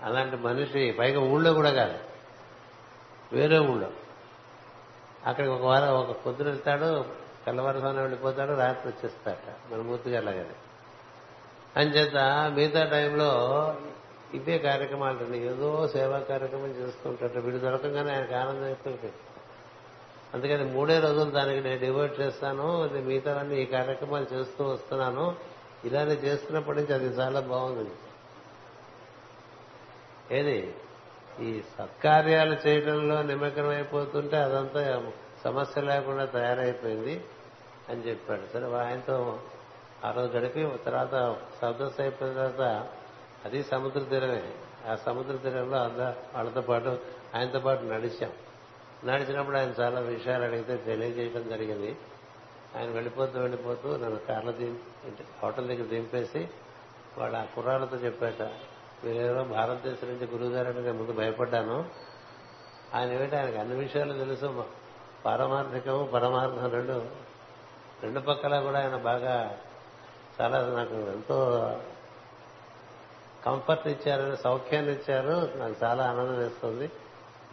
[0.03, 1.99] అలాంటి మనిషి పైగా ఊళ్ళో కూడా కాదు.
[3.33, 3.87] వేరే ఊళ్ళో.
[5.25, 7.05] అక్కడికి ఒక వారం ఒక పొద్దున వెళ్తాడు
[7.45, 9.73] తెల్లవారుసాన వెళ్ళిపోతాడు రాత్రి వచ్చేస్తాట.
[9.73, 10.45] మన మూర్తిగా అలాగే
[11.77, 12.17] అంచేత
[12.55, 13.29] మిగతా టైంలో
[14.33, 19.13] ఇవే కార్యక్రమాలు అండి ఏదో సేవా కార్యక్రమం చేస్తుంటాడు వీడు దొరకంగానే ఆయనకు ఆనందం అయిపోయింది
[20.33, 22.81] అందుకని మూడే రోజులు దానికి నేను డివోట్ చేస్తాను.
[22.81, 25.35] మిగతా మిగతావన్నీ ఈ కార్యక్రమాలు చేస్తూ వస్తున్నాను.
[25.85, 27.91] ఇలానే చేస్తున్నప్పటి నుంచి అది చాలా బాగుంది.
[30.31, 30.75] ఏది?
[31.39, 35.11] ఈ సత్కార్యాలు చేయడంలో నిమగ్నం అయిపోతుంటే అదంతా
[35.43, 37.25] సమస్య లేకుండా తయారైపోయింది
[37.89, 38.53] అని చెప్పాడు.
[38.53, 39.39] సరే ఆయనతో
[40.05, 42.87] ఆ రోజు గడిపి తర్వాత సదస్సు అయిపోయిన తర్వాత
[43.45, 44.53] అది సముద్ర తీరమే.
[44.87, 45.99] ఆ సముద్ర తీరంలో అంద
[46.35, 46.99] వాళ్ళతో పాటు
[47.35, 48.31] ఆయనతో పాటు నడిచాం.
[49.05, 51.97] నడిచినప్పుడు ఆయన చాలా విషయాలు అడిగితే తెలియజేయడం జరిగింది.
[52.77, 54.88] ఆయన వెళ్ళిపోతూ వెళ్ళిపోతూ నన్ను కార్లు దింపి
[55.43, 56.49] హోటల్ దగ్గర దింపేసి
[57.17, 58.41] వాడు ఆ కుర్రాళ్ళతో చెప్పాట
[59.03, 61.89] వీరేదో భారతదేశం నుంచి గురువు ముందు భయపడ్డాను.
[62.95, 63.35] ఆయన ఏమిటి?
[63.35, 64.65] ఆయనకు అన్ని విషయాలు తెలుసు.
[65.25, 67.05] పారమార్థికము పరమార్థం రెండు.
[68.03, 69.59] రెండు పక్కల కూడా ఆయన బాగా
[70.41, 71.61] చాలా నాకు ఎంతో
[73.45, 75.49] కంఫర్ట్ ఇచ్చారు సౌఖ్యాన్ని ఇచ్చారు.
[75.55, 76.91] నాకు చాలా ఆనందం వేస్తుంది.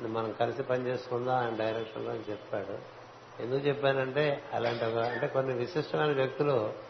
[0.01, 2.97] మనం కలిసి పనిచేసుకుందాం ఆయన డైరెక్షన్లో అని చెప్పాడు.
[3.43, 6.86] ఎందుకు చెప్పానంటే అలాంటి అంటే కొన్ని విశిష్టమైన వ్యక్తులు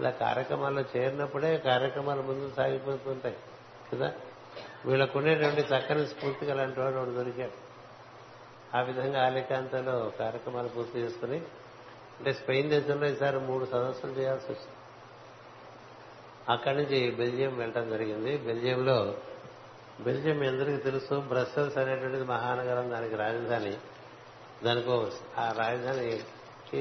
[0.00, 3.36] ఇలా కార్యక్రమాల్లో చేరినప్పుడే కార్యక్రమాలు ముందుకు సాగిపోతుంటాయి
[3.92, 4.12] కదా?
[4.86, 7.66] వీళ్ళకునేటువంటి చక్కని స్ఫూర్తిగా అలాంటి వాడు ఒకడు దొరికాడు.
[8.76, 11.36] ఆ విధంగా ఆలికాంతలో కార్యక్రమాలు పూర్తి చేసుకుని
[12.18, 14.76] అంటే స్పెయిన్ దేశంలో ఈసారి మూడు సదస్సులు చేయాల్సి వచ్చింది.
[16.48, 18.38] అక్కడి నుంచి బెల్జియం వెళ్ళటం జరిగింది.
[18.38, 19.14] బెల్జియంలో
[20.00, 23.76] బెల్జియం ఎందరికీ తెలుసు బ్రస్సెల్స్ అనేటువంటిది మహానగరం దానికి రాజధాని.
[24.64, 26.22] దానికో ఆ రాజధాని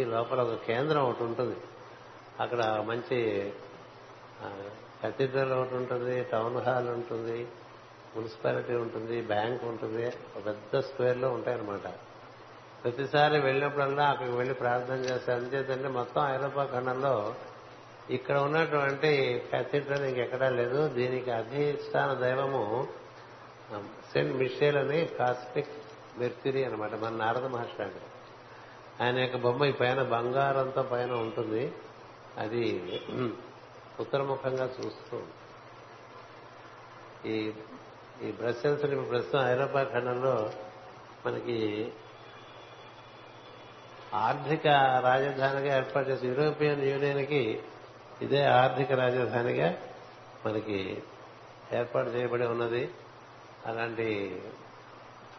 [0.05, 1.55] లోపల ఒక కేంద్రం ఒకటి ఉంటుంది.
[2.41, 3.17] అక్కడ మంచి
[5.03, 7.47] కథీడ్రల్ ఒకటి ఉంటుంది టౌన్ హాల్ ఉంటుంది
[8.15, 11.87] మున్సిపాలిటీ ఉంటుంది బ్యాంక్ ఉంటుంది ఒక పెద్ద స్క్వేర్లో ఉంటాయన్నమాట.
[12.83, 17.35] ప్రతిసారి వెళ్ళినప్పుడల్లా అక్కడికి వెళ్ళి ప్రార్థన చేస్తారు అంతేతంటే మొత్తం ఐరోపా ఖండంలో
[18.09, 19.11] ఇక్కడ ఉన్నటువంటి
[19.53, 20.87] కథీడ్రల్ ఇంకెక్కడా లేదు.
[20.87, 22.87] దీనికి అధిష్టాన దైవము
[24.11, 25.73] సెయింట్ మిషేల్ అని కాస్మిక్
[26.19, 27.99] మెర్క్యూరీ అనమాట మన నారద మహర్షి
[29.03, 31.63] ఆయన యొక్క బొమ్మ ఈ పైన బంగారంతో పైన ఉంటుంది.
[32.37, 32.91] అది
[33.99, 35.17] ఉత్తరముఖంగా చూస్తూ
[37.25, 37.51] ఈ
[38.23, 40.51] ఈ బ్రసెల్స్ ఇప్పుడు ప్రస్తుతం ఐరోపా ఖండంలో
[41.25, 41.91] మనకి
[44.13, 44.67] ఆర్థిక
[45.03, 47.59] రాజధానిగా ఏర్పాటు చేసి యూరోపియన్ యూనియన్కి
[48.21, 49.77] ఇదే ఆర్థిక రాజధానిగా
[50.45, 51.03] మనకి
[51.73, 52.89] ఏర్పాటు చేయబడి ఉన్నది.
[53.65, 54.41] అలాంటి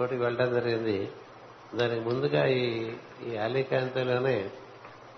[0.01, 1.11] చోటికి వెళ్ళడం జరిగింది.
[1.75, 2.95] దానికి ముందుగా ఈ
[3.27, 4.51] ఈ అలీకాంతలోనే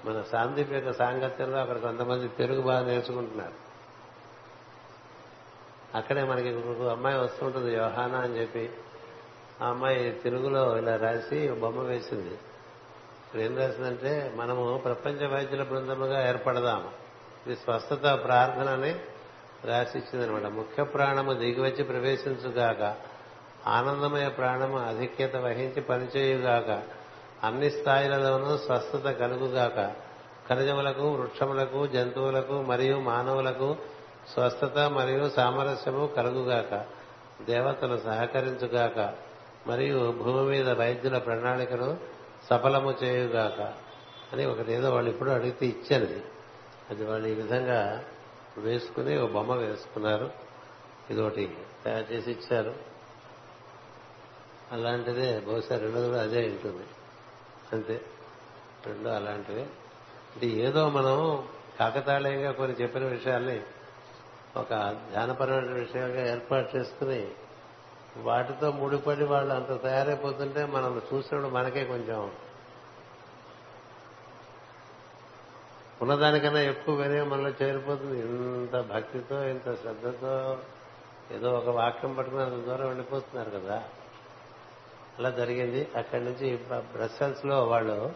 [0.08, 3.68] మన సాందీప్ యొక్క సాంగత్యంలో అక్కడ కొంతమంది తెలుగు బాగా నేర్చుకుంటున్నారు.
[5.96, 8.70] అక్కడే మనకి ఒక అమ్మాయి వస్తుంటుంది యోహానా అని చెప్పి.
[9.62, 12.38] ఆ అమ్మాయి తెలుగులో ఇలా రాసి బొమ్మ వేసింది.
[13.28, 16.88] ఇక్కడ ఏం రాసిందంటే మనము ప్రపంచ వైద్యుల బృందముగా ఏర్పడదాం
[17.46, 18.94] ఇది స్వస్థత ప్రార్థన అని
[19.64, 22.96] రాసిచ్చిందనమాట ముఖ్య ప్రాణము దిగివచ్చి ప్రవేశించుగాక
[23.66, 26.97] ఆనందమయ ప్రాణము అధిక్యత వహించి పనిచేయుగాక
[27.44, 29.94] అన్ని స్థాయిలలోనూ స్వస్థత కలుగుగాక.
[30.48, 33.76] ఖనిజములకు వృక్షములకు జంతువులకు మరియు మానవులకు
[34.32, 36.84] స్వస్థత మరియు సామరస్యము కలుగుగాక.
[37.44, 39.14] దేవతలు సహకరించుగాక.
[39.66, 41.98] మరియు భూమి మీద వైద్యుల ప్రణాళికను
[42.50, 43.60] సఫలము చేయుగాక.
[44.32, 46.20] అని ఒకటి ఏదో వాళ్ళు ఇప్పుడు అడిగితే ఇచ్చారు.
[46.90, 48.04] అది వాళ్ళు ఈ విధంగా
[48.58, 50.30] వేసుకుని ఒక బొమ్మ వేసుకున్నారు.
[51.10, 52.74] ఇది ఒకటి తయారు చేసి ఇచ్చారు.
[54.72, 56.84] అలాంటిదే బహుశా రెండోది కూడా అదే ఉంటుంది.
[57.72, 58.00] అంతే.
[58.86, 59.62] రెండు అలాంటివి.
[59.62, 63.62] అంటే ఏదో మనం కాకతాళీయంగా కొన్ని చెప్పిన విషయాల్ని
[64.56, 64.68] ఒక
[65.10, 67.28] ధ్యానపరమైన విషయంగా ఏర్పాటు చేసుకుని
[68.16, 72.32] వాటితో ముడిపడి వాళ్ళు అంత తయారైపోతుంటే మనం చూసినప్పుడు మనకే కొంచెం
[76.02, 78.20] ఉన్నదానికన్నా ఎక్కువ వేరే మనలో చేరిపోతుంది.
[78.20, 80.58] ఇంత భక్తితో ఇంత శ్రద్ధతో
[81.30, 83.84] ఏదో ఒక వాక్యం పట్టుకుని అంత దూరం వెళ్ళిపోతున్నారు కదా.
[85.18, 85.88] అలా జరిగింది.
[85.96, 88.12] అక్కడి నుంచి బ్రస్సెల్స్లో వాళ్ళు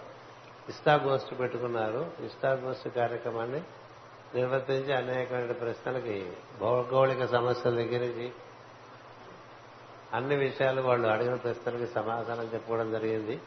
[0.68, 2.10] ఇష్టాగోష్ఠి పెట్టుకున్నారు.
[2.20, 3.62] ఇష్టాగోష్ఠి కార్యక్రమాన్ని
[4.34, 8.32] నిర్వర్తించి అనేకమైన ప్రశ్నలకి భౌగోళిక సమస్యల దగ్గర నుంచి
[10.14, 13.40] అన్ని విషయాలు వాళ్ళు అడిగిన ప్రశ్నలకి సమాధానం చెప్పుకోవడం జరిగింది.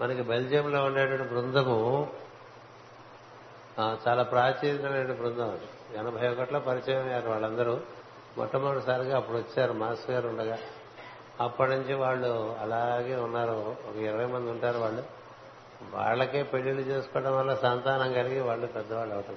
[0.00, 2.10] మనకి బెల్జియంలో ఉండేటువంటి బృందము
[3.80, 5.98] చాలా ప్రాచీనమైన బృందం అది.
[5.98, 7.80] ఎనభై ఒకటిలో పరిచయం అయ్యారు వాళ్ళందరూ.
[8.38, 10.58] మొట్టమొదటిసారిగా అప్పుడు వచ్చారు మాస్టర్ గారు ఉండగా.
[11.42, 13.76] అప్పటి నుంచి వాళ్ళు అలాగే ఉన్నారు.
[13.90, 15.04] ఒక ఇరవై మంది ఉంటారు వాళ్ళు.
[15.90, 19.36] వాళ్ళకే పెళ్ళిళ్ళు చేసుకోవడం వల్ల సంతానం కలిగి వాళ్ళు పెద్దవాళ్ళు అవటం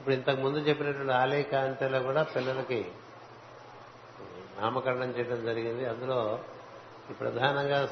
[0.00, 2.90] ఇప్పుడు ఇంతకు ముందు చెప్పినటువంటి ఆలయ కాంతిలో కూడా పిల్లలకి
[4.60, 5.86] నామకరణం చేయడం జరిగింది.
[5.86, 6.38] అందులో
[7.20, 7.88] ప్రధానంగా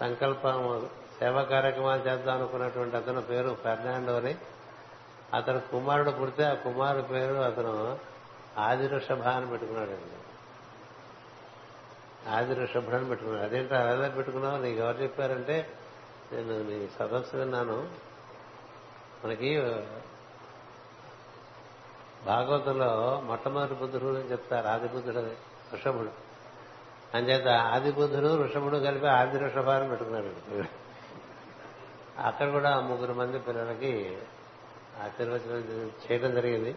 [0.00, 0.88] సంకల్పం
[1.18, 4.34] సేవా కార్యక్రమాలు చేద్దాం అనుకున్నటువంటి అతను పేరు ఫెర్నాండో అని.
[5.34, 7.98] అతను కుమారుడు పుడితే ఆ కుమారు పేరు అతను
[8.58, 10.25] ఆదివృషభ అని పెట్టుకున్నాడండి.
[12.28, 13.08] ఆది వృషభ పెట్టుకున్నాను.
[13.08, 14.62] పెట్టుకున్నాడు అదేంటో అలా పెట్టుకున్నావు?
[14.62, 15.72] నీకు ఎవరు చెప్పారంటే
[16.32, 17.88] నేను నీ సదస్సు విన్నాను.
[19.24, 19.60] మనకి
[22.26, 24.66] భాగవతంలో మొట్టమొదటి బుద్ధుడు అని చెప్తారు.
[24.66, 25.34] ఆది బుద్ధుడు అని,
[25.72, 26.10] వృషభుడు.
[27.14, 30.64] అంచేత ఆది బుద్ధుడు వృషభుడు కలిపి ఆది వృషభాన్ని పెట్టుకున్నాడు.
[32.20, 34.18] అక్కడ కూడా ముగ్గురు మంది పిల్లలకి
[35.04, 36.76] ఆశీర్వచనం చేయడం జరిగింది.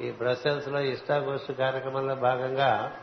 [0.00, 3.00] ఈ బ్రసెల్స్లో ఇష్టాగోష్ఠి కార్యక్రమంలో భాగంగా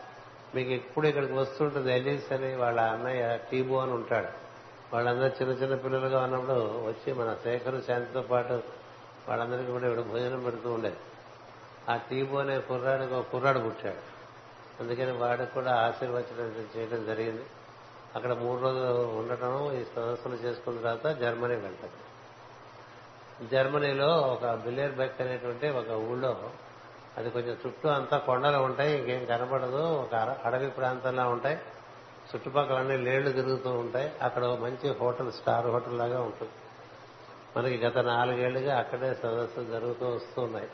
[0.56, 4.28] మీకు ఎప్పుడు ఇక్కడికి వస్తుంటుంది ఎలీస్ అని వాళ్ళ అన్నయ్య టీబో అని ఉంటాడు.
[4.94, 6.54] వాళ్ళందరూ చిన్న చిన్న పిల్లలుగా ఉన్నప్పుడు
[6.88, 8.54] వచ్చి మన శేఖరు శాంతితో పాటు
[9.30, 10.96] వాళ్ళందరికీ కూడా ఇప్పుడు భోజనం పెడుతూ ఉండేది.
[11.90, 14.12] ఆ టీబో అనే కుర్రాడికి ఒక కుర్రాడు పుట్టాడు.
[14.84, 17.46] అందుకని వాడికి కూడా ఆశీర్వచనం చేయడం జరిగింది.
[18.16, 22.12] అక్కడ మూడు రోజులు ఉండటం ఈ సదస్సులు చేసుకున్న తర్వాత జర్మనీ వెళ్తాడు.
[23.48, 26.50] జర్మనీలో ఒక బిల్లేర్ బెక్ అనేటువంటి ఒక ఊళ్ళో
[27.18, 31.60] అది కొంచెం చుట్టూ అంతా కొండలు ఉంటాయి ఇంకేం కనబడదు ఒక అర- అడవి ప్రాంతంలో ఉంటాయి.
[32.36, 34.12] చుట్టుపక్కల అన్ని లేళ్ళు తిరుగుతూ ఉంటాయి.
[34.22, 36.52] అక్కడ మంచి హోటల్ స్టార్ హోటల్ లాగా ఉంటుంది.
[37.58, 40.68] మనకి గత నాలుగేళ్ళుగా అక్కడే సదస్సులు జరుగుతూ వస్తున్నాయి.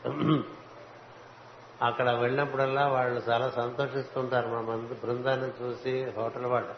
[1.82, 6.72] అక్కడ వెళ్ళినప్పుడల్లా వాళ్ళు చాలా సంతోషిస్తుంటారు మన మంది బృందాన్ని చూసి హోటల్ వాళ్ళు.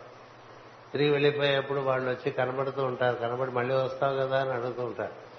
[0.93, 3.17] తిరిగి వెళ్ళిపోయేప్పుడు వాళ్ళు వచ్చి కనబడుతూ ఉంటారు.
[3.17, 5.30] కనబడి మళ్ళీ వస్తావు కదా అని అడుగుతూ ఉంటారు.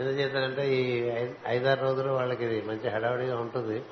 [0.00, 3.82] ఎందుచేతంటే ఈ ఐ- ఐదారు రోజులు వాళ్ళకి ఇది మంచి హడావిడిగా ఉంటుంది.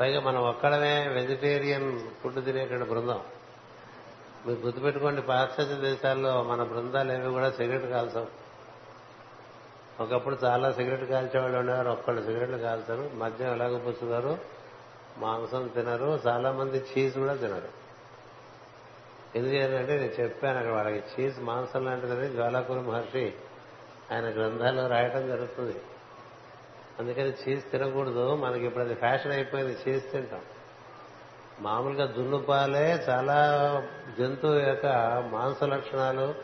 [0.00, 3.20] పైగా మనం ఒక్కడమే వెజిటేరియన్ ఫుడ్ తినేటువంటి బృందం.
[4.46, 8.44] మీరు గుర్తుపెట్టుకోండి పాశ్చాత్య దేశాల్లో మన బృందాలు ఏవి కూడా సిగరెట్ కాల్చవు.
[10.02, 14.38] ఒకప్పుడు చాలా సిగరెట్ కాల్చేవాళ్ళు ఉండేవారు ఒక్కళ్ళు సిగరెట్లు కాల్చరు మద్యం ఎలాగో పుచ్చుతారు
[15.18, 17.84] మాంసం తినరు చాలా మంది చీజ్ కూడా తినరు.
[19.38, 23.34] ఎందుకంటే నేను చెప్పాను అక్కడ వాళ్ళకి చీజ్ మాంసం లాంటిదని జ్వాలాకుల మహర్షి
[24.12, 25.80] ఆయన గ్రంథాల్లో రాయటం జరుగుతుంది.
[26.98, 28.34] అందుకని చీజ్ తినకూడదు.
[28.34, 30.40] మనకి ఇప్పుడు అది ఫ్యాషన్ అయిపోయింది చీజ్ తింటాం.
[31.60, 33.36] మామూలుగా దున్నుపాలే చాలా
[34.18, 34.86] జంతువు యొక్క
[35.32, 36.34] మాంస లక్షణాలు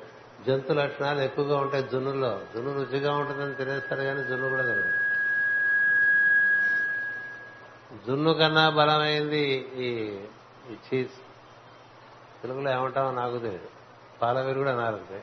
[0.47, 2.41] జంతు లక్షణాలు ఎక్కువగా ఉంటాయి జున్నుల్లో.
[2.55, 4.93] జున్ను రుచిగా ఉంటుందని తినేస్తారు కానీ జున్ను కూడా తినదు
[8.07, 10.19] జున్ను కన్నా బలమైంది ఈ
[10.73, 11.11] చీజ్.
[12.43, 13.69] తెలుగులో ఏమంటామో నాకు తెలియదు.
[14.23, 15.23] పాలవీరు కూడా అన్నారంతే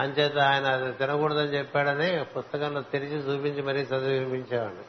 [0.00, 4.86] అంచేత ఆయన అది తినకూడదని చెప్పాడని పుస్తకంలో తెరిచి చూపించి మరీ చదివించేవాడిని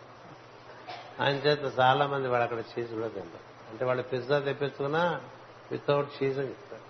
[1.19, 3.71] అంచేత చాలా మంది వాళ్ళు అక్కడ చీజ్ కూడా తింటారు.
[3.71, 5.21] అంటే వాళ్ళు పిజ్జా తెప్పించుకున్నా
[5.71, 6.81] వితౌట్ చీజ్ అని చెప్తారు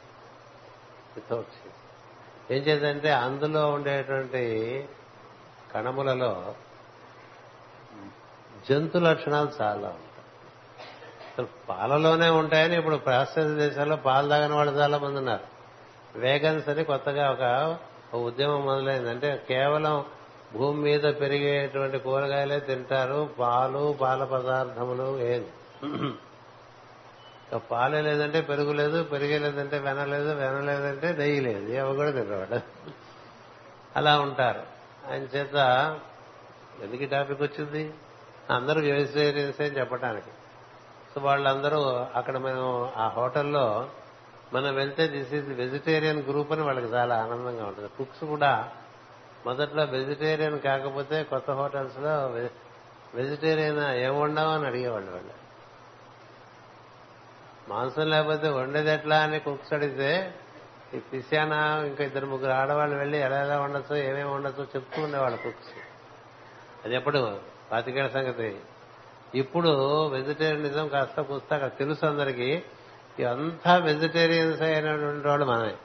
[1.16, 1.80] వితౌట్ చీజ్
[2.54, 4.44] ఏం చేద్దంటే అందులో ఉండేటువంటి
[5.74, 6.56] కణములలో
[8.70, 10.28] జంతు లక్షణాలు చాలా ఉంటాయి.
[11.28, 15.46] అసలు పాలలోనే ఉంటాయని ఇప్పుడు పాశ్చాత్య దేశాల్లో పాలు తాగని వాళ్ళు చాలా మంది ఉన్నారు.
[16.16, 17.46] వేగన్స్ అని కొత్తగా ఒక
[18.18, 19.10] ఉద్యమం మొదలైంది.
[19.10, 20.06] అంటే కేవలం
[20.54, 23.30] భూమి మీద పెరిగేటువంటి కూరగాయలే తింటారు.
[23.40, 25.52] పాలు పాల పదార్థములు ఏది
[27.72, 32.60] పాలే లేదంటే పెరుగు లేదు పెరిగే లేదంటే వెన లేదు వెన లేదంటే నెయ్యి లేదు అవి కూడా తినవాడు.
[33.96, 34.62] అలా ఉంటారు.
[35.12, 35.56] ఆయన చేత
[36.82, 37.94] ఎందుకు టాపిక్ వచ్చింది?
[38.50, 40.32] అందరూ వెజిటేరియన్స్ అని చెప్పడానికి
[41.16, 43.90] సో వాళ్ళందరూ అక్కడ మేము ఆ హోటల్లో
[44.54, 47.90] మనం వెళ్తే దిస్ ఈజ్ వెజిటేరియన్ గ్రూప్ అని వాళ్ళకి చాలా ఆనందంగా ఉంటుంది.
[47.98, 48.72] కుక్స్ కూడా
[49.46, 52.50] మొదట్లో వెజిటేరియన్ కాకపోతే కొత్త హోటల్స్లో వె-
[53.16, 55.42] వెజిటేరియన్ ఏం వండావు అని అడిగేవాళ్ళు వాళ్ళు.
[57.70, 60.36] మాంసం లేకపోతే వండేది ఎట్లా అని కుక్స్ అడిగితే
[60.94, 65.70] ఈ పిసియానా ఇంకా ఇద్దరు ముగ్గురు ఆడవాళ్ళు వెళ్ళి ఎలా ఎలా వండొచ్చో ఏమేమి వండొచ్చో చెప్తూ ఉండేవాళ్ళు కుక్స్
[66.86, 67.40] అది ఎప్పుడు
[67.72, 68.60] పాతికేళ్ళ సంగతి.
[69.36, 72.64] ఇప్పుడు వెజిటేరియనిజం కాస్త పుస్తక తెలుసు అందరికి.
[73.24, 75.76] అంతా వెజిటేరియన్స్ అయినటువంటి వాళ్ళు మనమే.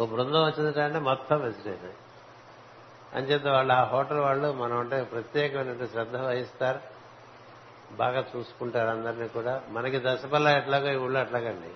[0.00, 1.92] ఓ బృందం వచ్చిందంటే మొత్తం వెజిటేరియన్
[3.14, 6.80] అంచేత వాళ్ళు ఆ హోటల్ వాళ్ళు మనం అంటే ప్రత్యేకమైనటువంటి శ్రద్ధ వహిస్తారు.
[7.92, 9.62] బాగా చూసుకుంటారు అందరినీ కూడా.
[9.68, 11.68] మనకి దశపల్ల ఎట్లాగో ఈ ఊళ్ళో అట్లాగండి.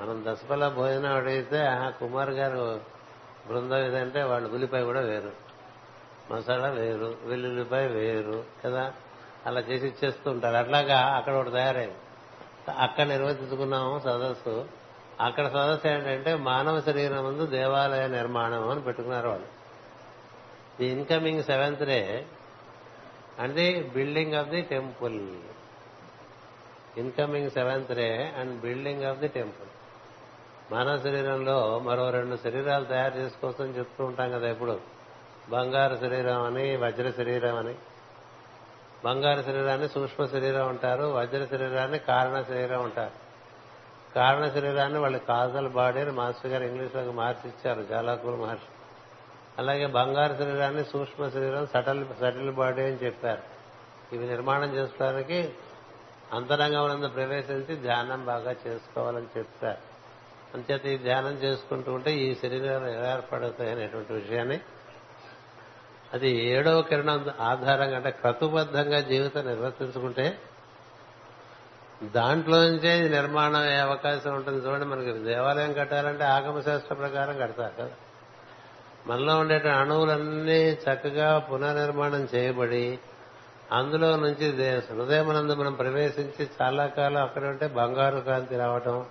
[0.00, 2.80] మనం దశపల్ల భోజనం అడిగితే ఆ కుమార్ గారు
[3.48, 5.32] బృందం ఏదంటే వాళ్ళు ఉల్లిపాయ కూడా వేరు.
[6.32, 8.92] మసాలా వేరు వెల్లుల్లిపాయ వేరు కదా?
[9.46, 10.56] అలా చేసి ఇచ్చేస్తూ ఉంటారు.
[10.56, 11.94] అట్లాగా అక్కడ ఒకటి తయారైంది.
[12.68, 14.66] అక్కడ నిర్వహించుకున్నాము సదస్సు.
[15.20, 19.46] అక్కడ సదస్సు ఏంటంటే మానవ శరీరం ముందు దేవాలయ నిర్మాణం అని పెట్టుకున్నారు వాళ్ళు.
[20.80, 22.26] The incoming seventh day
[23.38, 25.36] and the building of the temple
[26.96, 29.68] incoming seventh day and building of the temple
[30.72, 34.80] మానవ శరీరంలో మరో రెండు శరీరాలు తయారు చేసుకోవచ్చని చెప్తూ ఉంటాం కదా ఇప్పుడు
[35.50, 37.74] బంగారు శరీరం అని వజ్ర శరీరం అని.
[39.04, 43.10] బంగారు శరీరాన్ని సూక్ష్మ శరీరం అంటారు వజ్ర శరీరాన్ని కారణ శరీరం అంటారు.
[44.14, 48.64] కారణ శరీరాన్ని వాళ్ళు కాజల్ బాడీ అని మాస్టర్ గారు ఇంగ్లీష్లోకి మార్చిచ్చారు జాలాకూర్ మహర్షి.
[49.58, 53.42] అలాగే బంగారు శరీరాన్ని సూక్ష్మ శరీరం సటల్ సటిల్ బాడీ అని చెప్పారు.
[54.14, 55.54] ఇవి నిర్మాణం చేసుకోవడానికి
[56.32, 59.88] అంతరంగం ప్రవేశించి ధ్యానం బాగా చేసుకోవాలని చెప్తారు
[60.54, 64.60] అంచేత ఈ ధ్యానం చేసుకుంటూ ఉంటే ఈ శరీరాలు ఎలా ఏర్పడతాయి అనేటువంటి విషయాన్ని
[66.14, 70.38] అది ఏడవ కిరణం ఆధారంగా అంటే క్రతుబద్ధంగా జీవితం నిర్వర్తించుకుంటే
[72.02, 74.68] దాంట్లోంచే ఇది నిర్మాణం అయ్యే అవకాశం ఉంటుంది.
[74.68, 77.90] చూడండి మనకి దేవాలయం కట్టాలంటే ఆగమశాస్త్ర ప్రకారం కడతారు కదా.
[79.06, 82.98] మనలో ఉండే అణువులన్నీ చక్కగా పునర్నిర్మాణం చేయబడి
[83.72, 89.04] అందులో నుంచి హృదయమనందు మనం ప్రవేశించి చాలా కాలం అక్కడ ఉంటే బంగారు కాంతి రావటం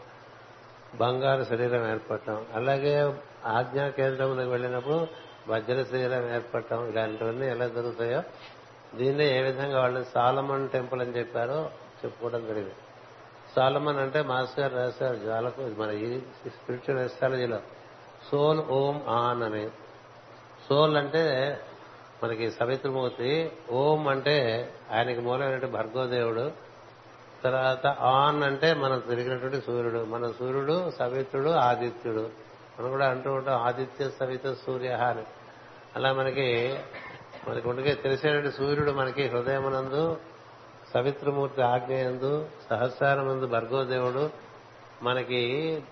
[0.95, 3.14] బంగారు శరీరం ఏర్పడటం అలాగే
[3.45, 5.07] ఆజ్ఞా కేంద్రంలోకి వెళ్ళినప్పుడు
[5.49, 8.24] వజ్రశీలం ఏర్పడటం ఇలాంటివన్నీ ఎలా జరుగుతాయో
[8.95, 11.69] దీన్నే ఏ విధంగా వాళ్ళు సాలమన్ టెంపుల్ అని చెప్పారో
[12.06, 12.74] చెప్పుకోవడం జరిగింది.
[13.56, 17.60] సాలమన్ అంటే మాస్టర్ గారు రాశారు జాలకు మన ఈ స్పిరిచువల్ ఎస్ట్రాలజీలో.
[18.32, 19.69] సోల్ ఓం ఆన్ అని.
[20.69, 21.60] సోల్ అంటే
[22.24, 26.52] మనకి సవిత్రమూర్తి ఓం అంటే ఆయనకి మూలమైనటువంటి భర్గోదేవుడు
[27.44, 32.30] తర్వాత ఆన్ అంటే మనం తిరిగినటువంటి సూర్యుడు మన సూర్యుడు సవిత్రుడు ఆదిత్యుడు.
[32.80, 35.24] మనం కూడా అంటూ ఉంటాం ఆదిత్య సవిత సూర్య అని.
[35.98, 36.80] అలా మనకి
[37.48, 40.18] మనకు ఉండే తెలిసేటువంటి సూర్యుడు మనకి హృదయమునందు
[40.94, 44.30] సవిత్రమూర్తి ఆజ్ఞయందు సహస్రారమందు భర్గోదేవుడు
[45.02, 45.84] మనకి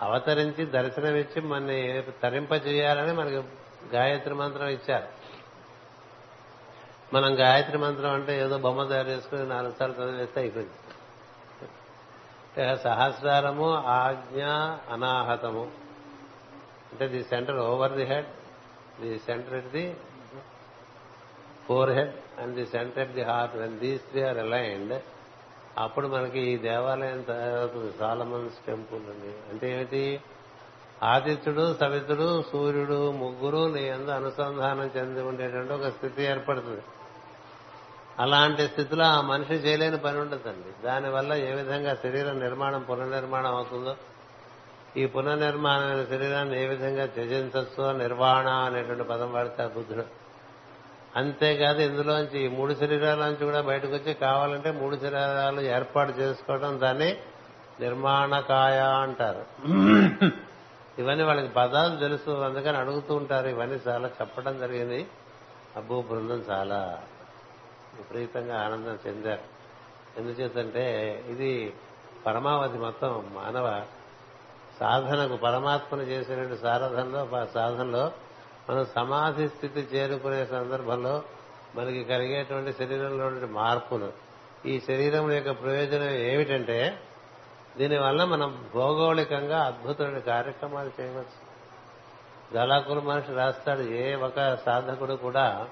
[0.00, 3.36] అవతరించి దర్శనమిచ్చి మనని తరింప చేయాలని మనకి
[3.96, 5.08] గాయత్రి మంత్రం ఇచ్చారు.
[7.14, 10.74] మనం గాయత్రి మంత్రం అంటే ఏదో బొమ్మ తయారు చేసుకుని నాలుగు సార్లు చదివేస్తే అయిపోయింది.
[12.76, 14.44] సహస్రారము ఆజ్ఞ
[14.92, 15.72] అనాహతము.
[16.92, 18.26] అంటే the centre over the head.
[19.00, 19.96] The centre it the
[21.90, 23.56] forehead and the centre at the heart.
[23.56, 25.02] And these three are aligned
[25.78, 27.92] అప్పుడు మనకి ఈ దేవాలయం తయారవుతుంది.
[27.98, 29.50] సాలమన్స్ టెంపుల్ అని.
[29.50, 30.20] అంటే ఏమిటి?
[31.02, 36.82] ఆదిత్యుడు సవితుడు సూర్యుడు ముగ్గురు నీ ఎందు అనుసంధానం చెంది ఉండేటువంటి ఒక స్థితి ఏర్పడుతుంది.
[38.18, 40.86] అలాంటి స్థితిలో ఆ మనిషి చేయలేని పని ఉండదండి.
[40.86, 43.96] దానివల్ల ఏ విధంగా శరీరం నిర్మాణం పునర్నిర్మాణం అవుతుందో
[44.98, 50.04] ఈ పునర్నిర్మాణమైన శరీరాన్ని ఏ విధంగా త్యజించచ్చు నిర్వాణ అనేటువంటి పదం వాడతారు బుద్ధుడు.
[51.16, 57.16] అంతేకాదు ఇందులోంచి ఈ మూడు శరీరాల కూడా బయటకు వచ్చి కావాలంటే మూడు శరీరాలు ఏర్పాటు చేసుకోవడం దాన్ని
[57.80, 59.44] నిర్మాణకాయ అంటారు.
[60.98, 63.48] ఇవన్నీ వాళ్ళకి పదాలు తెలుసు అందుకని అడుగుతూ ఉంటారు.
[63.48, 65.06] ఇవన్నీ చాలా చెప్పడం జరిగింది.
[65.76, 67.00] అబ్బో బృందం చాలా
[67.96, 69.58] విపరీతంగా ఆనందం చెందారు.
[70.20, 70.84] ఎందుచేతంటే
[71.28, 71.72] ఇది
[72.26, 73.82] పరమావధి మొత్తం మానవ
[74.80, 78.12] సాధనకు పరమాత్మను చేసినటువంటి సాధనలో సాధనలో
[78.70, 81.22] మనం సమాధి స్థితి చేరుకునే సందర్భంలో
[81.76, 84.12] మనకి కలిగేటువంటి శరీరంలో మార్పులు.
[84.66, 86.98] ఈ శరీరం యొక్క ప్రయోజనం ఏమిటంటే
[87.78, 91.48] దీనివల్ల మనం భౌగోళికంగా అద్భుతమైన కార్యక్రమాలు చేయవచ్చు.
[92.54, 95.68] దళాకుల మనిషి రాస్తాడు ఏ ఒక సాధకుడు కూడా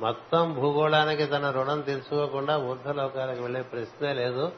[0.00, 4.52] మొత్తం భూగోళానికి తన రుణం తీర్చుకోకుండా ఊర్ధలోకాలకు వెళ్ళే ప్రశ్నే లేదు.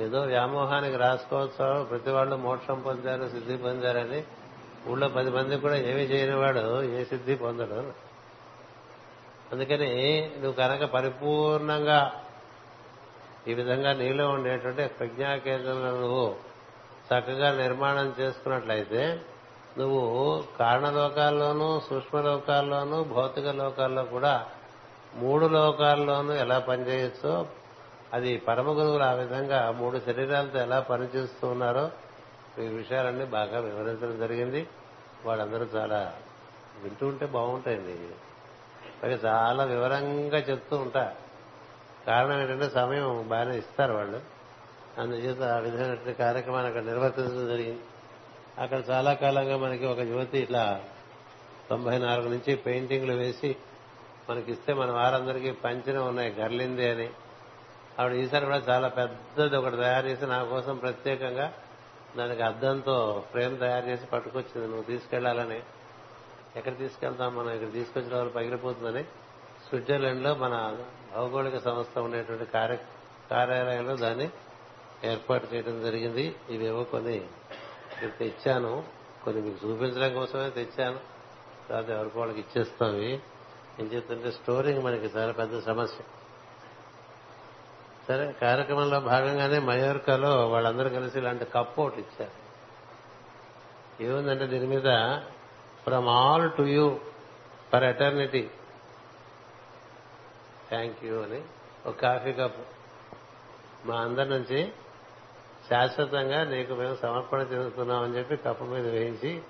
[0.00, 4.24] ఏదో వ్యామోహానికి రాసుకోవచ్చు ప్రతి వాళ్ళు మోక్షం పొందారు సిద్ధి పొందారని
[4.88, 7.92] ఊళ్ళో పది మంది కూడా ఏమి చేయని వాడు ఏ సిద్ధి పొందడు.
[9.52, 12.22] అందుకని నువ్వు కనుక పరిపూర్ణంగా
[13.48, 16.36] ఈ విధంగా నీలో ఉండేటువంటి ప్రజ్ఞా కేంద్రంలో నువ్వు
[17.06, 19.20] చక్కగా నిర్మాణం చేసుకున్నట్లయితే
[19.78, 24.46] నువ్వు కారణలోకాల్లోనూ సూక్ష్మలోకాల్లోనూ భౌతిక లోకాల్లో కూడా
[25.14, 27.46] మూడు లోకాల్లోనూ ఎలా పనిచేయొచ్చో
[28.12, 31.90] అది పరమ గురువులు ఆ విధంగా మూడు శరీరాలతో ఎలా పనిచేస్తూ ఉన్నారో
[32.58, 34.68] ఈ విషయాలన్నీ బాగా వివరించడం జరిగింది.
[35.24, 36.14] వాళ్ళందరూ చాలా
[36.82, 38.08] వింటూ ఉంటే బాగుంటాయండి.
[39.04, 41.14] మరి చాలా వివరంగా చెప్తూ ఉంటా.
[42.06, 44.20] కారణం ఏంటంటే సమయం బాగానే ఇస్తారు వాళ్ళు.
[44.98, 47.80] అందుచేత ఆ విధమైనటువంటి కార్యక్రమాన్ని అక్కడ నిర్వర్తించడం జరిగింది.
[48.58, 50.82] అక్కడ చాలా కాలంగా మనకి ఒక యువతి ఇట్లా
[51.70, 53.56] తొంభై నాలుగు నుంచి పెయింటింగ్లు వేసి
[54.30, 57.10] మనకిస్తే మన వారందరికీ పంచిన ఉన్నాయి గర్లింది అని.
[58.02, 61.54] ఆవిడ ఈసారి కూడా చాలా పెద్దది ఒకటి తయారు చేసి నా కోసం ప్రత్యేకంగా
[62.16, 64.66] దానికి అద్దంతో ఫ్రేమ్ తయారు చేసి పట్టుకొచ్చింది.
[64.66, 65.62] నువ్వు తీసుకెళ్ళాలని
[66.56, 67.50] ఎక్కడ తీసుకెళ్తాం మనం?
[67.50, 69.02] ఇక్కడ తీసుకొచ్చిన వాళ్ళు పగిలిపోతుందని.
[69.68, 70.78] స్విట్జర్లాండ్లో మన
[71.16, 72.78] భౌగోళిక సంస్థ ఉండేటువంటి కార్య
[73.30, 74.30] కార్యాలయంలో దాన్ని
[75.04, 76.36] ఏర్పాటు చేయడం జరిగింది.
[76.50, 77.24] ఇవేవో కొన్ని
[78.18, 78.84] తెచ్చాను.
[79.24, 81.00] కొన్ని మీకు చూపించడం కోసమే తెచ్చాను.
[81.68, 83.20] తర్వాత ఎవరికి వాళ్ళకి ఇచ్చేస్తాం ఇవి.
[83.80, 86.04] ఏం చెప్తుంటే స్టోరింగ్ మనకి చాలా పెద్ద సమస్య.
[88.08, 92.42] సరే కార్యక్రమంలో భాగంగానే మయోర్కాలో వాళ్ళందరూ కలిసి ఇలాంటి కప్ ఒకటి ఇచ్చారు.
[94.02, 94.82] ఏముందంటే దీని మీద
[95.84, 97.00] from all to you
[97.72, 98.50] for eternity
[100.68, 101.42] thank you అని
[101.86, 102.60] ఒక కాఫీ కప్
[103.86, 104.72] మా అందరి నుంచి
[105.70, 109.42] శాశ్వతంగా నీకు మేము సమర్పణ చెందుతున్నాం అని చెప్పి కప్పు మీద వేయించి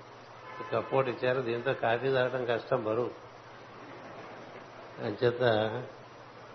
[0.73, 1.41] కప్పు ఒకటి ఇచ్చారు.
[1.41, 3.11] దీంతో కాఫీ తాగడం కష్టం బరువు.
[4.99, 5.43] అంచేత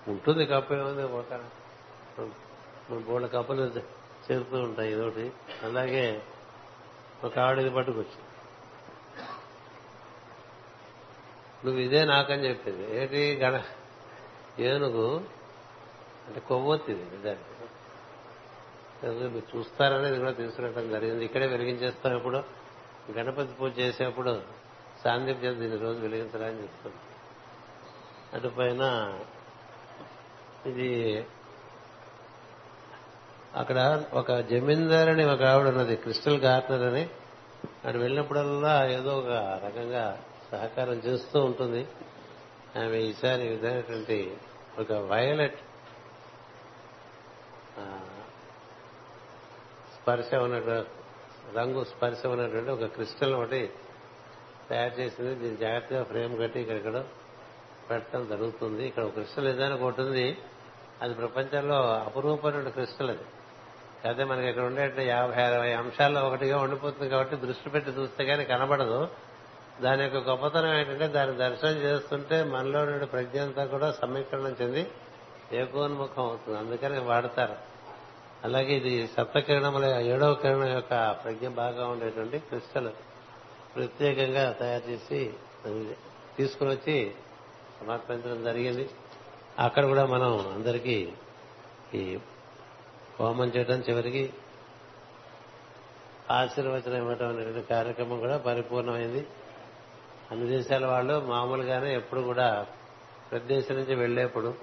[0.08, 1.40] ఉంటుంది కప్పు ఏముంది ఒక
[3.06, 3.62] బోళ్ళ కప్పలు
[4.26, 5.32] చేరుతూ ఉంటాయి ఇదొకటి.
[5.62, 6.22] అలాగే
[7.24, 8.18] ఒక ఆవిడ ఇది పట్టుకొచ్చి
[11.64, 12.84] నువ్వు ఇదే నాకని చెప్పింది.
[13.00, 13.62] ఏంటి గణ
[14.58, 15.06] ఏనుగు?
[16.26, 17.54] అంటే కొవ్వొత్తిది నిజానికి.
[19.06, 21.24] మీరు చూస్తారనేది కూడా తీసుకురావడం జరిగింది.
[21.24, 22.38] ఇక్కడే వెలిగించేస్తాం ఎప్పుడు
[23.16, 24.32] గణపతి పూజ చేసేప్పుడు
[25.04, 26.96] సాందీప్ చేసి దీని రోజు వెలిగించడానికి చెప్తుంది.
[28.36, 28.84] అటుపైన
[30.66, 30.88] ఇది
[33.54, 37.10] అక్కడ ఒక జమీందార్ అని ఒక ఆవిడ ఉన్నది క్రిస్టల్ గార్డెనర్ అని.
[37.84, 39.28] అటు వెళ్ళినప్పుడల్లా ఏదో ఒక
[39.64, 40.22] రకంగా
[40.52, 41.88] సహకారం చేస్తూ ఉంటుంది.
[42.80, 44.36] ఆమె ఈసారి విధమైనటువంటి
[44.78, 45.56] ఒక వయలెట్
[49.94, 50.90] స్పర్శ ఉన్నటువంటి
[51.56, 53.70] రంగు స్పర్శ ఉన్నటువంటి ఒక క్రిస్టల్ ఒకటి
[54.70, 55.34] తయారు చేసింది.
[55.34, 57.04] దీన్ని జాగ్రత్తగా ఫ్రేమ్ కట్టి ఇక్కడ
[57.90, 58.86] పెట్టడం జరుగుతుంది.
[58.86, 60.38] ఇక్కడ ఒక క్రిస్టల్ ఏదైనా ఒకటి ఉంది.
[61.02, 63.22] అది ప్రపంచంలో అపురూపమైన క్రిస్టల్ అది.
[64.06, 69.08] అయితే మనకి ఇక్కడ ఉండే యాభై అరవై అంశాల్లో ఒకటిగా ఉండిపోతుంది కాబట్టి దృష్టి పెట్టి చూస్తే కానీ కనబడదు.
[69.82, 74.90] దాని యొక్క గొప్పతనం ఏంటంటే దాని దర్శనం చేస్తుంటే మనలో నుండి ప్రజ్ఞ అంతా కూడా సమీకరణం చెంది
[75.52, 76.58] ఏకోన్ముఖం అవుతుంది.
[76.58, 77.56] అందుకని వాడతారు.
[78.44, 80.94] అలాగే ఇది సప్తకిరణముల ఏడవ కిరణం యొక్క
[81.24, 82.90] ప్రజ్ఞ బాగా ఉండేటువంటి క్రిస్టల్
[83.76, 85.30] ప్రత్యేకంగా తయారు చేసి
[86.36, 87.10] తీసుకుని వచ్చి
[87.80, 88.88] సమర్పించడం జరిగింది.
[89.58, 91.12] అక్కడ కూడా మనం అందరికీ
[91.94, 92.18] ఈ
[93.20, 94.32] హోమం చేయడం చివరికి
[96.30, 99.26] ఆశీర్వచనం ఇవ్వటం అనేటువంటి కార్యక్రమం కూడా పరిపూర్ణమైంది.
[100.30, 102.66] అన్ని దేశాల వాళ్ళు మామూలుగానే ఎప్పుడు కూడా
[103.30, 104.54] ప్రదేశం నుంచి వెళ్ళేప్పుడు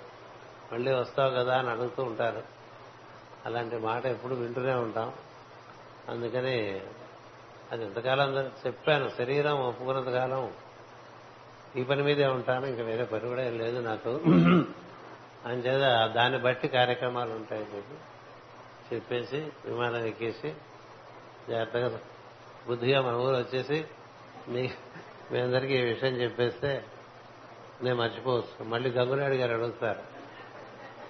[0.73, 2.43] మళ్ళీ వస్తావు కదా అని అడుగుతూ ఉంటారు.
[3.45, 5.13] అలాంటి మాట ఎప్పుడు వింటూనే ఉంటాం.
[6.09, 6.81] అందుకని
[7.71, 10.53] అది ఎంతకాలం చెప్పాను శరీరం ఒప్పుకున్నంత కాలం
[11.75, 14.09] ఈ పని మీదే ఉంటాను ఇంకా వేరే పని కూడా ఏం లేదు నాకు.
[15.45, 18.14] అంచేత దాన్ని బట్టి కార్యక్రమాలు ఉంటాయని చెప్పి
[18.93, 20.53] చెప్పేసి విమానం ఎక్కేసి
[21.49, 21.99] జాగ్రత్తగా
[22.67, 23.85] బుద్ధిగా మన ఊరు వచ్చేసి
[24.47, 24.71] మీ
[25.31, 26.85] మీ అందరికీ ఈ విషయం చెప్పేస్తే
[27.83, 28.65] నేను మర్చిపోవచ్చు.
[28.65, 30.03] మళ్ళీ గంగునాయుడు గారు అడుగుతారు.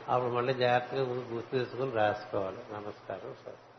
[0.10, 2.58] అప్పుడు మళ్ళీ జాగ్రత్తగా గుర్తు తీసుకుని రాసుకోవాలి.
[2.58, 3.75] నమస్కారం సార్.